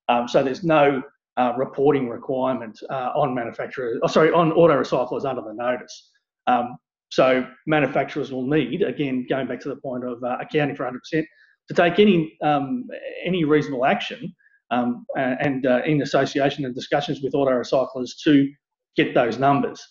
Um, 0.10 0.28
so 0.28 0.44
there's 0.44 0.64
no 0.64 1.02
uh, 1.38 1.54
reporting 1.58 2.10
requirement 2.10 2.78
uh, 2.90 3.12
on 3.16 3.34
manufacturers, 3.34 4.00
oh, 4.04 4.08
sorry, 4.08 4.32
on 4.32 4.52
auto 4.54 4.74
recyclers 4.74 5.26
under 5.26 5.42
the 5.42 5.54
notice. 5.54 6.12
Um, 6.48 6.78
so 7.10 7.46
manufacturers 7.68 8.32
will 8.32 8.48
need, 8.48 8.82
again, 8.82 9.26
going 9.30 9.48
back 9.48 9.60
to 9.62 9.70
the 9.70 9.76
point 9.78 10.06
of 10.06 10.24
uh, 10.24 10.38
accounting 10.40 10.76
for 10.76 10.90
100%, 10.90 11.24
to 11.68 11.74
take 11.74 12.00
any 12.00 12.38
um, 12.42 12.88
any 13.24 13.46
reasonable 13.46 13.86
action 13.86 14.34
um, 14.72 15.06
and 15.18 15.66
uh, 15.66 15.82
in 15.86 16.02
association 16.02 16.66
and 16.66 16.74
discussions 16.74 17.22
with 17.22 17.36
auto 17.36 17.52
recyclers 17.52 18.12
to 18.24 18.50
get 18.96 19.14
those 19.14 19.38
numbers. 19.38 19.86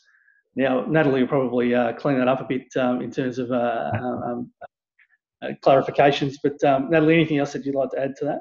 Now, 0.56 0.84
Natalie 0.86 1.22
will 1.22 1.28
probably 1.28 1.74
uh, 1.74 1.92
clean 1.92 2.18
that 2.18 2.28
up 2.28 2.40
a 2.40 2.44
bit 2.44 2.66
um, 2.76 3.00
in 3.00 3.10
terms 3.10 3.38
of 3.38 3.52
uh, 3.52 3.90
um, 4.02 4.50
uh, 5.42 5.48
clarifications. 5.64 6.34
But 6.42 6.62
um, 6.64 6.90
Natalie, 6.90 7.14
anything 7.14 7.38
else 7.38 7.52
that 7.52 7.64
you'd 7.64 7.74
like 7.74 7.90
to 7.90 8.00
add 8.00 8.16
to 8.18 8.24
that? 8.26 8.40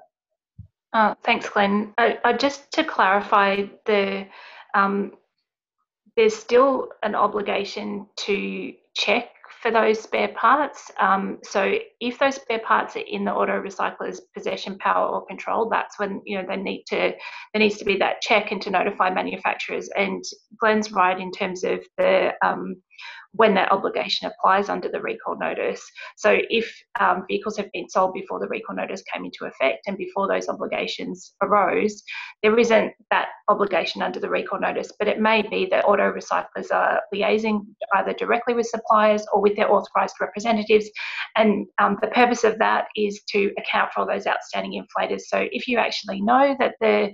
Uh, 0.91 1.13
thanks, 1.23 1.49
Glenn. 1.49 1.93
just 2.37 2.71
to 2.73 2.83
clarify, 2.83 3.65
the 3.85 4.27
um, 4.73 5.13
there's 6.15 6.35
still 6.35 6.89
an 7.03 7.15
obligation 7.15 8.07
to 8.17 8.73
check 8.95 9.29
for 9.61 9.71
those 9.71 9.99
spare 9.99 10.29
parts. 10.29 10.91
Um, 10.99 11.39
so 11.43 11.75
if 11.99 12.19
those 12.19 12.35
spare 12.35 12.59
parts 12.59 12.95
are 12.95 13.03
in 13.07 13.25
the 13.25 13.33
auto 13.33 13.61
recycler's 13.61 14.21
possession, 14.33 14.77
power, 14.77 15.07
or 15.07 15.25
control, 15.25 15.69
that's 15.69 15.99
when 15.99 16.21
you 16.25 16.37
know 16.37 16.45
they 16.47 16.57
need 16.57 16.83
to 16.87 16.95
there 17.53 17.61
needs 17.61 17.77
to 17.77 17.85
be 17.85 17.97
that 17.97 18.21
check 18.21 18.51
and 18.51 18.61
to 18.61 18.69
notify 18.69 19.09
manufacturers. 19.09 19.89
And 19.95 20.23
Glenn's 20.59 20.91
right 20.91 21.19
in 21.19 21.31
terms 21.31 21.63
of 21.63 21.79
the 21.97 22.33
um, 22.43 22.75
when 23.33 23.53
that 23.53 23.71
obligation 23.71 24.27
applies 24.27 24.69
under 24.69 24.89
the 24.89 25.01
recall 25.01 25.37
notice. 25.37 25.83
So 26.17 26.37
if 26.49 26.71
um, 26.99 27.25
vehicles 27.27 27.57
have 27.57 27.71
been 27.71 27.87
sold 27.87 28.13
before 28.13 28.39
the 28.39 28.47
recall 28.47 28.75
notice 28.75 29.03
came 29.13 29.23
into 29.23 29.45
effect 29.45 29.87
and 29.87 29.97
before 29.97 30.27
those 30.27 30.49
obligations 30.49 31.33
arose, 31.41 32.03
there 32.41 32.57
isn't 32.57 32.93
that 33.11 33.27
obligation 33.47 34.01
under 34.01 34.19
the 34.19 34.29
recall 34.29 34.59
notice, 34.59 34.91
but 34.97 35.07
it 35.07 35.19
may 35.19 35.41
be 35.43 35.67
that 35.69 35.85
auto 35.85 36.11
recyclers 36.11 36.71
are 36.71 37.01
liaising 37.13 37.65
either 37.95 38.13
directly 38.13 38.53
with 38.53 38.65
suppliers 38.65 39.25
or 39.33 39.38
with 39.41 39.55
their 39.55 39.71
authorised 39.71 40.15
representatives. 40.19 40.89
And 41.35 41.67
um, 41.79 41.97
the 42.01 42.07
purpose 42.09 42.43
of 42.43 42.57
that 42.59 42.87
is 42.95 43.21
to 43.29 43.51
account 43.57 43.91
for 43.93 44.01
all 44.01 44.07
those 44.07 44.27
outstanding 44.27 44.83
inflators. 44.83 45.21
So 45.27 45.47
if 45.51 45.67
you 45.67 45.77
actually 45.77 46.21
know 46.21 46.55
that 46.59 46.75
the 46.81 47.13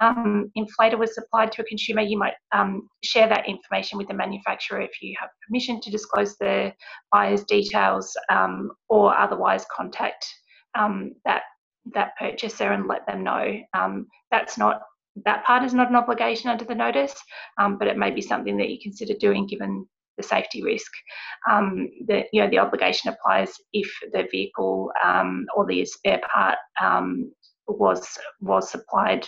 um, 0.00 0.50
inflator 0.56 0.98
was 0.98 1.14
supplied 1.14 1.52
to 1.52 1.62
a 1.62 1.64
consumer, 1.64 2.02
you 2.02 2.18
might 2.18 2.34
um, 2.52 2.88
share 3.02 3.28
that 3.28 3.48
information 3.48 3.98
with 3.98 4.08
the 4.08 4.14
manufacturer 4.14 4.80
if 4.80 5.02
you 5.02 5.14
have 5.20 5.30
permission 5.46 5.66
permission 5.66 5.80
to 5.80 5.90
disclose 5.90 6.36
the 6.38 6.72
buyer's 7.12 7.44
details 7.44 8.16
um, 8.30 8.70
or 8.88 9.16
otherwise 9.16 9.64
contact 9.74 10.26
um, 10.78 11.12
that 11.24 11.42
that 11.94 12.16
purchaser 12.18 12.72
and 12.72 12.88
let 12.88 13.06
them 13.06 13.22
know. 13.22 13.60
Um, 13.74 14.06
that's 14.30 14.58
not 14.58 14.82
that 15.24 15.44
part 15.44 15.64
is 15.64 15.72
not 15.72 15.88
an 15.88 15.96
obligation 15.96 16.50
under 16.50 16.64
the 16.64 16.74
notice, 16.74 17.14
um, 17.58 17.78
but 17.78 17.88
it 17.88 17.96
may 17.96 18.10
be 18.10 18.20
something 18.20 18.56
that 18.58 18.68
you 18.68 18.78
consider 18.82 19.14
doing 19.18 19.46
given 19.46 19.86
the 20.16 20.22
safety 20.22 20.62
risk. 20.62 20.90
Um, 21.50 21.88
the 22.06 22.24
you 22.32 22.42
know 22.42 22.50
the 22.50 22.58
obligation 22.58 23.10
applies 23.10 23.52
if 23.72 23.90
the 24.12 24.26
vehicle 24.30 24.90
um, 25.04 25.46
or 25.54 25.66
the 25.66 25.84
spare 25.84 26.20
part 26.32 26.58
was 27.68 28.18
was 28.40 28.70
supplied 28.70 29.26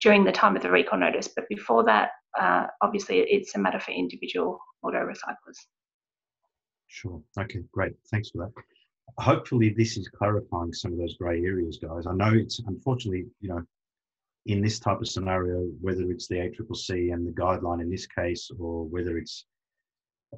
during 0.00 0.24
the 0.24 0.32
time 0.32 0.56
of 0.56 0.62
the 0.62 0.70
recall 0.70 0.98
notice, 0.98 1.28
but 1.34 1.48
before 1.48 1.84
that, 1.84 2.10
uh, 2.38 2.66
obviously 2.82 3.18
it's 3.20 3.54
a 3.54 3.58
matter 3.58 3.80
for 3.80 3.90
individual 3.92 4.60
auto 4.82 4.98
recyclers. 4.98 5.58
Sure. 6.86 7.20
Okay, 7.38 7.60
great. 7.72 7.92
Thanks 8.10 8.30
for 8.30 8.38
that. 8.38 8.62
Hopefully, 9.18 9.74
this 9.76 9.96
is 9.96 10.08
clarifying 10.08 10.72
some 10.72 10.92
of 10.92 10.98
those 10.98 11.16
grey 11.16 11.42
areas, 11.44 11.78
guys. 11.82 12.06
I 12.06 12.14
know 12.14 12.32
it's 12.34 12.60
unfortunately, 12.60 13.26
you 13.40 13.48
know, 13.48 13.62
in 14.46 14.62
this 14.62 14.78
type 14.78 15.00
of 15.00 15.08
scenario, 15.08 15.66
whether 15.80 16.10
it's 16.10 16.28
the 16.28 16.36
ACCC 16.36 17.12
and 17.12 17.26
the 17.26 17.32
guideline 17.32 17.82
in 17.82 17.90
this 17.90 18.06
case, 18.06 18.50
or 18.58 18.84
whether 18.84 19.18
it's 19.18 19.44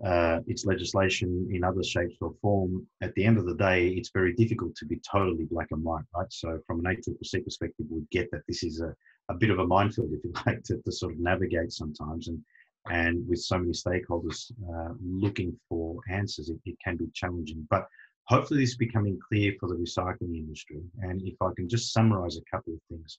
uh, 0.04 0.38
it's 0.46 0.64
legislation 0.64 1.48
in 1.52 1.64
other 1.64 1.82
shapes 1.82 2.16
or 2.20 2.32
form, 2.40 2.86
at 3.02 3.14
the 3.14 3.24
end 3.24 3.38
of 3.38 3.46
the 3.46 3.54
day, 3.54 3.88
it's 3.88 4.10
very 4.14 4.32
difficult 4.34 4.74
to 4.76 4.86
be 4.86 5.00
totally 5.10 5.44
black 5.50 5.68
and 5.72 5.82
white, 5.82 6.04
right? 6.16 6.32
So, 6.32 6.60
from 6.66 6.84
an 6.84 6.96
ACCC 6.96 7.44
perspective, 7.44 7.86
we 7.90 8.02
get 8.12 8.30
that 8.30 8.42
this 8.46 8.62
is 8.62 8.80
a, 8.80 8.94
a 9.28 9.34
bit 9.34 9.50
of 9.50 9.58
a 9.58 9.66
minefield, 9.66 10.12
if 10.12 10.24
you 10.24 10.32
like, 10.46 10.62
to, 10.64 10.80
to 10.80 10.92
sort 10.92 11.12
of 11.12 11.18
navigate 11.18 11.72
sometimes. 11.72 12.28
And 12.28 12.40
and 12.88 13.28
with 13.28 13.40
so 13.40 13.58
many 13.58 13.72
stakeholders 13.72 14.50
uh, 14.72 14.94
looking 15.04 15.58
for 15.68 16.00
answers, 16.10 16.48
it, 16.48 16.58
it, 16.64 16.76
can 16.82 16.96
be 16.96 17.08
challenging. 17.12 17.66
But 17.68 17.86
hopefully, 18.24 18.60
this 18.60 18.70
is 18.70 18.76
becoming 18.76 19.18
clear 19.28 19.52
for 19.60 19.68
the 19.68 19.74
recycling 19.74 20.36
industry. 20.36 20.80
And 21.02 21.20
if 21.22 21.34
I 21.42 21.50
can 21.56 21.68
just 21.68 21.92
summarize 21.92 22.38
a 22.38 22.50
couple 22.50 22.72
of 22.72 22.80
things. 22.88 23.18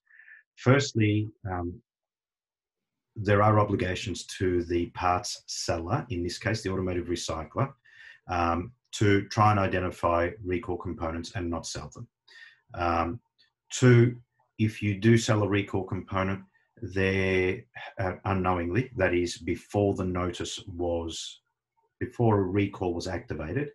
Firstly, 0.55 1.30
um, 1.49 1.80
there 3.16 3.43
are 3.43 3.59
obligations 3.59 4.26
to 4.26 4.64
the 4.64 4.88
parts 4.88 5.43
seller, 5.47 6.05
in 6.09 6.24
this 6.24 6.38
case, 6.38 6.62
the 6.62 6.70
automotive 6.70 7.07
recycler, 7.07 7.72
um, 8.30 8.72
to 8.93 9.28
try 9.28 9.51
and 9.51 9.59
identify 9.59 10.30
recall 10.43 10.78
components 10.78 11.34
and 11.36 11.49
not 11.49 11.66
sell 11.66 11.91
them. 11.93 12.07
Um, 12.74 13.20
two, 13.70 14.18
if 14.59 14.82
you 14.82 14.99
do 14.99 15.18
sell 15.18 15.43
a 15.43 15.47
recall 15.47 15.84
component, 15.84 16.41
there 16.82 17.64
uh, 17.99 18.14
unknowingly, 18.26 18.91
that 18.97 19.14
is 19.14 19.38
before 19.38 19.93
the 19.93 20.05
notice 20.05 20.59
was, 20.68 21.41
before 21.99 22.39
a 22.39 22.43
recall 22.43 22.93
was 22.93 23.07
activated, 23.07 23.70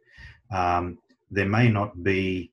um, 0.53 0.99
there 1.31 1.49
may 1.49 1.69
not 1.69 2.03
be, 2.03 2.53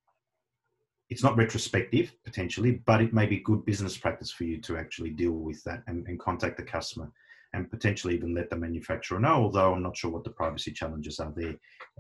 it's 1.14 1.22
not 1.22 1.38
retrospective 1.38 2.11
potentially, 2.26 2.82
but 2.88 2.99
it 2.99 3.14
may 3.14 3.28
be 3.28 3.38
good 3.38 3.64
business 3.66 3.95
practice 3.95 4.32
for 4.32 4.45
you 4.45 4.59
to 4.61 4.78
actually 4.78 5.11
deal 5.11 5.34
with 5.34 5.64
that 5.64 5.84
and, 5.86 6.07
and 6.07 6.20
contact 6.20 6.57
the 6.57 6.64
customer 6.64 7.11
and 7.53 7.70
potentially 7.70 8.16
even 8.16 8.34
let 8.34 8.49
the 8.49 8.55
manufacturer 8.55 9.20
know, 9.20 9.36
although 9.36 9.76
I'm 9.76 9.84
not 9.84 9.95
sure 9.95 10.09
what 10.09 10.24
the 10.24 10.32
privacy 10.32 10.72
challenges 10.72 11.20
are 11.20 11.32
there 11.36 11.53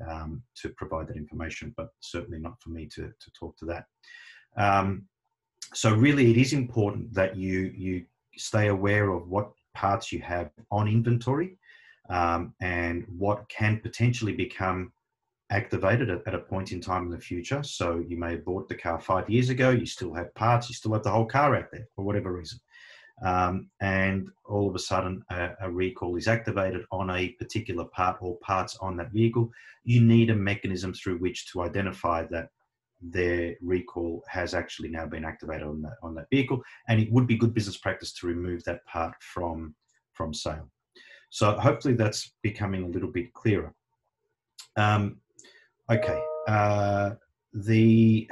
um, 0.09 0.41
to 0.55 0.69
provide 0.69 1.09
that 1.09 1.15
information, 1.15 1.75
but 1.77 1.89
certainly 1.99 2.39
not 2.39 2.59
for 2.59 2.69
me 2.71 2.87
to, 2.87 3.03
to 3.03 3.31
talk 3.39 3.55
to 3.57 3.65
that. 3.65 3.85
Um, 4.57 5.03
so 5.75 5.93
really 5.93 6.31
it 6.31 6.37
is 6.37 6.53
important 6.53 7.13
that 7.13 7.37
you, 7.37 7.71
you 7.75 8.05
stay 8.35 8.69
aware 8.69 9.11
of 9.11 9.27
what 9.27 9.51
parts 9.75 10.11
you 10.11 10.21
have 10.21 10.49
on 10.71 10.87
inventory 10.87 11.59
um, 12.09 12.55
and 12.61 13.05
what 13.15 13.47
can 13.47 13.79
potentially 13.79 14.33
become 14.33 14.91
activated 15.53 16.09
at, 16.09 16.27
at, 16.27 16.35
a 16.35 16.39
point 16.39 16.71
in 16.71 16.81
time 16.81 17.03
in 17.03 17.11
the 17.11 17.19
future. 17.19 17.61
So 17.63 18.03
you 18.07 18.17
may 18.17 18.31
have 18.31 18.45
bought 18.45 18.67
the 18.67 18.75
car 18.75 18.99
five 18.99 19.29
years 19.29 19.49
ago, 19.49 19.69
you 19.69 19.85
still 19.85 20.13
have 20.13 20.33
parts, 20.35 20.67
you 20.69 20.75
still 20.75 20.93
have 20.93 21.03
the 21.03 21.11
whole 21.11 21.25
car 21.25 21.55
out 21.55 21.67
there 21.71 21.87
for 21.95 22.03
whatever 22.03 22.33
reason. 22.33 22.59
Um, 23.23 23.69
and 23.79 24.27
all 24.45 24.67
of 24.67 24.75
a 24.75 24.79
sudden 24.79 25.23
a, 25.29 25.51
a, 25.61 25.71
recall 25.71 26.15
is 26.15 26.27
activated 26.27 26.83
on 26.91 27.11
a 27.11 27.29
particular 27.33 27.85
part 27.85 28.17
or 28.21 28.37
parts 28.39 28.75
on 28.81 28.97
that 28.97 29.11
vehicle. 29.11 29.51
You 29.83 30.01
need 30.01 30.31
a 30.31 30.35
mechanism 30.35 30.93
through 30.93 31.19
which 31.19 31.51
to 31.51 31.61
identify 31.61 32.25
that 32.31 32.49
their 33.01 33.55
recall 33.61 34.23
has 34.27 34.53
actually 34.53 34.89
now 34.89 35.05
been 35.05 35.25
activated 35.25 35.67
on 35.67 35.81
that 35.83 35.97
on 36.01 36.15
that 36.15 36.29
vehicle, 36.29 36.63
and 36.87 36.99
it 36.99 37.11
would 37.11 37.27
be 37.27 37.37
good 37.37 37.53
business 37.53 37.77
practice 37.77 38.13
to 38.13 38.27
remove 38.27 38.63
that 38.63 38.83
part 38.85 39.13
from 39.19 39.75
from 40.13 40.33
sale. 40.33 40.69
So 41.29 41.57
hopefully 41.59 41.95
that's 41.95 42.33
becoming 42.41 42.83
a 42.83 42.87
little 42.87 43.11
bit 43.11 43.33
clearer. 43.33 43.73
Um, 44.75 45.17
okay, 45.93 46.23
uh, 46.47 47.11
the 47.53 48.27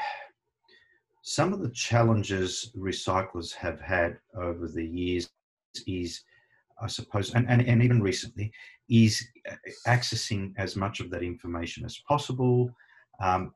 some 1.22 1.54
of 1.54 1.62
the 1.62 1.70
challenges 1.70 2.72
recyclers 2.78 3.54
have 3.54 3.80
had 3.80 4.18
over 4.36 4.68
the 4.68 4.86
years 4.86 5.30
is, 5.88 6.24
I 6.82 6.88
suppose, 6.88 7.34
and, 7.36 7.48
and, 7.48 7.62
and 7.62 7.84
even 7.84 8.02
recently, 8.02 8.52
is 8.90 9.24
accessing 9.88 10.54
as 10.58 10.76
much 10.76 11.00
of 11.00 11.10
that 11.12 11.24
information 11.24 11.86
as 11.86 12.02
possible. 12.08 12.70
Um, 13.22 13.54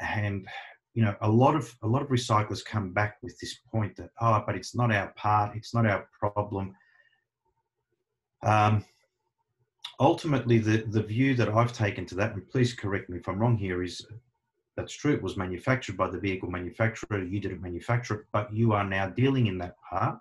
and 0.00 0.46
you 0.94 1.02
know 1.04 1.14
a 1.20 1.28
lot 1.28 1.54
of 1.56 1.74
a 1.82 1.86
lot 1.86 2.02
of 2.02 2.08
recyclers 2.08 2.64
come 2.64 2.92
back 2.92 3.16
with 3.22 3.38
this 3.40 3.56
point 3.70 3.96
that 3.96 4.10
oh 4.20 4.42
but 4.46 4.54
it's 4.54 4.74
not 4.74 4.92
our 4.92 5.12
part 5.16 5.56
it's 5.56 5.74
not 5.74 5.86
our 5.86 6.08
problem 6.18 6.74
um, 8.44 8.84
ultimately 10.00 10.58
the 10.58 10.78
the 10.88 11.02
view 11.02 11.34
that 11.34 11.48
i've 11.48 11.72
taken 11.72 12.06
to 12.06 12.14
that 12.14 12.32
and 12.34 12.48
please 12.48 12.72
correct 12.72 13.08
me 13.10 13.18
if 13.18 13.28
i'm 13.28 13.38
wrong 13.38 13.56
here 13.56 13.82
is 13.82 14.06
that's 14.78 14.94
true. 14.94 15.12
It 15.12 15.22
was 15.22 15.36
manufactured 15.36 15.96
by 15.96 16.08
the 16.08 16.20
vehicle 16.20 16.48
manufacturer. 16.48 17.24
You 17.24 17.40
didn't 17.40 17.60
manufacture 17.60 18.14
it, 18.14 18.26
but 18.32 18.52
you 18.52 18.72
are 18.74 18.84
now 18.84 19.08
dealing 19.08 19.48
in 19.48 19.58
that 19.58 19.74
part 19.80 20.20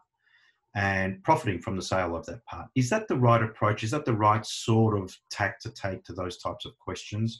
and 0.73 1.23
profiting 1.23 1.61
from 1.61 1.75
the 1.75 1.81
sale 1.83 2.15
of 2.15 2.25
that 2.25 2.43
part. 2.45 2.67
Is 2.73 2.89
that 2.89 3.07
the 3.07 3.17
right 3.17 3.43
approach? 3.43 3.83
Is 3.83 3.91
that 3.91 4.03
the 4.03 4.15
right 4.15 4.43
sort 4.43 4.97
of 4.97 5.15
tack 5.29 5.59
to 5.59 5.69
take 5.69 6.03
to 6.05 6.13
those 6.13 6.39
types 6.39 6.65
of 6.65 6.77
questions? 6.79 7.39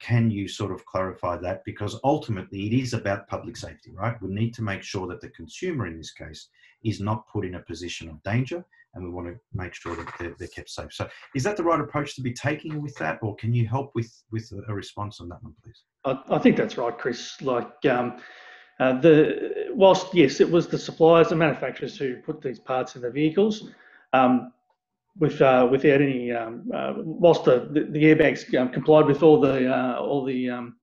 Can 0.00 0.30
you 0.30 0.48
sort 0.48 0.72
of 0.72 0.86
clarify 0.86 1.36
that? 1.36 1.62
Because 1.66 2.00
ultimately, 2.04 2.66
it 2.66 2.72
is 2.72 2.94
about 2.94 3.28
public 3.28 3.58
safety, 3.58 3.92
right? 3.92 4.20
We 4.22 4.30
need 4.30 4.54
to 4.54 4.62
make 4.62 4.82
sure 4.82 5.06
that 5.08 5.20
the 5.20 5.28
consumer 5.28 5.86
in 5.86 5.98
this 5.98 6.12
case 6.12 6.48
is 6.82 7.00
not 7.00 7.28
put 7.28 7.44
in 7.44 7.56
a 7.56 7.60
position 7.60 8.08
of 8.08 8.22
danger 8.22 8.64
and 8.96 9.04
we 9.04 9.10
want 9.10 9.28
to 9.28 9.38
make 9.52 9.74
sure 9.74 9.94
that 9.94 10.08
they're, 10.18 10.34
they're, 10.38 10.48
kept 10.48 10.70
safe. 10.70 10.92
So, 10.92 11.08
is 11.34 11.44
that 11.44 11.56
the 11.56 11.62
right 11.62 11.80
approach 11.80 12.16
to 12.16 12.22
be 12.22 12.32
taking 12.32 12.82
with 12.82 12.96
that, 12.96 13.18
or 13.22 13.36
can 13.36 13.52
you 13.52 13.68
help 13.68 13.92
with 13.94 14.10
with 14.32 14.50
a 14.68 14.74
response 14.74 15.20
on 15.20 15.28
that 15.28 15.42
one, 15.42 15.54
please? 15.62 15.82
I, 16.04 16.34
I 16.34 16.38
think 16.38 16.56
that's 16.56 16.76
right, 16.76 16.96
Chris. 16.96 17.40
Like 17.42 17.72
um, 17.88 18.18
uh, 18.80 18.98
the 19.00 19.68
whilst 19.74 20.12
yes, 20.14 20.40
it 20.40 20.50
was 20.50 20.66
the 20.66 20.78
suppliers 20.78 21.30
and 21.30 21.38
manufacturers 21.38 21.96
who 21.96 22.16
put 22.16 22.40
these 22.42 22.58
parts 22.58 22.96
in 22.96 23.02
the 23.02 23.10
vehicles. 23.10 23.70
Um, 24.12 24.52
with, 25.18 25.40
uh, 25.40 25.66
without 25.70 26.02
any, 26.02 26.30
um, 26.30 26.70
uh, 26.74 26.92
whilst 26.96 27.44
the, 27.44 27.70
the, 27.72 27.84
the 27.90 28.04
airbags 28.04 28.54
um, 28.54 28.68
complied 28.68 29.06
with 29.06 29.22
all 29.22 29.40
the 29.40 29.74
uh, 29.74 29.98
all 29.98 30.26
the 30.26 30.50
um, 30.50 30.76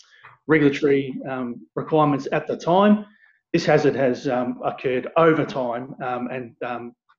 regulatory 0.48 1.16
um, 1.30 1.68
requirements 1.76 2.28
at 2.32 2.48
the 2.48 2.58
time, 2.58 3.06
this 3.54 3.64
hazard 3.64 3.96
has 3.96 4.26
occurred 4.26 5.08
over 5.18 5.46
time, 5.46 5.94
and 6.00 6.56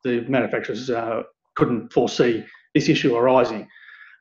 the 0.04 0.20
manufacturers 0.28 0.90
uh, 0.90 1.22
couldn't 1.56 1.92
foresee 1.92 2.44
this 2.74 2.88
issue 2.88 3.16
arising. 3.16 3.66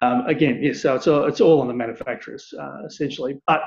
Um, 0.01 0.25
again, 0.27 0.59
yes, 0.61 0.81
so 0.81 0.95
it's 0.95 1.07
all, 1.07 1.25
it's 1.25 1.41
all 1.41 1.61
on 1.61 1.67
the 1.67 1.73
manufacturers 1.73 2.53
uh, 2.59 2.85
essentially, 2.85 3.39
but 3.47 3.61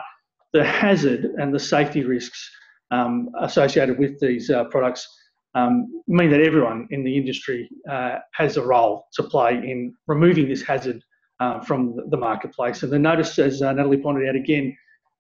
the 0.52 0.64
hazard 0.64 1.24
and 1.38 1.54
the 1.54 1.58
safety 1.58 2.04
risks 2.04 2.50
um, 2.90 3.30
associated 3.40 3.98
with 3.98 4.18
these 4.20 4.50
uh, 4.50 4.64
products 4.64 5.06
um, 5.54 6.02
mean 6.06 6.30
that 6.30 6.42
everyone 6.42 6.86
in 6.90 7.02
the 7.02 7.16
industry 7.16 7.68
uh, 7.90 8.18
has 8.32 8.56
a 8.56 8.62
role 8.62 9.06
to 9.14 9.22
play 9.22 9.54
in 9.54 9.94
removing 10.06 10.48
this 10.48 10.62
hazard 10.62 11.02
uh, 11.40 11.60
from 11.60 11.96
the 12.10 12.16
marketplace. 12.16 12.82
And 12.82 12.92
the 12.92 12.98
notice, 12.98 13.38
as 13.38 13.62
uh, 13.62 13.72
Natalie 13.72 13.96
pointed 13.98 14.28
out 14.28 14.36
again, 14.36 14.76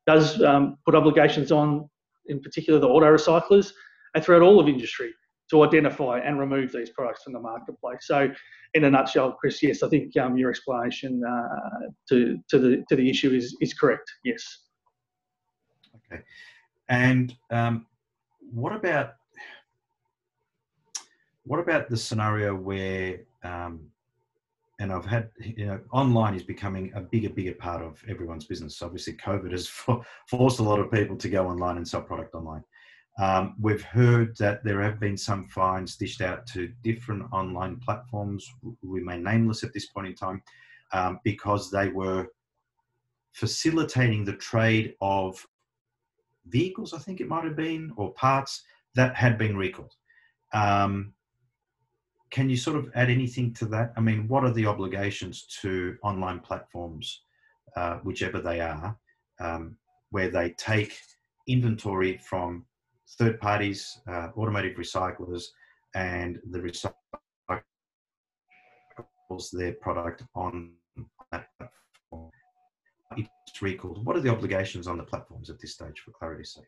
does 0.06 0.42
um, 0.42 0.76
put 0.84 0.94
obligations 0.94 1.50
on, 1.50 1.88
in 2.26 2.40
particular, 2.40 2.78
the 2.78 2.86
auto 2.86 3.06
recyclers 3.06 3.72
and 4.14 4.22
throughout 4.22 4.42
all 4.42 4.60
of 4.60 4.68
industry 4.68 5.12
to 5.50 5.62
identify 5.64 6.18
and 6.18 6.38
remove 6.38 6.72
these 6.72 6.90
products 6.90 7.22
from 7.22 7.32
the 7.32 7.40
marketplace. 7.40 8.00
So, 8.02 8.28
in 8.74 8.84
a 8.84 8.90
nutshell, 8.90 9.32
Chris, 9.32 9.62
yes, 9.62 9.82
I 9.82 9.88
think 9.88 10.16
um, 10.16 10.36
your 10.36 10.50
explanation 10.50 11.22
uh, 11.24 11.88
to 12.08 12.38
to 12.48 12.58
the 12.58 12.84
to 12.88 12.96
the 12.96 13.08
issue 13.08 13.32
is 13.32 13.56
is 13.60 13.74
correct. 13.74 14.10
Yes. 14.24 14.42
Okay, 15.96 16.22
and 16.88 17.34
um, 17.50 17.86
what 18.52 18.74
about 18.74 19.14
what 21.44 21.60
about 21.60 21.88
the 21.88 21.96
scenario 21.96 22.54
where 22.54 23.20
um, 23.44 23.80
and 24.78 24.92
I've 24.92 25.06
had, 25.06 25.30
you 25.40 25.66
know, 25.66 25.80
online 25.90 26.34
is 26.34 26.42
becoming 26.42 26.92
a 26.94 27.00
bigger, 27.00 27.30
bigger 27.30 27.54
part 27.54 27.82
of 27.82 28.02
everyone's 28.08 28.44
business. 28.44 28.76
So 28.76 28.86
Obviously, 28.86 29.14
COVID 29.14 29.52
has 29.52 29.68
forced 30.28 30.58
a 30.58 30.62
lot 30.62 30.80
of 30.80 30.90
people 30.90 31.16
to 31.16 31.28
go 31.28 31.46
online 31.46 31.78
and 31.78 31.88
sell 31.88 32.02
product 32.02 32.34
online. 32.34 32.62
Um, 33.18 33.54
we've 33.60 33.82
heard 33.82 34.36
that 34.36 34.62
there 34.62 34.82
have 34.82 35.00
been 35.00 35.16
some 35.16 35.48
fines 35.48 35.96
dished 35.96 36.20
out 36.20 36.46
to 36.48 36.72
different 36.82 37.24
online 37.32 37.76
platforms, 37.76 38.46
remain 38.82 39.22
nameless 39.22 39.64
at 39.64 39.72
this 39.72 39.86
point 39.86 40.08
in 40.08 40.14
time, 40.14 40.42
um, 40.92 41.20
because 41.24 41.70
they 41.70 41.88
were 41.88 42.28
facilitating 43.32 44.24
the 44.24 44.36
trade 44.36 44.94
of 45.00 45.46
vehicles, 46.46 46.92
I 46.92 46.98
think 46.98 47.20
it 47.20 47.28
might 47.28 47.44
have 47.44 47.56
been, 47.56 47.92
or 47.96 48.12
parts 48.14 48.62
that 48.94 49.14
had 49.14 49.38
been 49.38 49.56
recalled. 49.56 49.94
Um, 50.52 51.14
can 52.30 52.50
you 52.50 52.56
sort 52.56 52.76
of 52.76 52.90
add 52.94 53.08
anything 53.08 53.54
to 53.54 53.66
that? 53.66 53.92
I 53.96 54.00
mean, 54.00 54.28
what 54.28 54.44
are 54.44 54.52
the 54.52 54.66
obligations 54.66 55.46
to 55.62 55.96
online 56.02 56.40
platforms, 56.40 57.22
uh, 57.76 57.96
whichever 57.98 58.40
they 58.40 58.60
are, 58.60 58.98
um, 59.40 59.78
where 60.10 60.30
they 60.30 60.50
take 60.50 60.98
inventory 61.46 62.18
from 62.18 62.64
third 63.18 63.40
parties, 63.40 64.00
uh, 64.08 64.28
automotive 64.36 64.76
recyclers, 64.76 65.44
and 65.94 66.38
the 66.50 66.58
recycles 66.58 66.92
their 69.52 69.72
product 69.74 70.22
on 70.34 70.72
that 71.32 71.48
platform. 71.58 72.30
It's 73.16 73.62
recalled. 73.62 74.04
What 74.04 74.16
are 74.16 74.20
the 74.20 74.30
obligations 74.30 74.86
on 74.86 74.98
the 74.98 75.04
platforms 75.04 75.50
at 75.50 75.60
this 75.60 75.72
stage, 75.72 76.00
for 76.04 76.10
clarity's 76.12 76.52
sake? 76.54 76.64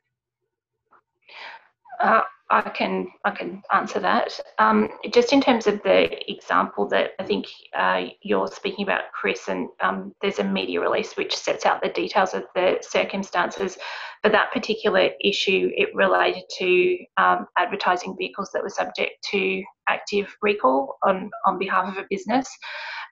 Uh, 2.01 2.23
I 2.51 2.63
can 2.63 3.09
I 3.25 3.31
can 3.31 3.63
answer 3.73 4.01
that. 4.01 4.41
Um, 4.59 4.89
just 5.13 5.35
in 5.35 5.41
terms 5.41 5.67
of 5.67 5.83
the 5.83 6.31
example 6.33 6.89
that 6.89 7.11
I 7.19 7.25
think 7.25 7.47
uh, 7.77 8.05
you're 8.23 8.49
speaking 8.49 8.85
about, 8.85 9.13
Chris, 9.13 9.49
and 9.49 9.69
um, 9.81 10.15
there's 10.23 10.39
a 10.39 10.45
media 10.45 10.81
release 10.81 11.15
which 11.17 11.37
sets 11.37 11.67
out 11.67 11.83
the 11.83 11.91
details 11.91 12.33
of 12.33 12.45
the 12.55 12.79
circumstances. 12.81 13.77
For 14.23 14.31
that 14.31 14.51
particular 14.53 15.11
issue, 15.23 15.71
it 15.77 15.95
related 15.95 16.45
to 16.59 16.99
um, 17.19 17.47
advertising 17.59 18.17
vehicles 18.19 18.51
that 18.55 18.63
were 18.63 18.71
subject 18.71 19.23
to 19.31 19.63
active 19.87 20.35
recall 20.41 20.97
on 21.03 21.31
on 21.45 21.59
behalf 21.59 21.89
of 21.89 21.99
a 22.03 22.07
business, 22.09 22.49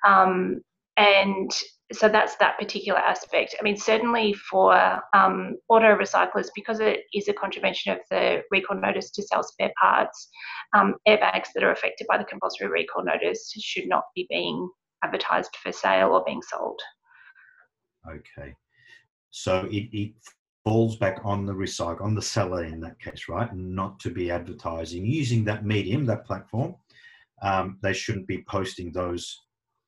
um, 0.07 0.63
and 0.97 1.51
so 1.93 2.09
that's 2.09 2.37
that 2.37 2.59
particular 2.59 2.99
aspect. 2.99 3.55
I 3.59 3.63
mean, 3.63 3.77
certainly 3.77 4.35
for 4.35 5.01
um, 5.15 5.57
auto 5.69 5.97
recyclers, 5.97 6.49
because 6.55 6.81
it 6.81 7.01
is 7.15 7.29
a 7.29 7.33
contravention 7.33 7.93
of 7.93 7.99
the 8.11 8.43
recall 8.51 8.81
notice 8.81 9.11
to 9.13 9.23
sell 9.23 9.45
spare 9.45 9.73
parts, 9.81 10.29
um, 10.75 10.95
airbags 11.07 11.49
that 11.55 11.63
are 11.63 11.71
affected 11.71 12.07
by 12.09 12.19
the 12.19 12.25
compulsory 12.25 12.69
recall 12.69 13.05
notice 13.05 13.53
should 13.61 13.89
not 13.89 14.05
be 14.17 14.27
being 14.29 14.69
advertised 15.05 15.57
for 15.63 15.71
sale 15.71 16.11
or 16.11 16.25
being 16.25 16.43
sold. 16.43 16.81
Okay, 18.09 18.55
so 19.31 19.69
it, 19.71 19.89
it 19.93 20.13
falls 20.65 20.97
back 20.97 21.21
on 21.25 21.47
the 21.47 21.53
recycle 21.53 22.03
on 22.03 22.17
the 22.17 22.23
seller 22.23 22.65
in 22.65 22.81
that 22.81 22.99
case, 22.99 23.29
right? 23.29 23.55
Not 23.55 24.01
to 24.01 24.11
be 24.11 24.33
advertising 24.33 25.07
using 25.07 25.45
that 25.45 25.65
medium, 25.65 26.05
that 26.07 26.25
platform. 26.25 26.75
Um, 27.43 27.79
they 27.83 27.93
shouldn't 27.93 28.27
be 28.27 28.45
posting 28.49 28.91
those 28.91 29.43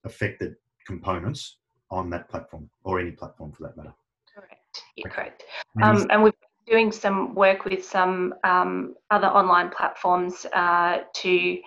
affected 0.05 0.55
components 0.89 1.59
on 1.91 2.11
that 2.11 2.29
platform 2.29 2.69
or 2.83 2.99
any 2.99 3.13
platform 3.13 3.53
for 3.53 3.63
that 3.65 3.77
matter. 3.77 3.95
Correct. 4.35 4.83
Yeah, 4.97 5.09
correct. 5.09 5.45
Um, 5.83 6.07
and 6.11 6.23
we've 6.23 6.41
been 6.67 6.75
doing 6.75 6.93
some 6.93 7.35
work 7.35 7.65
with 7.65 7.85
some 7.85 8.35
um, 8.43 8.95
other 9.11 9.29
online 9.29 9.71
platforms 9.71 10.47
uh, 10.53 10.99
to 11.23 11.59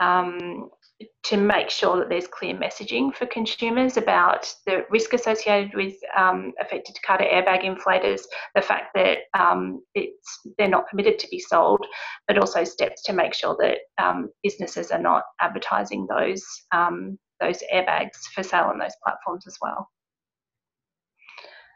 um, 0.00 0.70
to 1.24 1.36
make 1.36 1.68
sure 1.68 1.96
that 1.98 2.08
there's 2.08 2.28
clear 2.28 2.54
messaging 2.54 3.14
for 3.14 3.26
consumers 3.26 3.96
about 3.96 4.52
the 4.66 4.84
risk 4.90 5.12
associated 5.12 5.74
with 5.74 5.94
um, 6.16 6.52
affected 6.60 6.94
Takata 6.94 7.24
airbag 7.24 7.64
inflators, 7.64 8.20
the 8.54 8.62
fact 8.62 8.94
that 8.94 9.18
um, 9.34 9.82
it's 9.94 10.40
they're 10.58 10.68
not 10.68 10.88
permitted 10.88 11.18
to 11.18 11.28
be 11.28 11.40
sold, 11.40 11.84
but 12.28 12.38
also 12.38 12.62
steps 12.64 13.02
to 13.04 13.12
make 13.12 13.34
sure 13.34 13.56
that 13.60 13.78
um, 14.02 14.30
businesses 14.42 14.90
are 14.90 15.02
not 15.02 15.24
advertising 15.40 16.06
those 16.08 16.44
um, 16.72 17.18
those 17.42 17.62
airbags 17.72 18.18
for 18.34 18.42
sale 18.42 18.64
on 18.64 18.78
those 18.78 18.94
platforms 19.04 19.46
as 19.46 19.56
well. 19.60 19.88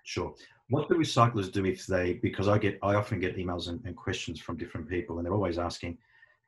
Sure. 0.05 0.35
What 0.69 0.89
do 0.89 0.95
recyclers 0.95 1.53
do 1.53 1.65
if 1.65 1.87
they, 1.87 2.15
because 2.15 2.49
I 2.49 2.59
get, 2.59 2.79
I 2.83 2.95
often 2.95 3.21
get 3.21 3.37
emails 3.37 3.69
and, 3.69 3.81
and 3.85 3.97
questions 3.97 4.41
from 4.41 4.57
different 4.57 4.89
people 4.89 5.17
and 5.17 5.27
they're 5.27 5.35
always 5.35 5.59
asking, 5.59 5.99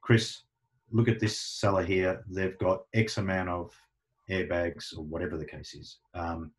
Chris, 0.01 0.43
look 0.93 1.09
at 1.09 1.21
this 1.21 1.39
seller 1.39 1.85
here. 1.85 2.25
They've 2.29 2.59
got 2.59 2.83
X 2.95 3.19
amount 3.19 3.49
of 3.49 3.73
airbags 4.31 4.97
or 4.97 5.05
whatever 5.05 5.37
the 5.37 5.45
case 5.45 5.75
is 5.75 5.99
um, 6.15 6.53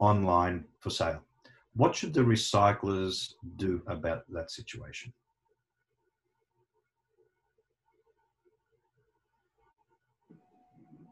online 0.00 0.64
for 0.80 0.90
sale. 0.90 1.22
What 1.74 1.94
should 1.94 2.14
the 2.14 2.20
recyclers 2.20 3.34
do 3.56 3.82
about 3.86 4.22
that 4.30 4.50
situation? 4.50 5.12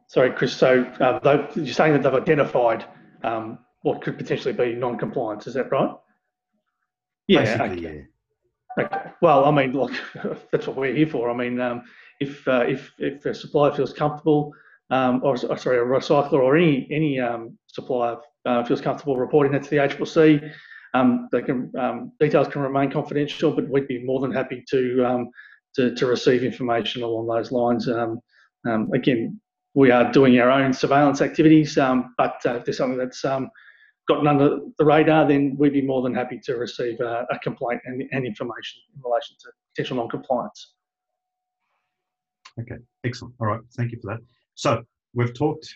Sorry, 0.09 0.31
Chris. 0.31 0.57
So 0.57 0.85
uh, 1.01 1.47
you're 1.55 1.75
saying 1.75 1.95
that 1.95 2.03
they've 2.03 2.23
identified 2.23 2.85
um, 3.25 3.59
what 3.83 4.03
could 4.03 4.17
potentially 4.17 4.55
be 4.55 4.75
non-compliance. 4.75 5.47
Is 5.47 5.55
that 5.55 5.71
right? 5.71 5.95
Yeah. 7.27 7.41
Basically, 7.41 7.87
okay. 7.87 7.97
yeah. 7.97 8.85
Okay. 8.85 9.11
Well, 9.23 9.45
I 9.45 9.51
mean, 9.51 9.73
look, 9.73 9.93
that's 10.53 10.67
what 10.67 10.77
we're 10.77 10.95
here 10.95 11.09
for. 11.09 11.31
I 11.31 11.35
mean, 11.35 11.61
um, 11.61 11.83
if 12.21 12.47
uh, 12.47 12.65
if 12.69 12.93
if 12.99 13.25
a 13.27 13.35
supplier 13.35 13.73
feels 13.73 13.93
comfortable, 13.93 14.53
um, 14.91 15.21
or 15.25 15.37
sorry, 15.37 15.79
a 15.79 15.83
recycler 15.83 16.41
or 16.41 16.57
any 16.57 16.87
any 16.91 17.19
um, 17.19 17.59
supplier 17.67 18.19
uh, 18.45 18.65
feels 18.65 18.81
comfortable 18.81 19.17
reporting 19.17 19.53
that 19.53 19.65
to 19.65 19.71
the 19.71 19.77
ACCC, 19.77 20.53
um, 20.95 21.29
they 21.33 21.43
can 21.43 21.73
um, 21.79 22.13
details 22.21 22.49
can 22.49 22.63
remain 22.63 22.91
confidential, 22.91 23.53
but 23.53 23.69
we'd 23.69 23.89
be 23.89 24.05
more 24.05 24.21
than 24.21 24.31
happy 24.31 24.63
to 24.69 25.05
um, 25.05 25.31
to, 25.75 25.95
to 25.95 26.07
receive 26.07 26.45
information 26.45 27.03
along 27.03 27.27
those 27.27 27.51
lines. 27.51 27.89
again, 28.95 29.41
we 29.77 29.91
are 29.91 30.11
doing 30.11 30.41
our 30.41 30.51
own 30.51 30.73
surveillance 30.73 31.21
activities, 31.21 31.77
um, 31.77 32.15
but 32.17 32.41
uh, 32.47 32.55
if 32.55 32.65
there's 32.65 32.79
something 32.79 32.99
that's 32.99 33.25
um, 33.27 33.51
gotten 34.09 34.27
under 34.27 34.59
the 34.79 34.85
radar, 34.85 35.29
then 35.29 35.55
we'd 35.59 35.75
be 35.75 35.83
more 35.83 36.01
than 36.01 36.15
happy 36.15 36.41
to 36.45 36.55
receive 36.55 36.99
a, 37.01 37.27
a 37.31 37.39
complaint 37.41 37.83
and, 37.85 38.03
and 38.11 38.25
information 38.25 38.81
in 38.95 39.03
relation 39.05 39.37
to 39.39 39.51
potential 39.75 39.99
non-compliance. 39.99 40.73
Okay, 42.59 42.77
excellent. 43.05 43.35
All 43.39 43.49
right, 43.49 43.61
thank 43.77 43.93
you 43.93 43.99
for 44.01 44.15
that. 44.15 44.21
So 44.55 44.83
we've 45.13 45.35
talked 45.35 45.69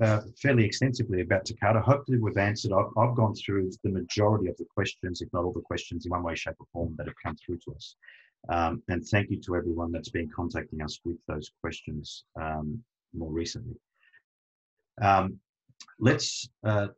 uh, 0.00 0.20
fairly 0.40 0.64
extensively 0.64 1.22
about 1.22 1.44
Takata. 1.44 1.80
Hopefully, 1.80 2.18
we've 2.18 2.38
answered. 2.38 2.70
I've, 2.70 2.96
I've, 2.96 3.16
gone 3.16 3.34
through 3.34 3.72
the 3.82 3.90
majority 3.90 4.48
of 4.48 4.56
the 4.58 4.66
questions, 4.72 5.20
if 5.20 5.28
not 5.32 5.42
all 5.42 5.52
the 5.52 5.62
questions, 5.62 6.06
in 6.06 6.10
one 6.10 6.22
way, 6.22 6.36
shape, 6.36 6.54
or 6.60 6.66
form 6.72 6.94
that 6.96 7.08
have 7.08 7.16
come 7.20 7.34
through 7.44 7.58
to 7.64 7.74
us. 7.74 7.96
Um, 8.50 8.84
and 8.86 9.04
thank 9.04 9.30
you 9.30 9.40
to 9.40 9.56
everyone 9.56 9.90
that's 9.90 10.10
been 10.10 10.30
contacting 10.30 10.80
us 10.80 11.00
with 11.04 11.16
those 11.26 11.50
questions 11.60 12.22
um, 12.40 12.84
more 13.14 13.30
recently. 13.30 13.76
Um, 15.00 15.38
let's 16.00 16.48
uh, 16.64 16.88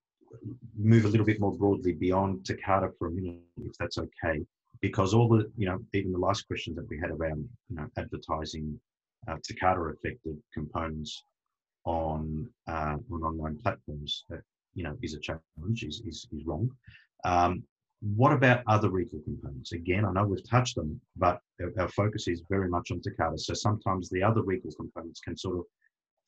move 0.77 1.05
a 1.05 1.09
little 1.09 1.27
bit 1.27 1.41
more 1.41 1.53
broadly 1.53 1.93
beyond 1.93 2.45
Takata 2.45 2.91
for 2.99 3.09
a 3.09 3.11
minute, 3.11 3.41
if 3.63 3.73
that's 3.79 3.99
okay, 3.99 4.45
because 4.81 5.13
all 5.13 5.29
the, 5.29 5.51
you 5.57 5.67
know, 5.67 5.79
even 5.93 6.13
the 6.13 6.19
last 6.19 6.47
questions 6.47 6.77
that 6.77 6.89
we 6.89 6.99
had 6.99 7.11
around, 7.11 7.49
you 7.69 7.77
know, 7.77 7.87
advertising 7.99 8.79
uh, 9.29 9.37
Takata 9.43 9.81
affected 9.81 10.39
components 10.55 11.23
on 11.85 12.49
uh, 12.69 12.97
on 13.11 13.23
online 13.23 13.57
platforms, 13.57 14.25
that, 14.29 14.41
you 14.75 14.85
know, 14.85 14.97
is 15.03 15.15
a 15.15 15.21
challenge, 15.21 15.83
is, 15.83 16.03
is, 16.07 16.27
is 16.33 16.47
wrong. 16.47 16.71
Um, 17.25 17.63
what 18.01 18.33
about 18.33 18.63
other 18.67 18.89
recall 18.89 19.21
components? 19.21 19.73
Again, 19.73 20.07
I 20.07 20.13
know 20.13 20.25
we've 20.25 20.49
touched 20.49 20.77
them, 20.77 20.99
but 21.17 21.41
our, 21.61 21.73
our 21.81 21.89
focus 21.89 22.29
is 22.29 22.43
very 22.49 22.69
much 22.69 22.91
on 22.91 23.01
Takata. 23.03 23.37
So 23.37 23.53
sometimes 23.53 24.09
the 24.09 24.23
other 24.23 24.43
recall 24.43 24.73
components 24.73 25.21
can 25.21 25.37
sort 25.37 25.59
of 25.59 25.65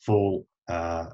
fall 0.05 0.47
uh, 0.69 1.07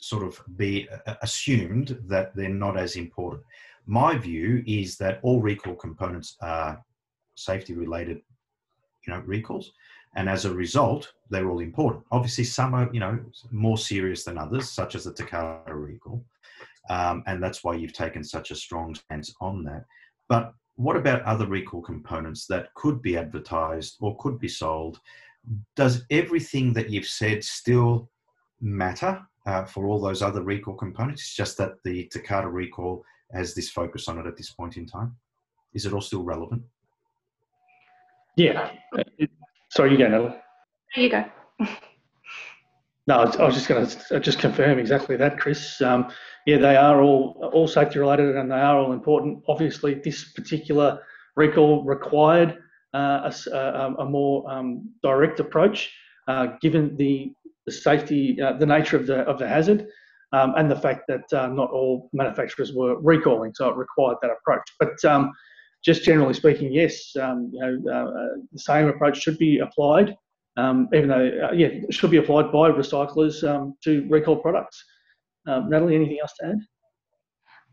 sort 0.00 0.24
of 0.24 0.40
be 0.56 0.88
uh, 1.06 1.14
assumed 1.22 1.98
that 2.06 2.34
they're 2.34 2.48
not 2.48 2.78
as 2.78 2.96
important. 2.96 3.42
My 3.86 4.16
view 4.16 4.62
is 4.66 4.96
that 4.98 5.18
all 5.22 5.40
recall 5.40 5.74
components 5.74 6.36
are 6.40 6.82
safety 7.34 7.74
related, 7.74 8.20
you 9.06 9.12
know, 9.12 9.22
recalls, 9.26 9.72
and 10.16 10.28
as 10.28 10.44
a 10.44 10.54
result, 10.54 11.12
they're 11.30 11.50
all 11.50 11.60
important. 11.60 12.04
Obviously, 12.10 12.44
some 12.44 12.74
are, 12.74 12.88
you 12.92 13.00
know, 13.00 13.18
more 13.50 13.78
serious 13.78 14.24
than 14.24 14.38
others, 14.38 14.70
such 14.70 14.94
as 14.94 15.04
the 15.04 15.12
Takata 15.12 15.74
recall, 15.74 16.24
um, 16.90 17.22
and 17.26 17.42
that's 17.42 17.64
why 17.64 17.74
you've 17.74 17.92
taken 17.92 18.24
such 18.24 18.50
a 18.50 18.56
strong 18.56 18.94
stance 18.94 19.34
on 19.40 19.64
that. 19.64 19.84
But 20.28 20.52
what 20.76 20.96
about 20.96 21.22
other 21.22 21.46
recall 21.46 21.82
components 21.82 22.46
that 22.46 22.72
could 22.74 23.02
be 23.02 23.16
advertised 23.16 23.96
or 24.00 24.16
could 24.18 24.38
be 24.38 24.48
sold? 24.48 25.00
Does 25.76 26.04
everything 26.10 26.72
that 26.74 26.90
you've 26.90 27.06
said 27.06 27.44
still 27.44 28.10
matter? 28.60 29.20
uh, 29.48 29.64
for 29.64 29.86
all 29.86 29.98
those 29.98 30.20
other 30.20 30.42
recall 30.42 30.74
components. 30.74 31.22
It's 31.22 31.34
just 31.34 31.56
that 31.56 31.82
the 31.82 32.06
Takata 32.12 32.48
recall 32.48 33.02
has 33.32 33.54
this 33.54 33.70
focus 33.70 34.06
on 34.06 34.18
it 34.18 34.26
at 34.26 34.36
this 34.36 34.50
point 34.50 34.76
in 34.76 34.86
time. 34.86 35.16
Is 35.72 35.86
it 35.86 35.94
all 35.94 36.02
still 36.02 36.22
relevant? 36.22 36.62
Yeah. 38.36 38.70
Sorry, 39.70 39.92
you 39.92 39.98
go, 39.98 40.08
Natalie. 40.08 40.34
There 40.94 41.04
you 41.04 41.10
go. 41.10 41.24
no, 43.06 43.14
I 43.20 43.44
was 43.44 43.54
just 43.54 43.68
going 43.68 43.86
to 43.86 44.20
just 44.20 44.38
confirm 44.38 44.78
exactly 44.78 45.16
that, 45.16 45.38
Chris. 45.38 45.80
Um, 45.80 46.10
yeah, 46.46 46.58
they 46.58 46.76
are 46.76 47.00
all 47.00 47.50
all 47.52 47.68
safety 47.68 47.98
related 47.98 48.36
and 48.36 48.50
they 48.50 48.56
are 48.56 48.78
all 48.78 48.92
important. 48.92 49.42
Obviously, 49.48 49.94
this 49.94 50.32
particular 50.32 51.00
recall 51.36 51.84
required 51.84 52.58
a, 52.98 53.34
a, 53.52 53.94
a, 53.98 54.04
more 54.04 54.50
um, 54.50 54.90
direct 55.02 55.40
approach, 55.40 55.92
uh, 56.26 56.48
given 56.60 56.96
the 56.96 57.32
the 57.66 57.72
safety, 57.72 58.40
uh, 58.40 58.54
the 58.54 58.66
nature 58.66 58.96
of 58.96 59.06
the 59.06 59.20
of 59.20 59.38
the 59.38 59.46
hazard, 59.46 59.86
um, 60.32 60.54
and 60.56 60.70
the 60.70 60.76
fact 60.76 61.02
that 61.08 61.32
uh, 61.32 61.48
not 61.48 61.70
all 61.70 62.08
manufacturers 62.12 62.72
were 62.72 62.98
recalling, 63.00 63.52
so 63.54 63.68
it 63.68 63.76
required 63.76 64.16
that 64.22 64.30
approach. 64.30 64.66
But 64.80 65.04
um, 65.04 65.32
just 65.84 66.04
generally 66.04 66.34
speaking, 66.34 66.72
yes, 66.72 67.14
um, 67.20 67.50
you 67.52 67.60
know, 67.60 67.92
uh, 67.92 68.10
uh 68.10 68.28
the 68.52 68.58
same 68.58 68.88
approach 68.88 69.20
should 69.20 69.38
be 69.38 69.58
applied, 69.58 70.16
um, 70.56 70.88
even 70.94 71.08
though 71.08 71.48
uh, 71.48 71.52
yeah, 71.52 71.68
it 71.68 71.94
should 71.94 72.10
be 72.10 72.18
applied 72.18 72.50
by 72.52 72.70
recyclers 72.70 73.46
um, 73.48 73.74
to 73.84 74.06
recall 74.08 74.36
products. 74.36 74.82
Um, 75.46 75.70
Natalie, 75.70 75.94
anything 75.94 76.18
else 76.20 76.34
to 76.40 76.46
add? 76.48 76.58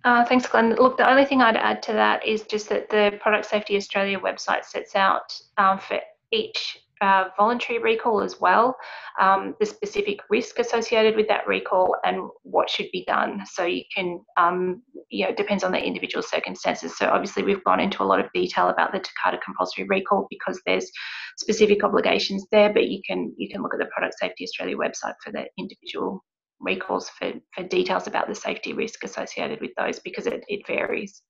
Uh, 0.05 0.23
thanks, 0.23 0.45
Glenn. 0.45 0.75
Look, 0.75 0.97
the 0.97 1.09
only 1.09 1.25
thing 1.25 1.41
I'd 1.41 1.57
add 1.57 1.81
to 1.83 1.93
that 1.93 2.23
is 2.23 2.43
just 2.43 2.69
that 2.69 2.89
the 2.89 3.17
Product 3.19 3.43
Safety 3.43 3.75
Australia 3.75 4.19
website 4.19 4.63
sets 4.63 4.95
out 4.95 5.35
um, 5.57 5.79
for 5.79 5.99
each 6.31 6.77
uh, 7.01 7.25
voluntary 7.35 7.79
recall 7.79 8.21
as 8.21 8.39
well, 8.39 8.77
um, 9.19 9.55
the 9.59 9.65
specific 9.65 10.19
risk 10.29 10.59
associated 10.59 11.15
with 11.15 11.27
that 11.27 11.47
recall 11.47 11.95
and 12.05 12.29
what 12.43 12.69
should 12.69 12.85
be 12.93 13.03
done. 13.05 13.41
So 13.51 13.65
you 13.65 13.81
can, 13.93 14.21
um, 14.37 14.83
you 15.09 15.23
know, 15.23 15.31
it 15.31 15.37
depends 15.37 15.63
on 15.63 15.71
the 15.71 15.83
individual 15.83 16.21
circumstances. 16.21 16.95
So 16.97 17.07
obviously 17.07 17.41
we've 17.41 17.63
gone 17.63 17.79
into 17.79 18.03
a 18.03 18.05
lot 18.05 18.19
of 18.19 18.31
detail 18.31 18.69
about 18.69 18.91
the 18.91 18.99
Takata 18.99 19.39
compulsory 19.43 19.85
recall 19.89 20.27
because 20.29 20.61
there's 20.67 20.89
specific 21.37 21.83
obligations 21.83 22.45
there, 22.51 22.71
but 22.71 22.89
you 22.89 23.01
can 23.07 23.33
you 23.37 23.49
can 23.49 23.63
look 23.63 23.73
at 23.73 23.79
the 23.79 23.87
Product 23.87 24.13
Safety 24.19 24.43
Australia 24.43 24.77
website 24.77 25.15
for 25.23 25.31
the 25.31 25.45
individual 25.57 26.23
recalls 26.59 27.09
for, 27.09 27.33
for 27.53 27.63
details 27.63 28.07
about 28.07 28.27
the 28.27 28.35
safety 28.35 28.73
risk 28.73 29.03
associated 29.03 29.61
with 29.61 29.71
those 29.77 29.99
because 29.99 30.27
it, 30.27 30.43
it 30.47 30.65
varies. 30.67 31.21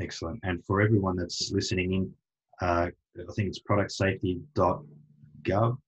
Excellent. 0.00 0.40
And 0.42 0.64
for 0.64 0.80
everyone 0.80 1.16
that's 1.16 1.52
listening 1.52 1.92
in, 1.92 2.12
uh, 2.60 2.88
I 3.16 3.32
think 3.34 3.48
it's 3.48 3.60
productsafety.gov.au. 3.60 5.78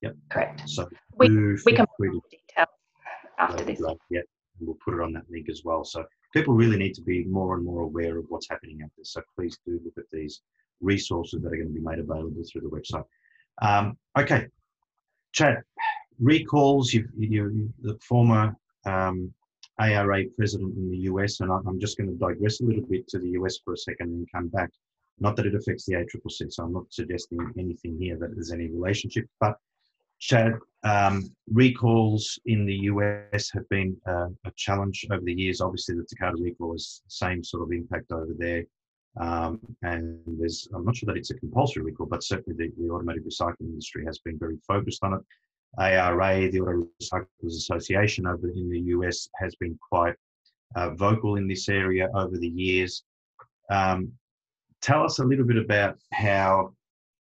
Yep. 0.00 0.16
Correct. 0.30 0.68
So 0.68 0.88
we, 1.16 1.28
we 1.64 1.72
can 1.72 1.86
put 1.98 2.10
details 2.30 2.68
after 3.38 3.64
this. 3.64 3.80
Right. 3.80 3.96
Yeah, 4.10 4.20
we'll 4.60 4.78
put 4.84 4.94
it 4.94 5.00
on 5.00 5.12
that 5.14 5.24
link 5.30 5.48
as 5.50 5.62
well. 5.64 5.84
So 5.84 6.04
people 6.32 6.54
really 6.54 6.76
need 6.76 6.94
to 6.94 7.02
be 7.02 7.24
more 7.24 7.56
and 7.56 7.64
more 7.64 7.82
aware 7.82 8.16
of 8.18 8.26
what's 8.28 8.48
happening 8.48 8.80
out 8.82 8.90
there. 8.96 9.04
So 9.04 9.22
please 9.36 9.58
do 9.66 9.80
look 9.84 9.98
at 9.98 10.04
these 10.12 10.40
resources 10.80 11.42
that 11.42 11.48
are 11.48 11.56
going 11.56 11.68
to 11.68 11.74
be 11.74 11.80
made 11.80 11.98
available 11.98 12.42
through 12.50 12.62
the 12.62 12.68
website. 12.68 13.04
Um, 13.60 13.98
okay, 14.18 14.46
Chad, 15.32 15.62
recalls. 16.18 16.92
You, 16.92 17.08
you, 17.16 17.72
the 17.82 17.98
former 18.00 18.56
um, 18.84 19.32
ARA 19.78 20.24
president 20.36 20.76
in 20.76 20.90
the 20.90 20.98
US, 21.12 21.40
and 21.40 21.50
I'm 21.50 21.80
just 21.80 21.96
going 21.96 22.10
to 22.10 22.16
digress 22.16 22.60
a 22.60 22.64
little 22.64 22.84
bit 22.84 23.06
to 23.08 23.18
the 23.18 23.30
US 23.30 23.58
for 23.64 23.74
a 23.74 23.78
second 23.78 24.08
and 24.08 24.28
come 24.32 24.48
back. 24.48 24.70
Not 25.20 25.36
that 25.36 25.46
it 25.46 25.54
affects 25.54 25.84
the 25.84 25.94
ACCC, 25.94 26.52
so 26.52 26.64
I'm 26.64 26.72
not 26.72 26.86
suggesting 26.90 27.38
anything 27.58 27.98
here 27.98 28.16
that 28.18 28.34
there's 28.34 28.52
any 28.52 28.68
relationship, 28.68 29.26
but 29.40 29.58
Chad, 30.20 30.54
um, 30.82 31.30
recalls 31.52 32.38
in 32.46 32.66
the 32.66 32.74
US 32.74 33.50
have 33.52 33.68
been 33.68 33.96
uh, 34.06 34.28
a 34.44 34.50
challenge 34.56 35.06
over 35.10 35.24
the 35.24 35.32
years. 35.32 35.60
Obviously, 35.60 35.94
the 35.94 36.04
Takata 36.04 36.36
recall 36.40 36.72
has 36.72 37.02
the 37.04 37.10
same 37.10 37.44
sort 37.44 37.62
of 37.62 37.72
impact 37.72 38.10
over 38.10 38.32
there. 38.36 38.64
Um, 39.16 39.60
and 39.82 40.20
there's, 40.26 40.68
I'm 40.74 40.84
not 40.84 40.96
sure 40.96 41.06
that 41.08 41.16
it's 41.16 41.30
a 41.30 41.34
compulsory 41.34 41.82
recall, 41.82 42.06
but 42.06 42.22
certainly 42.22 42.56
the, 42.56 42.72
the 42.82 42.90
automotive 42.92 43.24
recycling 43.24 43.70
industry 43.70 44.04
has 44.04 44.18
been 44.18 44.38
very 44.38 44.58
focused 44.66 45.02
on 45.02 45.14
it. 45.14 45.20
ARA, 45.76 46.50
the 46.50 46.60
Auto 46.60 46.88
Recyclers 47.02 47.26
Association 47.44 48.26
over 48.26 48.48
in 48.48 48.70
the 48.70 48.80
US, 48.96 49.28
has 49.36 49.54
been 49.56 49.78
quite 49.90 50.14
uh, 50.74 50.90
vocal 50.90 51.36
in 51.36 51.46
this 51.46 51.68
area 51.68 52.08
over 52.14 52.36
the 52.36 52.48
years. 52.48 53.02
Um, 53.70 54.12
tell 54.80 55.04
us 55.04 55.18
a 55.18 55.24
little 55.24 55.44
bit 55.44 55.56
about 55.56 55.98
how 56.12 56.74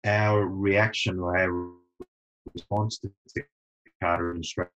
our 0.04 0.46
reaction 0.46 1.18
or 1.18 1.36
our 1.36 1.70
response 2.52 2.98
to 2.98 3.10
the 3.34 3.42
Takata 4.00 4.30
in 4.30 4.38
Australia, 4.38 4.70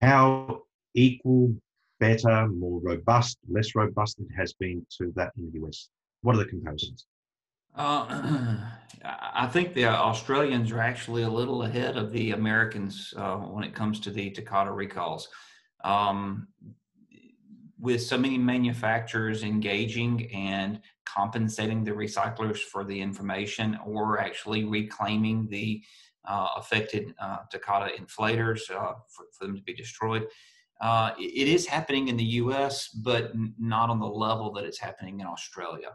how 0.00 0.62
equal, 0.94 1.54
better, 1.98 2.48
more 2.48 2.80
robust, 2.80 3.38
less 3.48 3.74
robust 3.74 4.18
it 4.20 4.28
has 4.34 4.54
been 4.54 4.84
to 4.98 5.12
that 5.16 5.32
in 5.36 5.50
the 5.52 5.66
US. 5.66 5.90
What 6.22 6.36
are 6.36 6.38
the 6.38 6.46
comparisons? 6.46 7.06
Uh, 7.74 8.56
I 9.04 9.46
think 9.46 9.74
the 9.74 9.86
Australians 9.86 10.70
are 10.72 10.80
actually 10.80 11.22
a 11.22 11.30
little 11.30 11.62
ahead 11.62 11.96
of 11.96 12.12
the 12.12 12.32
Americans 12.32 13.14
uh, 13.16 13.36
when 13.36 13.64
it 13.64 13.74
comes 13.74 13.98
to 14.00 14.10
the 14.10 14.30
Takata 14.30 14.70
recalls. 14.70 15.28
Um, 15.82 16.48
with 17.78 18.02
so 18.02 18.18
many 18.18 18.36
manufacturers 18.36 19.42
engaging 19.42 20.30
and 20.34 20.80
compensating 21.06 21.82
the 21.82 21.90
recyclers 21.90 22.58
for 22.58 22.84
the 22.84 23.00
information 23.00 23.78
or 23.86 24.20
actually 24.20 24.64
reclaiming 24.64 25.48
the 25.48 25.82
uh, 26.26 26.48
affected 26.56 27.14
uh, 27.18 27.38
Takata 27.50 27.90
inflators 27.98 28.70
uh, 28.70 28.92
for, 29.08 29.24
for, 29.32 29.46
them 29.46 29.56
to 29.56 29.62
be 29.62 29.72
destroyed. 29.72 30.26
Uh, 30.80 31.12
it 31.18 31.48
is 31.48 31.66
happening 31.66 32.08
in 32.08 32.16
the 32.16 32.24
US, 32.24 32.88
but 32.88 33.32
not 33.58 33.88
on 33.88 33.98
the 33.98 34.06
level 34.06 34.52
that 34.52 34.64
it's 34.64 34.78
happening 34.78 35.20
in 35.20 35.26
Australia. 35.26 35.92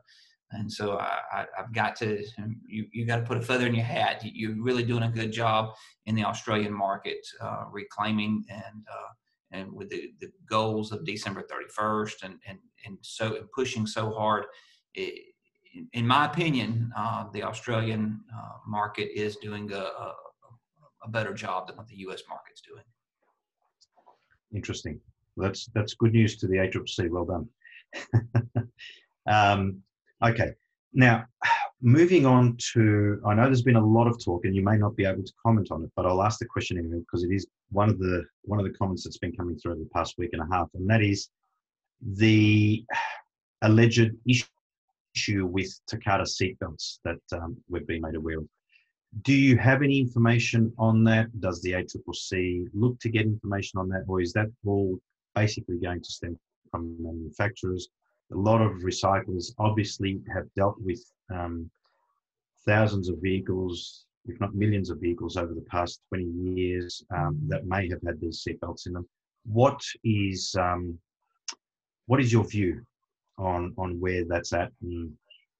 And 0.51 0.71
so 0.71 0.99
I, 0.99 1.45
have 1.57 1.73
got 1.73 1.95
to, 1.97 2.23
you, 2.67 2.85
you 2.91 3.05
got 3.05 3.17
to 3.17 3.23
put 3.23 3.37
a 3.37 3.41
feather 3.41 3.67
in 3.67 3.75
your 3.75 3.83
hat. 3.83 4.21
You're 4.23 4.61
really 4.61 4.83
doing 4.83 5.03
a 5.03 5.09
good 5.09 5.31
job 5.31 5.73
in 6.05 6.15
the 6.15 6.23
Australian 6.23 6.73
market, 6.73 7.17
uh, 7.41 7.65
reclaiming 7.71 8.45
and, 8.49 8.85
uh, 8.91 9.11
and 9.51 9.73
with 9.73 9.89
the, 9.89 10.11
the 10.21 10.31
goals 10.49 10.91
of 10.91 11.05
December 11.05 11.43
31st 11.43 12.23
and, 12.23 12.35
and, 12.47 12.59
and 12.85 12.97
so 13.01 13.35
and 13.35 13.51
pushing 13.51 13.87
so 13.87 14.11
hard. 14.11 14.45
It, 14.93 15.33
in 15.93 16.07
my 16.07 16.25
opinion, 16.25 16.91
uh, 16.95 17.25
the 17.33 17.43
Australian 17.43 18.21
uh, 18.33 18.57
market 18.65 19.09
is 19.13 19.35
doing 19.37 19.71
a, 19.73 19.77
a, 19.77 20.15
a 21.03 21.09
better 21.09 21.33
job 21.33 21.67
than 21.67 21.75
what 21.75 21.87
the 21.87 21.97
U.S. 21.97 22.23
market's 22.29 22.61
doing. 22.61 22.83
interesting. 24.53 24.99
That's 25.37 25.65
that's 25.73 25.95
good 25.95 26.13
news 26.13 26.37
to 26.37 26.47
the 26.47 26.57
ACCC. 26.57 27.09
Well 27.09 27.25
done. 27.25 28.69
um, 29.27 29.83
okay, 30.25 30.53
now 30.93 31.25
moving 31.81 32.25
on 32.25 32.57
to, 32.73 33.21
I 33.25 33.33
know 33.35 33.45
there's 33.45 33.61
been 33.61 33.75
a 33.75 33.85
lot 33.85 34.07
of 34.07 34.23
talk, 34.23 34.45
and 34.45 34.55
you 34.55 34.63
may 34.63 34.77
not 34.77 34.95
be 34.95 35.05
able 35.05 35.23
to 35.23 35.33
comment 35.45 35.69
on 35.71 35.83
it, 35.83 35.91
but 35.95 36.05
I'll 36.05 36.23
ask 36.23 36.39
the 36.39 36.45
question 36.45 36.77
anyway 36.77 36.99
because 36.99 37.23
it 37.23 37.31
is 37.31 37.47
one 37.71 37.89
of 37.89 37.99
the 37.99 38.23
one 38.43 38.59
of 38.59 38.65
the 38.65 38.77
comments 38.77 39.03
that's 39.03 39.17
been 39.17 39.35
coming 39.35 39.57
through 39.57 39.73
over 39.73 39.83
the 39.83 39.89
past 39.89 40.15
week 40.17 40.31
and 40.33 40.41
a 40.41 40.55
half, 40.55 40.69
and 40.73 40.89
that 40.89 41.01
is 41.01 41.29
the 42.01 42.83
alleged 43.61 44.11
issue 44.27 45.45
with 45.45 45.69
Takata 45.87 46.23
seatbelts 46.23 46.99
that 47.03 47.21
um, 47.31 47.57
we've 47.69 47.87
been 47.87 48.01
made 48.01 48.15
aware 48.15 48.39
of. 48.39 48.47
Do 49.21 49.33
you 49.33 49.57
have 49.57 49.81
any 49.81 49.99
information 49.99 50.73
on 50.77 51.03
that? 51.05 51.39
Does 51.39 51.61
the 51.61 51.71
ACCC 51.71 52.65
look 52.73 52.99
to 52.99 53.09
get 53.09 53.23
information 53.23 53.79
on 53.79 53.87
that, 53.89 54.03
or 54.07 54.19
is 54.19 54.33
that 54.33 54.47
all 54.65 54.99
basically 55.35 55.77
going 55.77 56.01
to 56.01 56.11
stem 56.11 56.37
from 56.69 56.95
manufacturers? 56.99 57.87
A 58.31 58.35
lot 58.35 58.61
of 58.61 58.73
recyclers 58.81 59.53
obviously 59.59 60.21
have 60.33 60.45
dealt 60.55 60.81
with 60.81 61.03
um, 61.33 61.69
thousands 62.65 63.09
of 63.09 63.17
vehicles, 63.21 64.05
if 64.25 64.39
not 64.39 64.55
millions 64.55 64.89
of 64.89 64.99
vehicles, 64.99 65.37
over 65.37 65.53
the 65.53 65.65
past 65.69 66.01
20 66.09 66.25
years 66.55 67.03
um, 67.15 67.39
that 67.47 67.65
may 67.65 67.87
have 67.89 68.01
had 68.05 68.19
these 68.19 68.43
seatbelts 68.43 68.87
in 68.87 68.93
them. 68.93 69.07
What 69.45 69.79
is 70.03 70.55
um, 70.59 70.97
what 72.07 72.19
is 72.19 72.31
your 72.31 72.43
view 72.43 72.81
on 73.37 73.73
on 73.77 73.99
where 73.99 74.25
that's 74.25 74.53
at, 74.53 74.71
and 74.81 75.11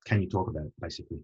can 0.06 0.22
you 0.22 0.30
talk 0.30 0.50
about 0.50 0.66
it 0.66 0.74
basically? 0.82 1.20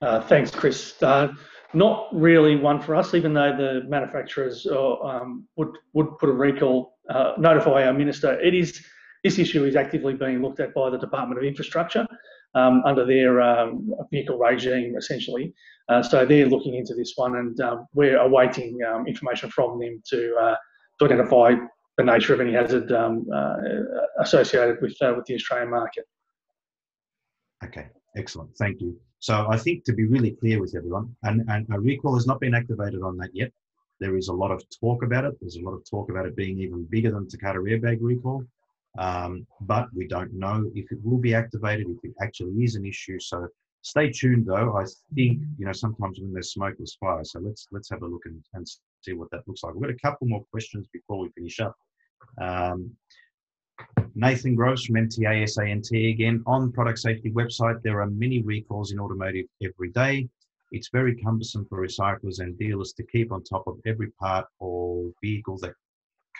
Uh, 0.00 0.20
thanks, 0.22 0.50
Chris. 0.50 1.02
Uh, 1.02 1.34
not 1.74 2.08
really 2.12 2.56
one 2.56 2.80
for 2.80 2.94
us, 2.94 3.12
even 3.14 3.34
though 3.34 3.54
the 3.54 3.86
manufacturers 3.86 4.66
uh, 4.66 4.94
um, 5.00 5.46
would 5.56 5.76
would 5.92 6.16
put 6.18 6.30
a 6.30 6.32
recall, 6.32 6.96
uh, 7.10 7.34
notify 7.36 7.84
our 7.86 7.92
minister. 7.92 8.40
It 8.40 8.54
is 8.54 8.82
this 9.24 9.38
issue 9.38 9.64
is 9.64 9.76
actively 9.76 10.14
being 10.14 10.42
looked 10.42 10.60
at 10.60 10.74
by 10.74 10.90
the 10.90 10.98
Department 10.98 11.38
of 11.38 11.44
Infrastructure 11.44 12.06
um, 12.54 12.82
under 12.84 13.04
their 13.04 13.40
um, 13.40 13.92
vehicle 14.10 14.38
regime, 14.38 14.96
essentially. 14.96 15.54
Uh, 15.88 16.02
so 16.02 16.24
they're 16.24 16.46
looking 16.46 16.74
into 16.74 16.94
this 16.94 17.12
one, 17.16 17.36
and 17.36 17.60
um, 17.60 17.86
we're 17.94 18.18
awaiting 18.18 18.78
um, 18.88 19.06
information 19.06 19.50
from 19.50 19.78
them 19.78 20.02
to 20.06 20.34
uh, 20.40 20.54
to 20.98 21.04
identify 21.04 21.54
the 21.96 22.04
nature 22.04 22.32
of 22.32 22.40
any 22.40 22.52
hazard 22.52 22.90
um, 22.92 23.26
associated 24.20 24.80
with 24.80 24.96
with 25.00 25.24
the 25.26 25.34
Australian 25.34 25.70
market. 25.70 26.04
Okay, 27.64 27.88
excellent. 28.16 28.56
Thank 28.56 28.80
you. 28.80 28.98
So 29.18 29.46
I 29.50 29.58
think 29.58 29.84
to 29.84 29.92
be 29.92 30.06
really 30.06 30.30
clear 30.30 30.60
with 30.60 30.74
everyone, 30.74 31.14
and, 31.24 31.42
and 31.48 31.66
a 31.72 31.78
recall 31.78 32.14
has 32.14 32.26
not 32.26 32.40
been 32.40 32.54
activated 32.54 33.02
on 33.02 33.18
that 33.18 33.30
yet. 33.34 33.52
There 34.00 34.16
is 34.16 34.28
a 34.28 34.32
lot 34.32 34.50
of 34.50 34.64
talk 34.80 35.02
about 35.02 35.26
it. 35.26 35.34
There's 35.42 35.56
a 35.56 35.60
lot 35.60 35.74
of 35.74 35.84
talk 35.84 36.10
about 36.10 36.24
it 36.24 36.34
being 36.34 36.58
even 36.58 36.84
bigger 36.88 37.10
than 37.10 37.28
Takata 37.28 37.58
airbag 37.58 37.98
recall, 38.00 38.46
um, 38.98 39.46
but 39.62 39.88
we 39.94 40.06
don't 40.06 40.32
know 40.32 40.70
if 40.74 40.90
it 40.90 40.98
will 41.04 41.18
be 41.18 41.34
activated, 41.34 41.86
if 41.88 41.98
it 42.02 42.14
actually 42.20 42.64
is 42.64 42.74
an 42.74 42.84
issue. 42.84 43.18
So 43.20 43.48
stay 43.82 44.10
tuned, 44.10 44.46
though. 44.46 44.76
I 44.76 44.84
think 45.14 45.42
you 45.58 45.66
know 45.66 45.72
sometimes 45.72 46.18
when 46.20 46.32
there's 46.32 46.52
smoke, 46.52 46.74
there's 46.78 46.96
fire. 46.96 47.24
So 47.24 47.40
let's 47.40 47.66
let's 47.70 47.90
have 47.90 48.02
a 48.02 48.06
look 48.06 48.22
and, 48.26 48.42
and 48.54 48.66
see 49.02 49.12
what 49.12 49.30
that 49.30 49.46
looks 49.46 49.62
like. 49.62 49.74
We've 49.74 49.82
got 49.82 49.90
a 49.90 49.98
couple 49.98 50.26
more 50.26 50.44
questions 50.50 50.86
before 50.92 51.20
we 51.20 51.30
finish 51.30 51.60
up. 51.60 51.76
Um, 52.40 52.90
Nathan 54.14 54.54
Gross 54.54 54.84
from 54.84 54.96
MTA 54.96 55.48
SANT 55.48 55.90
again. 55.92 56.42
On 56.46 56.72
product 56.72 56.98
safety 56.98 57.30
website, 57.30 57.80
there 57.82 58.00
are 58.00 58.10
many 58.10 58.42
recalls 58.42 58.92
in 58.92 59.00
automotive 59.00 59.46
every 59.62 59.90
day. 59.90 60.28
It's 60.72 60.88
very 60.90 61.16
cumbersome 61.16 61.66
for 61.68 61.84
recyclers 61.84 62.40
and 62.40 62.58
dealers 62.58 62.92
to 62.94 63.02
keep 63.04 63.32
on 63.32 63.42
top 63.42 63.66
of 63.66 63.80
every 63.86 64.10
part 64.12 64.46
or 64.58 65.10
vehicle 65.22 65.58
that 65.58 65.72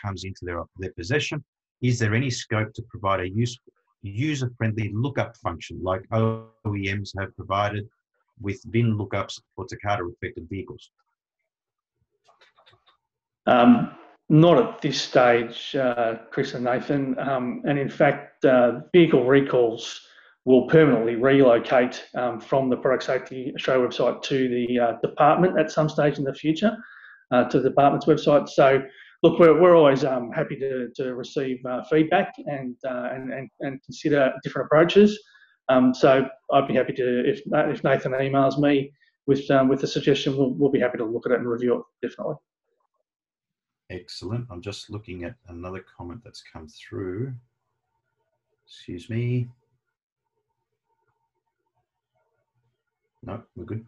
comes 0.01 0.23
into 0.23 0.45
their, 0.45 0.63
their 0.77 0.93
possession. 0.93 1.43
Is 1.81 1.99
there 1.99 2.13
any 2.13 2.29
scope 2.29 2.73
to 2.73 2.81
provide 2.83 3.21
a 3.21 3.29
useful, 3.29 3.73
user-friendly 4.03 4.91
lookup 4.93 5.35
function 5.37 5.79
like 5.83 6.07
OEMs 6.09 7.11
have 7.19 7.35
provided 7.35 7.87
with 8.39 8.61
VIN 8.65 8.97
lookups 8.97 9.39
for 9.55 9.65
Takata 9.65 10.03
affected 10.03 10.47
vehicles? 10.49 10.91
Um, 13.47 13.95
not 14.29 14.57
at 14.57 14.81
this 14.81 15.01
stage, 15.01 15.75
uh, 15.75 16.15
Chris 16.31 16.53
and 16.53 16.63
Nathan. 16.63 17.17
Um, 17.19 17.61
and 17.65 17.77
in 17.77 17.89
fact, 17.89 18.45
uh, 18.45 18.81
vehicle 18.93 19.25
recalls 19.25 20.01
will 20.45 20.67
permanently 20.67 21.15
relocate 21.15 22.03
um, 22.15 22.39
from 22.39 22.69
the 22.69 22.77
Product 22.77 23.03
Safety 23.03 23.51
Australia 23.55 23.87
website 23.87 24.23
to 24.23 24.47
the 24.47 24.79
uh, 24.79 24.93
department 25.01 25.59
at 25.59 25.69
some 25.69 25.89
stage 25.89 26.17
in 26.17 26.23
the 26.23 26.33
future, 26.33 26.75
uh, 27.31 27.43
to 27.45 27.59
the 27.59 27.69
department's 27.69 28.05
website. 28.05 28.49
So, 28.49 28.81
look, 29.23 29.39
we're, 29.39 29.59
we're 29.59 29.75
always 29.75 30.03
um, 30.03 30.31
happy 30.31 30.55
to, 30.57 30.89
to 30.95 31.15
receive 31.15 31.63
uh, 31.65 31.83
feedback 31.83 32.33
and, 32.45 32.75
uh, 32.85 33.09
and, 33.13 33.31
and, 33.31 33.49
and 33.59 33.83
consider 33.83 34.33
different 34.43 34.65
approaches. 34.67 35.19
Um, 35.69 35.93
so, 35.93 36.27
I'd 36.51 36.67
be 36.67 36.75
happy 36.75 36.93
to, 36.93 37.29
if, 37.29 37.41
if 37.45 37.83
Nathan 37.83 38.13
emails 38.13 38.59
me 38.59 38.91
with, 39.27 39.49
um, 39.51 39.69
with 39.69 39.83
a 39.83 39.87
suggestion, 39.87 40.35
we'll, 40.35 40.53
we'll 40.53 40.71
be 40.71 40.79
happy 40.79 40.97
to 40.97 41.05
look 41.05 41.25
at 41.25 41.31
it 41.31 41.39
and 41.39 41.47
review 41.47 41.77
it, 41.77 42.07
definitely. 42.07 42.35
Excellent. 43.89 44.47
I'm 44.49 44.61
just 44.61 44.89
looking 44.89 45.25
at 45.25 45.35
another 45.49 45.83
comment 45.97 46.21
that's 46.23 46.41
come 46.41 46.67
through. 46.67 47.33
Excuse 48.65 49.09
me. 49.09 49.49
No, 53.23 53.43
we're 53.55 53.65
good. 53.65 53.85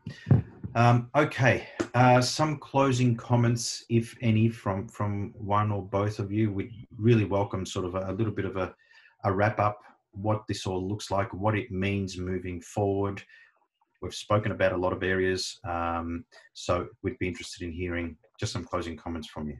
Um, 0.75 1.09
okay, 1.15 1.67
uh, 1.93 2.21
some 2.21 2.57
closing 2.57 3.15
comments, 3.15 3.85
if 3.89 4.15
any, 4.21 4.49
from 4.49 4.87
from 4.87 5.33
one 5.37 5.71
or 5.71 5.83
both 5.83 6.19
of 6.19 6.31
you. 6.31 6.51
We 6.51 6.87
really 6.97 7.25
welcome 7.25 7.65
sort 7.65 7.85
of 7.85 7.95
a, 7.95 8.11
a 8.11 8.13
little 8.13 8.33
bit 8.33 8.45
of 8.45 8.57
a, 8.57 8.73
a 9.23 9.31
wrap 9.31 9.59
up, 9.59 9.79
what 10.11 10.43
this 10.47 10.65
all 10.65 10.87
looks 10.87 11.11
like, 11.11 11.33
what 11.33 11.55
it 11.55 11.71
means 11.71 12.17
moving 12.17 12.61
forward. 12.61 13.21
We've 14.01 14.13
spoken 14.13 14.51
about 14.51 14.73
a 14.73 14.77
lot 14.77 14.91
of 14.91 15.03
areas, 15.03 15.59
um, 15.63 16.25
so 16.53 16.87
we'd 17.03 17.19
be 17.19 17.27
interested 17.27 17.63
in 17.63 17.71
hearing 17.71 18.17
just 18.39 18.51
some 18.51 18.65
closing 18.65 18.97
comments 18.97 19.27
from 19.27 19.47
you. 19.47 19.57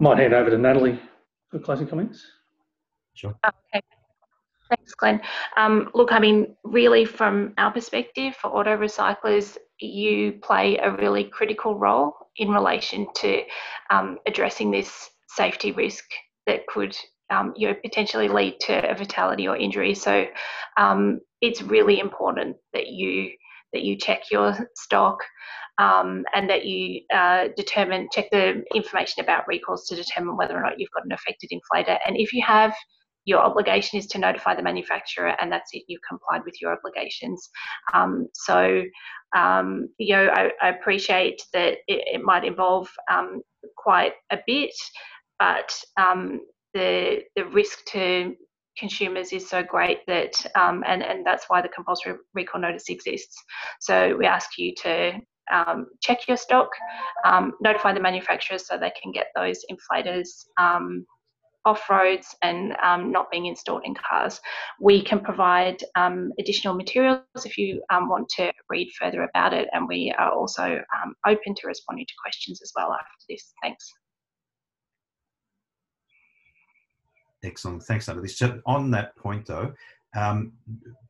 Might 0.00 0.18
hand 0.18 0.34
over 0.34 0.50
to 0.50 0.58
Natalie 0.58 0.98
for 1.50 1.60
closing 1.60 1.86
comments. 1.86 2.26
Sure. 3.14 3.36
Okay. 3.46 3.80
Thanks, 4.76 4.94
Glenn. 4.94 5.20
Um, 5.56 5.90
look, 5.94 6.12
I 6.12 6.18
mean, 6.18 6.56
really, 6.64 7.04
from 7.04 7.54
our 7.58 7.72
perspective, 7.72 8.34
for 8.36 8.48
auto 8.48 8.76
recyclers, 8.76 9.56
you 9.80 10.32
play 10.42 10.76
a 10.78 10.90
really 10.90 11.24
critical 11.24 11.78
role 11.78 12.14
in 12.36 12.50
relation 12.50 13.06
to 13.16 13.42
um, 13.90 14.18
addressing 14.26 14.70
this 14.70 15.10
safety 15.28 15.72
risk 15.72 16.04
that 16.46 16.66
could 16.66 16.96
um, 17.30 17.52
you 17.56 17.68
know, 17.68 17.74
potentially 17.82 18.28
lead 18.28 18.60
to 18.60 18.90
a 18.90 18.94
fatality 18.94 19.48
or 19.48 19.56
injury. 19.56 19.94
So 19.94 20.26
um, 20.76 21.20
it's 21.40 21.62
really 21.62 22.00
important 22.00 22.56
that 22.72 22.88
you 22.88 23.30
that 23.72 23.82
you 23.82 23.96
check 23.96 24.30
your 24.30 24.56
stock, 24.76 25.18
um, 25.78 26.24
and 26.32 26.48
that 26.48 26.64
you 26.64 27.00
uh, 27.12 27.48
determine, 27.56 28.08
check 28.12 28.30
the 28.30 28.62
information 28.72 29.24
about 29.24 29.48
recalls 29.48 29.86
to 29.88 29.96
determine 29.96 30.36
whether 30.36 30.56
or 30.56 30.62
not 30.62 30.78
you've 30.78 30.92
got 30.94 31.04
an 31.04 31.10
affected 31.10 31.50
inflator. 31.50 31.98
And 32.06 32.16
if 32.16 32.32
you 32.32 32.44
have, 32.46 32.72
your 33.24 33.40
obligation 33.40 33.98
is 33.98 34.06
to 34.08 34.18
notify 34.18 34.54
the 34.54 34.62
manufacturer, 34.62 35.34
and 35.40 35.50
that's 35.50 35.70
it, 35.72 35.84
you've 35.88 36.00
complied 36.08 36.44
with 36.44 36.60
your 36.60 36.72
obligations. 36.72 37.48
Um, 37.92 38.28
so, 38.34 38.82
um, 39.36 39.88
you 39.98 40.14
know, 40.14 40.28
I, 40.32 40.50
I, 40.62 40.68
appreciate 40.68 41.42
that 41.52 41.78
it, 41.88 42.04
it 42.14 42.22
might 42.22 42.44
involve 42.44 42.88
um, 43.10 43.42
quite 43.76 44.12
a 44.30 44.38
bit, 44.46 44.74
but 45.38 45.72
um, 45.96 46.40
the, 46.72 47.22
the 47.34 47.46
risk 47.46 47.84
to 47.92 48.34
consumers 48.78 49.32
is 49.32 49.48
so 49.48 49.62
great 49.62 50.00
that 50.06 50.34
um, 50.56 50.82
and 50.84 51.00
and 51.00 51.24
that's 51.24 51.44
why 51.46 51.62
the 51.62 51.68
compulsory 51.68 52.14
recall 52.34 52.60
notice 52.60 52.88
exists 52.88 53.40
so 53.78 54.16
we 54.16 54.26
ask 54.26 54.58
you 54.58 54.74
to 54.74 55.12
um, 55.52 55.86
check 56.00 56.26
your 56.26 56.36
stock, 56.36 56.70
notify 57.60 57.92
the 57.92 58.00
manufacturers 58.00 58.66
so 58.66 58.78
they 58.78 58.92
can 59.00 59.12
get 59.12 59.26
those 59.36 59.64
inflators 59.70 60.46
off 61.64 61.88
roads 61.88 62.34
and 62.42 62.76
um, 62.82 63.10
not 63.10 63.30
being 63.30 63.46
installed 63.46 63.82
in 63.84 63.94
cars. 63.94 64.40
We 64.80 65.02
can 65.02 65.20
provide 65.20 65.82
um, 65.96 66.32
additional 66.38 66.74
materials 66.74 67.22
if 67.44 67.56
you 67.56 67.82
um, 67.90 68.08
want 68.08 68.28
to 68.36 68.52
read 68.68 68.90
further 68.98 69.22
about 69.22 69.52
it, 69.52 69.68
and 69.72 69.88
we 69.88 70.14
are 70.18 70.32
also 70.32 70.80
open 71.26 71.54
to 71.54 71.66
responding 71.66 72.06
to 72.06 72.14
questions 72.22 72.60
as 72.62 72.72
well 72.76 72.92
after 72.92 73.24
this. 73.28 73.52
Thanks. 73.62 73.92
Excellent. 77.44 77.82
Thanks, 77.82 78.08
Natalie. 78.08 78.28
So 78.28 78.60
on 78.64 78.90
that 78.92 79.14
point, 79.16 79.46
though, 79.46 79.74
um, 80.16 80.52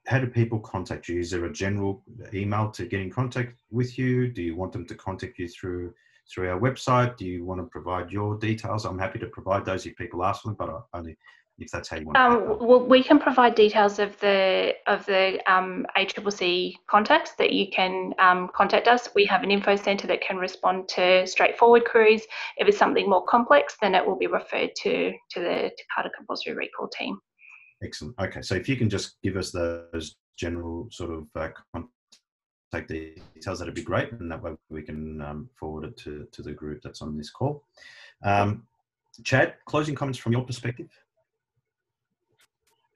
how 0.06 0.18
do 0.18 0.26
people 0.26 0.58
contact 0.60 1.08
you? 1.08 1.20
Is 1.20 1.30
there 1.30 1.44
a 1.44 1.52
general 1.52 2.02
email 2.32 2.70
to 2.72 2.86
get 2.86 3.00
in 3.00 3.10
contact 3.10 3.60
with 3.70 3.98
you? 3.98 4.28
Do 4.28 4.42
you 4.42 4.56
want 4.56 4.72
them 4.72 4.86
to 4.86 4.94
contact 4.94 5.38
you 5.38 5.48
through 5.48 5.94
through 6.32 6.50
our 6.50 6.60
website? 6.60 7.16
Do 7.16 7.24
you 7.26 7.44
want 7.44 7.60
to 7.60 7.66
provide 7.66 8.10
your 8.10 8.36
details? 8.38 8.84
I'm 8.84 8.98
happy 8.98 9.18
to 9.20 9.26
provide 9.26 9.64
those 9.64 9.86
if 9.86 9.96
people 9.96 10.24
ask 10.24 10.42
for 10.42 10.48
them, 10.48 10.56
but 10.58 10.70
I 10.70 10.98
only 10.98 11.16
if 11.58 11.70
that's 11.70 11.88
how 11.88 11.96
you 11.96 12.06
want. 12.06 12.16
Um, 12.16 12.58
well, 12.60 12.84
we 12.84 13.02
can 13.02 13.18
provide 13.18 13.54
details 13.54 13.98
of 13.98 14.18
the 14.20 14.74
of 14.86 15.06
the 15.06 15.38
um, 15.50 15.86
ACCC 15.96 16.74
contacts 16.88 17.32
that 17.38 17.52
you 17.52 17.68
can 17.70 18.12
um, 18.18 18.50
contact 18.54 18.88
us. 18.88 19.08
We 19.14 19.24
have 19.26 19.42
an 19.42 19.50
info 19.50 19.76
centre 19.76 20.06
that 20.08 20.20
can 20.20 20.36
respond 20.36 20.88
to 20.90 21.26
straightforward 21.26 21.84
queries. 21.84 22.22
If 22.56 22.68
it's 22.68 22.78
something 22.78 23.08
more 23.08 23.24
complex, 23.26 23.76
then 23.80 23.94
it 23.94 24.04
will 24.04 24.18
be 24.18 24.26
referred 24.26 24.70
to 24.82 25.12
to 25.30 25.40
the 25.40 25.70
Takata 25.78 26.10
compulsory 26.16 26.54
recall 26.54 26.88
team. 26.88 27.18
Excellent. 27.82 28.14
Okay, 28.20 28.42
so 28.42 28.54
if 28.54 28.68
you 28.68 28.76
can 28.76 28.88
just 28.88 29.16
give 29.22 29.36
us 29.36 29.50
those 29.50 30.16
general 30.36 30.88
sort 30.90 31.12
of 31.12 31.26
uh, 31.36 31.48
contact 32.74 33.24
details, 33.34 33.58
that'd 33.58 33.74
be 33.74 33.82
great, 33.82 34.12
and 34.12 34.30
that 34.30 34.42
way 34.42 34.52
we 34.68 34.82
can 34.82 35.20
um, 35.20 35.48
forward 35.54 35.84
it 35.84 35.96
to 35.98 36.26
to 36.32 36.42
the 36.42 36.52
group 36.52 36.80
that's 36.82 37.02
on 37.02 37.16
this 37.16 37.30
call. 37.30 37.64
Um, 38.22 38.66
Chad, 39.22 39.54
closing 39.64 39.94
comments 39.94 40.18
from 40.18 40.32
your 40.32 40.44
perspective. 40.44 40.88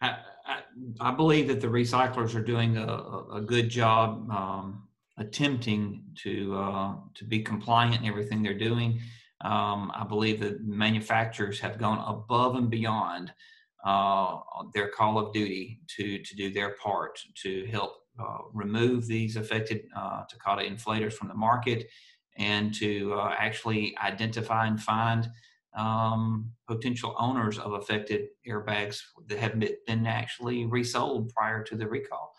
I, 0.01 0.19
I, 1.01 1.11
believe 1.11 1.49
that 1.49 1.61
the 1.61 1.67
recyclers 1.67 2.35
are 2.35 2.43
doing 2.43 2.77
a, 2.77 2.87
a 3.35 3.41
good 3.41 3.69
job 3.69 4.31
um, 4.31 4.89
attempting 5.17 6.03
to 6.23 6.57
uh, 6.57 6.95
to 7.15 7.25
be 7.25 7.43
compliant 7.43 8.01
in 8.01 8.07
everything 8.07 8.43
they're 8.43 8.59
doing. 8.59 9.01
Um, 9.43 9.93
I 9.95 10.05
believe 10.09 10.41
that 10.41 10.65
manufacturers 10.65 11.61
have 11.61 11.79
gone 11.79 12.03
above 12.07 12.57
and 12.57 12.69
beyond 12.69 13.33
uh, 13.85 14.39
their 14.75 14.89
call 14.89 15.19
of 15.19 15.33
duty 15.33 15.81
to 15.97 16.19
to 16.19 16.37
do 16.37 16.53
their 16.53 16.71
part 16.83 17.21
to 17.43 17.67
help 17.67 17.93
remove 18.53 19.07
these 19.07 19.37
affected 19.37 19.83
uh, 19.97 20.25
Takata 20.29 20.63
inflators 20.63 21.13
from 21.13 21.29
the 21.29 21.35
market 21.35 21.89
and 22.37 22.73
to 22.75 23.15
uh, 23.15 23.35
actually 23.37 23.97
identify 24.03 24.67
and 24.67 24.81
find 24.81 25.29
um, 25.77 26.51
potential 26.67 27.15
owners 27.19 27.59
of 27.59 27.73
affected 27.73 28.29
airbags 28.47 29.01
that 29.27 29.39
have 29.39 29.59
been 29.87 30.07
actually 30.07 30.67
resold 30.67 31.33
prior 31.35 31.63
to 31.63 31.77
the 31.77 31.87
recall. 31.87 32.33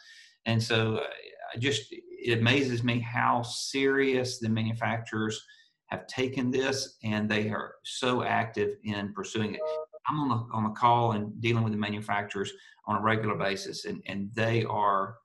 And 0.45 0.61
so 0.61 0.97
uh, 0.97 1.59
just, 1.59 1.87
it 1.91 2.39
amazes 2.39 2.83
me 2.83 2.99
how 2.99 3.43
serious 3.43 4.39
the 4.39 4.49
manufacturers 4.49 5.41
have 5.87 6.07
taken 6.07 6.51
this 6.51 6.97
and 7.03 7.29
they 7.29 7.49
are 7.49 7.75
so 7.83 8.23
active 8.23 8.75
in 8.83 9.13
pursuing 9.13 9.55
it. 9.55 9.61
I'm 10.07 10.19
on 10.19 10.29
the, 10.29 10.55
on 10.55 10.63
the 10.63 10.69
call 10.71 11.13
and 11.13 11.39
dealing 11.41 11.63
with 11.63 11.73
the 11.73 11.79
manufacturers 11.79 12.51
on 12.85 12.97
a 12.97 13.01
regular 13.01 13.35
basis 13.35 13.85
and, 13.85 14.01
and 14.07 14.29
they 14.33 14.65
are 14.65 15.15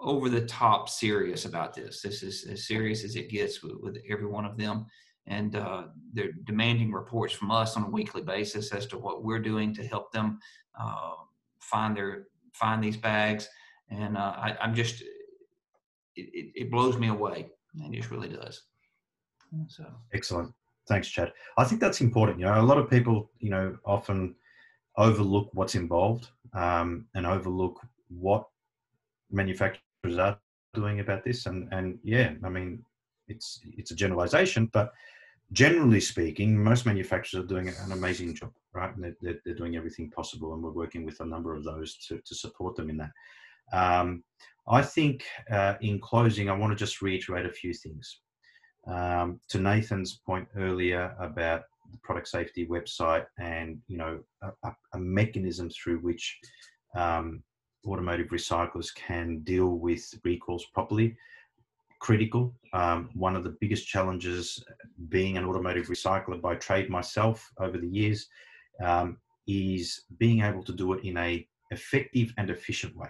over 0.00 0.28
the 0.28 0.46
top 0.46 0.88
serious 0.88 1.44
about 1.44 1.74
this. 1.74 2.02
This 2.02 2.22
is 2.22 2.44
as 2.44 2.66
serious 2.66 3.04
as 3.04 3.16
it 3.16 3.30
gets 3.30 3.62
with, 3.62 3.76
with 3.80 3.98
every 4.08 4.26
one 4.26 4.44
of 4.44 4.56
them 4.56 4.86
and 5.26 5.56
uh, 5.56 5.84
they're 6.12 6.32
demanding 6.44 6.92
reports 6.92 7.34
from 7.34 7.50
us 7.50 7.76
on 7.76 7.84
a 7.84 7.90
weekly 7.90 8.22
basis 8.22 8.72
as 8.72 8.86
to 8.86 8.98
what 8.98 9.24
we're 9.24 9.40
doing 9.40 9.74
to 9.74 9.86
help 9.86 10.12
them 10.12 10.38
uh, 10.78 11.14
find 11.58 11.96
their 11.96 12.28
find 12.52 12.82
these 12.82 12.96
bags. 12.96 13.48
And 13.90 14.16
uh, 14.16 14.34
I, 14.36 14.56
am 14.60 14.74
just 14.74 15.02
it, 16.14 16.52
it, 16.54 16.70
blows 16.70 16.96
me 16.96 17.08
away. 17.08 17.48
It 17.74 17.92
just 17.92 18.10
really 18.10 18.28
does. 18.28 18.62
So 19.68 19.84
excellent. 20.14 20.52
Thanks, 20.88 21.08
Chad. 21.08 21.32
I 21.56 21.64
think 21.64 21.80
that's 21.80 22.00
important. 22.00 22.38
You 22.38 22.46
know, 22.46 22.60
a 22.60 22.62
lot 22.62 22.78
of 22.78 22.88
people, 22.88 23.30
you 23.40 23.50
know, 23.50 23.76
often 23.84 24.34
overlook 24.96 25.50
what's 25.52 25.74
involved 25.74 26.28
um, 26.54 27.06
and 27.14 27.26
overlook 27.26 27.80
what 28.08 28.46
manufacturers 29.30 30.18
are 30.18 30.38
doing 30.74 31.00
about 31.00 31.24
this. 31.24 31.46
And 31.46 31.68
and 31.72 31.98
yeah, 32.02 32.32
I 32.44 32.48
mean, 32.48 32.84
it's 33.28 33.60
it's 33.76 33.90
a 33.90 33.96
generalization, 33.96 34.70
but 34.72 34.92
generally 35.52 36.00
speaking, 36.00 36.62
most 36.62 36.86
manufacturers 36.86 37.44
are 37.44 37.46
doing 37.46 37.68
an 37.68 37.92
amazing 37.92 38.34
job, 38.34 38.52
right? 38.72 38.94
And 38.94 39.14
they're, 39.20 39.40
they're, 39.44 39.54
doing 39.54 39.76
everything 39.76 40.10
possible, 40.10 40.54
and 40.54 40.62
we're 40.62 40.70
working 40.70 41.04
with 41.04 41.20
a 41.20 41.24
number 41.24 41.54
of 41.54 41.64
those 41.64 41.96
to, 42.08 42.20
to 42.24 42.34
support 42.34 42.74
them 42.76 42.90
in 42.90 42.96
that. 42.98 43.10
Um, 43.72 44.24
I 44.68 44.82
think 44.82 45.24
uh, 45.50 45.74
in 45.80 46.00
closing, 46.00 46.50
I 46.50 46.56
want 46.56 46.72
to 46.72 46.84
just 46.84 47.02
reiterate 47.02 47.46
a 47.46 47.52
few 47.52 47.72
things. 47.72 48.20
Um, 48.86 49.40
to 49.48 49.58
Nathan's 49.58 50.20
point 50.26 50.48
earlier 50.56 51.14
about 51.18 51.62
the 51.90 51.98
product 52.02 52.28
safety 52.28 52.66
website 52.66 53.26
and 53.38 53.78
you 53.88 53.96
know 53.96 54.20
a, 54.42 54.70
a 54.94 54.98
mechanism 54.98 55.70
through 55.70 55.98
which 55.98 56.38
um, 56.96 57.42
automotive 57.86 58.28
recyclers 58.28 58.94
can 58.94 59.40
deal 59.40 59.78
with 59.78 60.14
recalls 60.24 60.64
properly 60.66 61.16
critical. 61.98 62.54
Um, 62.72 63.10
one 63.14 63.36
of 63.36 63.44
the 63.44 63.56
biggest 63.60 63.86
challenges, 63.86 64.62
being 65.08 65.36
an 65.36 65.44
automotive 65.44 65.86
recycler 65.86 66.40
by 66.40 66.56
trade 66.56 66.90
myself 66.90 67.50
over 67.58 67.78
the 67.78 67.88
years, 67.88 68.28
um, 68.84 69.18
is 69.46 70.02
being 70.18 70.42
able 70.42 70.62
to 70.64 70.72
do 70.72 70.92
it 70.92 71.04
in 71.04 71.16
a 71.16 71.46
effective 71.70 72.32
and 72.38 72.50
efficient 72.50 72.96
way. 72.96 73.08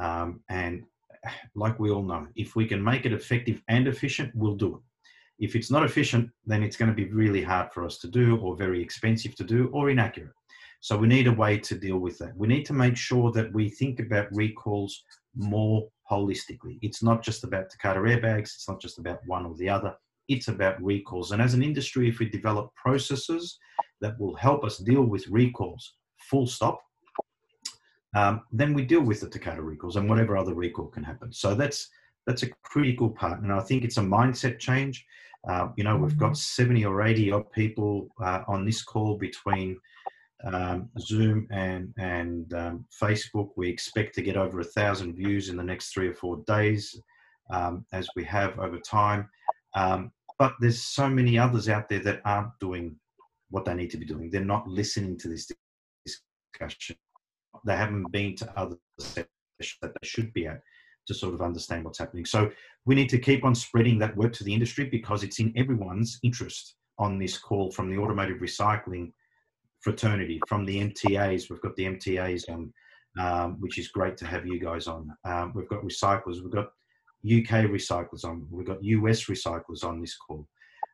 Um, 0.00 0.40
and 0.48 0.84
like 1.54 1.78
we 1.78 1.90
all 1.90 2.02
know, 2.02 2.26
if 2.36 2.56
we 2.56 2.66
can 2.66 2.82
make 2.82 3.06
it 3.06 3.12
effective 3.12 3.62
and 3.68 3.86
efficient, 3.86 4.32
we'll 4.34 4.56
do 4.56 4.76
it. 4.76 4.82
If 5.44 5.54
it's 5.54 5.70
not 5.70 5.84
efficient, 5.84 6.30
then 6.46 6.62
it's 6.62 6.76
going 6.76 6.90
to 6.90 6.94
be 6.94 7.10
really 7.12 7.42
hard 7.42 7.72
for 7.72 7.84
us 7.84 7.98
to 7.98 8.08
do, 8.08 8.38
or 8.38 8.56
very 8.56 8.82
expensive 8.82 9.36
to 9.36 9.44
do, 9.44 9.68
or 9.72 9.88
inaccurate. 9.88 10.32
So 10.80 10.96
we 10.96 11.08
need 11.08 11.26
a 11.26 11.32
way 11.32 11.58
to 11.58 11.74
deal 11.74 11.98
with 11.98 12.18
that. 12.18 12.36
We 12.36 12.46
need 12.46 12.64
to 12.66 12.72
make 12.72 12.96
sure 12.96 13.32
that 13.32 13.52
we 13.52 13.68
think 13.68 14.00
about 14.00 14.28
recalls 14.32 15.02
more 15.36 15.88
holistically. 16.10 16.78
It's 16.82 17.02
not 17.02 17.22
just 17.22 17.44
about 17.44 17.70
Takata 17.70 18.00
airbags, 18.00 18.54
it's 18.54 18.68
not 18.68 18.80
just 18.80 18.98
about 18.98 19.18
one 19.26 19.44
or 19.44 19.54
the 19.56 19.68
other, 19.68 19.94
it's 20.28 20.48
about 20.48 20.82
recalls. 20.82 21.32
And 21.32 21.42
as 21.42 21.54
an 21.54 21.62
industry, 21.62 22.08
if 22.08 22.18
we 22.18 22.28
develop 22.28 22.74
processes 22.74 23.58
that 24.00 24.18
will 24.20 24.36
help 24.36 24.64
us 24.64 24.78
deal 24.78 25.02
with 25.02 25.26
recalls, 25.28 25.94
full 26.30 26.46
stop, 26.46 26.80
um, 28.14 28.42
then 28.52 28.72
we 28.72 28.84
deal 28.84 29.02
with 29.02 29.20
the 29.20 29.28
Takata 29.28 29.62
recalls 29.62 29.96
and 29.96 30.08
whatever 30.08 30.36
other 30.36 30.54
recall 30.54 30.86
can 30.86 31.02
happen. 31.02 31.32
So 31.32 31.54
that's 31.54 31.88
that's 32.26 32.42
a 32.42 32.50
critical 32.62 33.08
part, 33.08 33.40
and 33.40 33.50
I 33.50 33.60
think 33.60 33.84
it's 33.84 33.96
a 33.96 34.02
mindset 34.02 34.58
change. 34.58 35.04
Uh, 35.48 35.68
you 35.76 35.84
know, 35.84 35.96
we've 35.96 36.18
got 36.18 36.36
70 36.36 36.84
or 36.84 37.02
80 37.02 37.32
odd 37.32 37.50
people 37.52 38.08
uh, 38.22 38.42
on 38.46 38.66
this 38.66 38.82
call 38.82 39.16
between 39.16 39.78
um, 40.44 40.88
Zoom 40.98 41.46
and 41.50 41.92
and 41.98 42.52
um, 42.54 42.84
Facebook. 43.02 43.50
We 43.56 43.68
expect 43.68 44.14
to 44.14 44.22
get 44.22 44.36
over 44.36 44.60
a 44.60 44.64
thousand 44.64 45.14
views 45.14 45.48
in 45.48 45.56
the 45.56 45.62
next 45.62 45.92
three 45.92 46.08
or 46.08 46.14
four 46.14 46.42
days, 46.46 47.00
um, 47.50 47.84
as 47.92 48.08
we 48.16 48.24
have 48.24 48.58
over 48.58 48.78
time. 48.78 49.28
Um, 49.74 50.12
but 50.38 50.54
there's 50.60 50.82
so 50.82 51.08
many 51.08 51.38
others 51.38 51.68
out 51.68 51.88
there 51.88 52.00
that 52.00 52.20
aren't 52.24 52.58
doing 52.60 52.96
what 53.50 53.64
they 53.64 53.74
need 53.74 53.90
to 53.90 53.96
be 53.96 54.06
doing. 54.06 54.30
They're 54.30 54.44
not 54.44 54.68
listening 54.68 55.18
to 55.18 55.28
this 55.28 55.50
discussion. 56.06 56.96
They 57.66 57.76
haven't 57.76 58.12
been 58.12 58.36
to 58.36 58.58
other 58.58 58.76
sessions 58.98 59.28
that 59.82 59.92
they 60.00 60.06
should 60.06 60.32
be 60.32 60.46
at 60.46 60.60
to 61.08 61.14
sort 61.14 61.34
of 61.34 61.42
understand 61.42 61.84
what's 61.84 61.98
happening. 61.98 62.24
So 62.24 62.50
we 62.84 62.94
need 62.94 63.08
to 63.08 63.18
keep 63.18 63.44
on 63.44 63.54
spreading 63.54 63.98
that 63.98 64.16
word 64.16 64.34
to 64.34 64.44
the 64.44 64.52
industry 64.52 64.84
because 64.84 65.24
it's 65.24 65.40
in 65.40 65.52
everyone's 65.56 66.20
interest 66.22 66.76
on 66.98 67.18
this 67.18 67.38
call 67.38 67.72
from 67.72 67.90
the 67.90 67.98
automotive 67.98 68.38
recycling 68.38 69.12
fraternity 69.88 70.38
from 70.46 70.66
the 70.66 70.80
MTAs. 70.80 71.48
We've 71.48 71.62
got 71.62 71.74
the 71.76 71.84
MTAs 71.84 72.50
on, 72.50 72.70
um, 73.18 73.56
which 73.58 73.78
is 73.78 73.88
great 73.88 74.18
to 74.18 74.26
have 74.26 74.46
you 74.46 74.60
guys 74.60 74.86
on. 74.86 75.10
Um, 75.24 75.52
we've 75.54 75.68
got 75.68 75.82
recyclers. 75.82 76.42
We've 76.42 76.52
got 76.52 76.66
UK 77.24 77.70
recyclers 77.70 78.22
on. 78.22 78.46
We've 78.50 78.66
got 78.66 78.84
US 78.84 79.24
recyclers 79.24 79.84
on 79.84 80.02
this 80.02 80.14
call. 80.14 80.46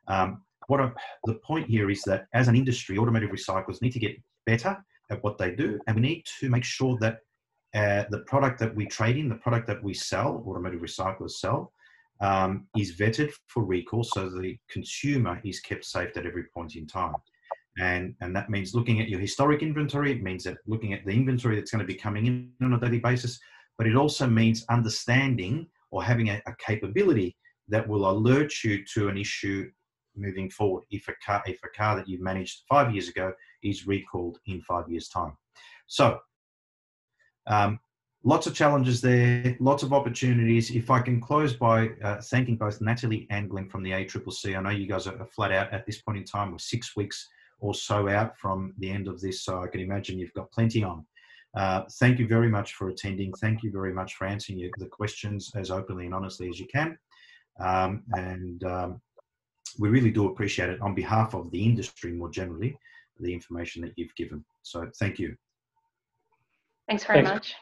Um, 0.07 0.43
what 0.67 0.79
I, 0.79 0.91
the 1.25 1.35
point 1.35 1.67
here 1.69 1.89
is 1.89 2.03
that 2.03 2.27
as 2.33 2.47
an 2.47 2.55
industry, 2.55 2.97
automotive 2.97 3.31
recyclers 3.31 3.81
need 3.81 3.91
to 3.91 3.99
get 3.99 4.15
better 4.45 4.77
at 5.11 5.21
what 5.25 5.37
they 5.37 5.53
do, 5.53 5.77
and 5.87 5.97
we 5.97 6.01
need 6.01 6.23
to 6.39 6.49
make 6.49 6.63
sure 6.63 6.97
that 7.01 7.17
uh, 7.73 8.05
the 8.11 8.19
product 8.27 8.59
that 8.59 8.73
we 8.73 8.85
trade 8.85 9.17
in, 9.17 9.27
the 9.27 9.35
product 9.35 9.67
that 9.67 9.83
we 9.83 9.93
sell, 9.93 10.41
automotive 10.47 10.79
recyclers 10.79 11.31
sell, 11.31 11.73
um, 12.21 12.65
is 12.77 12.95
vetted 12.95 13.33
for 13.47 13.65
recall 13.65 14.05
so 14.05 14.29
the 14.29 14.57
consumer 14.69 15.41
is 15.43 15.59
kept 15.59 15.83
safe 15.83 16.15
at 16.15 16.25
every 16.25 16.45
point 16.45 16.77
in 16.77 16.87
time. 16.87 17.13
And, 17.77 18.15
and 18.21 18.35
that 18.35 18.49
means 18.49 18.73
looking 18.73 19.01
at 19.01 19.09
your 19.09 19.19
historic 19.19 19.61
inventory. 19.61 20.11
It 20.11 20.23
means 20.23 20.45
that 20.45 20.57
looking 20.65 20.93
at 20.93 21.05
the 21.05 21.11
inventory 21.11 21.55
that's 21.55 21.71
going 21.71 21.85
to 21.85 21.85
be 21.85 21.95
coming 21.95 22.25
in 22.27 22.51
on 22.61 22.73
a 22.73 22.79
daily 22.79 22.99
basis. 22.99 23.39
But 23.77 23.87
it 23.87 23.95
also 23.95 24.27
means 24.27 24.65
understanding 24.69 25.67
or 25.91 26.03
having 26.03 26.29
a, 26.29 26.41
a 26.45 26.55
capability 26.55 27.35
that 27.67 27.87
will 27.87 28.09
alert 28.09 28.63
you 28.63 28.85
to 28.93 29.09
an 29.09 29.17
issue 29.17 29.69
moving 30.15 30.49
forward 30.49 30.83
if 30.91 31.07
a 31.07 31.13
car 31.25 31.43
if 31.45 31.59
a 31.63 31.77
car 31.77 31.95
that 31.95 32.07
you 32.07 32.21
managed 32.21 32.63
five 32.69 32.93
years 32.93 33.09
ago 33.09 33.33
is 33.63 33.87
recalled 33.87 34.39
in 34.47 34.61
five 34.61 34.89
years 34.89 35.09
time 35.09 35.33
so 35.87 36.19
um, 37.47 37.79
lots 38.23 38.47
of 38.47 38.55
challenges 38.55 39.01
there 39.01 39.55
lots 39.59 39.83
of 39.83 39.93
opportunities 39.93 40.71
if 40.71 40.89
i 40.89 41.01
can 41.01 41.19
close 41.19 41.53
by 41.53 41.89
uh, 42.03 42.21
thanking 42.21 42.55
both 42.55 42.81
natalie 42.81 43.27
and 43.29 43.49
glenn 43.49 43.69
from 43.69 43.83
the 43.83 43.91
ACCC 43.91 44.57
i 44.57 44.61
know 44.61 44.69
you 44.69 44.87
guys 44.87 45.07
are 45.07 45.27
flat 45.35 45.51
out 45.51 45.71
at 45.73 45.85
this 45.85 46.01
point 46.01 46.17
in 46.17 46.23
time 46.23 46.51
we're 46.51 46.57
six 46.57 46.95
weeks 46.95 47.27
or 47.59 47.73
so 47.73 48.07
out 48.09 48.37
from 48.37 48.73
the 48.79 48.89
end 48.89 49.07
of 49.07 49.21
this. 49.21 49.43
So 49.43 49.61
I 49.61 49.67
can 49.67 49.81
imagine 49.81 50.19
you've 50.19 50.33
got 50.33 50.51
plenty 50.51 50.83
on. 50.83 51.05
Uh, 51.57 51.83
thank 51.99 52.19
you 52.19 52.27
very 52.27 52.49
much 52.49 52.73
for 52.73 52.89
attending. 52.89 53.33
Thank 53.35 53.63
you 53.63 53.71
very 53.71 53.93
much 53.93 54.15
for 54.15 54.27
answering 54.27 54.69
the 54.77 54.87
questions 54.87 55.51
as 55.55 55.71
openly 55.71 56.05
and 56.05 56.13
honestly 56.13 56.49
as 56.49 56.59
you 56.59 56.67
can. 56.67 56.97
Um, 57.59 58.03
and 58.11 58.63
um, 58.65 59.01
we 59.79 59.89
really 59.89 60.11
do 60.11 60.27
appreciate 60.27 60.69
it 60.69 60.81
on 60.81 60.93
behalf 60.93 61.33
of 61.33 61.49
the 61.51 61.63
industry 61.63 62.11
more 62.11 62.29
generally. 62.29 62.77
the 63.19 63.33
information 63.33 63.81
that 63.83 63.93
you've 63.95 64.15
given. 64.15 64.43
So 64.63 64.89
thank 64.99 65.19
you. 65.19 65.35
Thanks 66.87 67.03
very 67.03 67.19
Thanks. 67.23 67.31
much. 67.31 67.55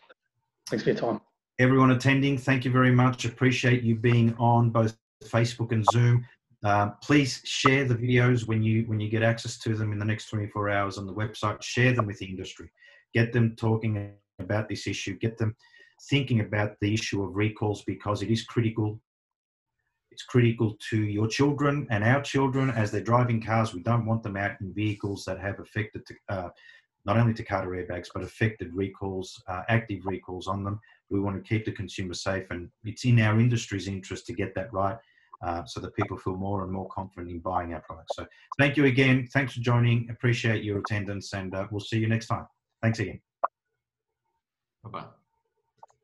Thanks 0.69 0.83
for 0.83 0.89
your 0.91 0.99
time. 0.99 1.21
Everyone 1.59 1.91
attending, 1.91 2.37
thank 2.37 2.65
you 2.65 2.71
very 2.71 2.91
much. 2.91 3.25
Appreciate 3.25 3.83
you 3.83 3.95
being 3.95 4.35
on 4.39 4.71
both 4.71 4.97
Facebook 5.23 5.71
and 5.71 5.85
Zoom. 5.91 6.25
Uh, 6.63 6.91
please 7.01 7.41
share 7.43 7.83
the 7.83 7.95
videos 7.95 8.47
when 8.47 8.63
you 8.63 8.83
when 8.83 8.99
you 8.99 9.09
get 9.09 9.21
access 9.21 9.57
to 9.57 9.75
them 9.75 9.91
in 9.91 9.99
the 9.99 10.05
next 10.05 10.29
24 10.29 10.69
hours 10.69 10.97
on 10.97 11.05
the 11.05 11.13
website. 11.13 11.61
Share 11.61 11.93
them 11.93 12.07
with 12.07 12.17
the 12.19 12.25
industry. 12.25 12.71
Get 13.13 13.33
them 13.33 13.55
talking 13.57 14.13
about 14.39 14.69
this 14.69 14.87
issue. 14.87 15.17
Get 15.17 15.37
them 15.37 15.55
thinking 16.09 16.39
about 16.39 16.75
the 16.81 16.93
issue 16.93 17.21
of 17.23 17.35
recalls 17.35 17.83
because 17.83 18.21
it 18.21 18.31
is 18.31 18.43
critical. 18.45 18.99
It's 20.11 20.23
critical 20.23 20.77
to 20.89 21.01
your 21.01 21.27
children 21.27 21.87
and 21.89 22.03
our 22.03 22.21
children 22.21 22.69
as 22.69 22.91
they're 22.91 23.01
driving 23.01 23.41
cars. 23.41 23.73
We 23.73 23.81
don't 23.81 24.05
want 24.05 24.23
them 24.23 24.37
out 24.37 24.61
in 24.61 24.73
vehicles 24.73 25.25
that 25.25 25.39
have 25.39 25.59
affected 25.59 26.03
uh, 26.29 26.49
not 27.05 27.17
only 27.17 27.33
Takata 27.33 27.67
airbags 27.67 28.07
but 28.13 28.23
affected 28.23 28.73
recalls, 28.73 29.41
uh, 29.47 29.63
active 29.67 30.05
recalls 30.05 30.47
on 30.47 30.63
them. 30.63 30.79
We 31.09 31.19
want 31.19 31.35
to 31.35 31.47
keep 31.47 31.65
the 31.65 31.71
consumer 31.71 32.13
safe, 32.13 32.45
and 32.51 32.69
it's 32.85 33.03
in 33.03 33.19
our 33.19 33.39
industry's 33.39 33.87
interest 33.87 34.25
to 34.27 34.33
get 34.33 34.55
that 34.55 34.71
right. 34.71 34.97
Uh, 35.43 35.65
so 35.65 35.81
that 35.81 35.93
people 35.93 36.17
feel 36.17 36.37
more 36.37 36.63
and 36.63 36.71
more 36.71 36.87
confident 36.87 37.29
in 37.29 37.39
buying 37.39 37.73
our 37.73 37.81
products. 37.81 38.15
So, 38.15 38.25
thank 38.57 38.77
you 38.77 38.85
again. 38.85 39.27
Thanks 39.33 39.53
for 39.53 39.59
joining. 39.59 40.09
Appreciate 40.09 40.63
your 40.63 40.79
attendance, 40.79 41.33
and 41.33 41.53
uh, 41.53 41.67
we'll 41.69 41.81
see 41.81 41.97
you 41.97 42.07
next 42.07 42.27
time. 42.27 42.45
Thanks 42.81 42.99
again. 42.99 43.19
Bye 44.83 44.89
bye. 44.89 45.22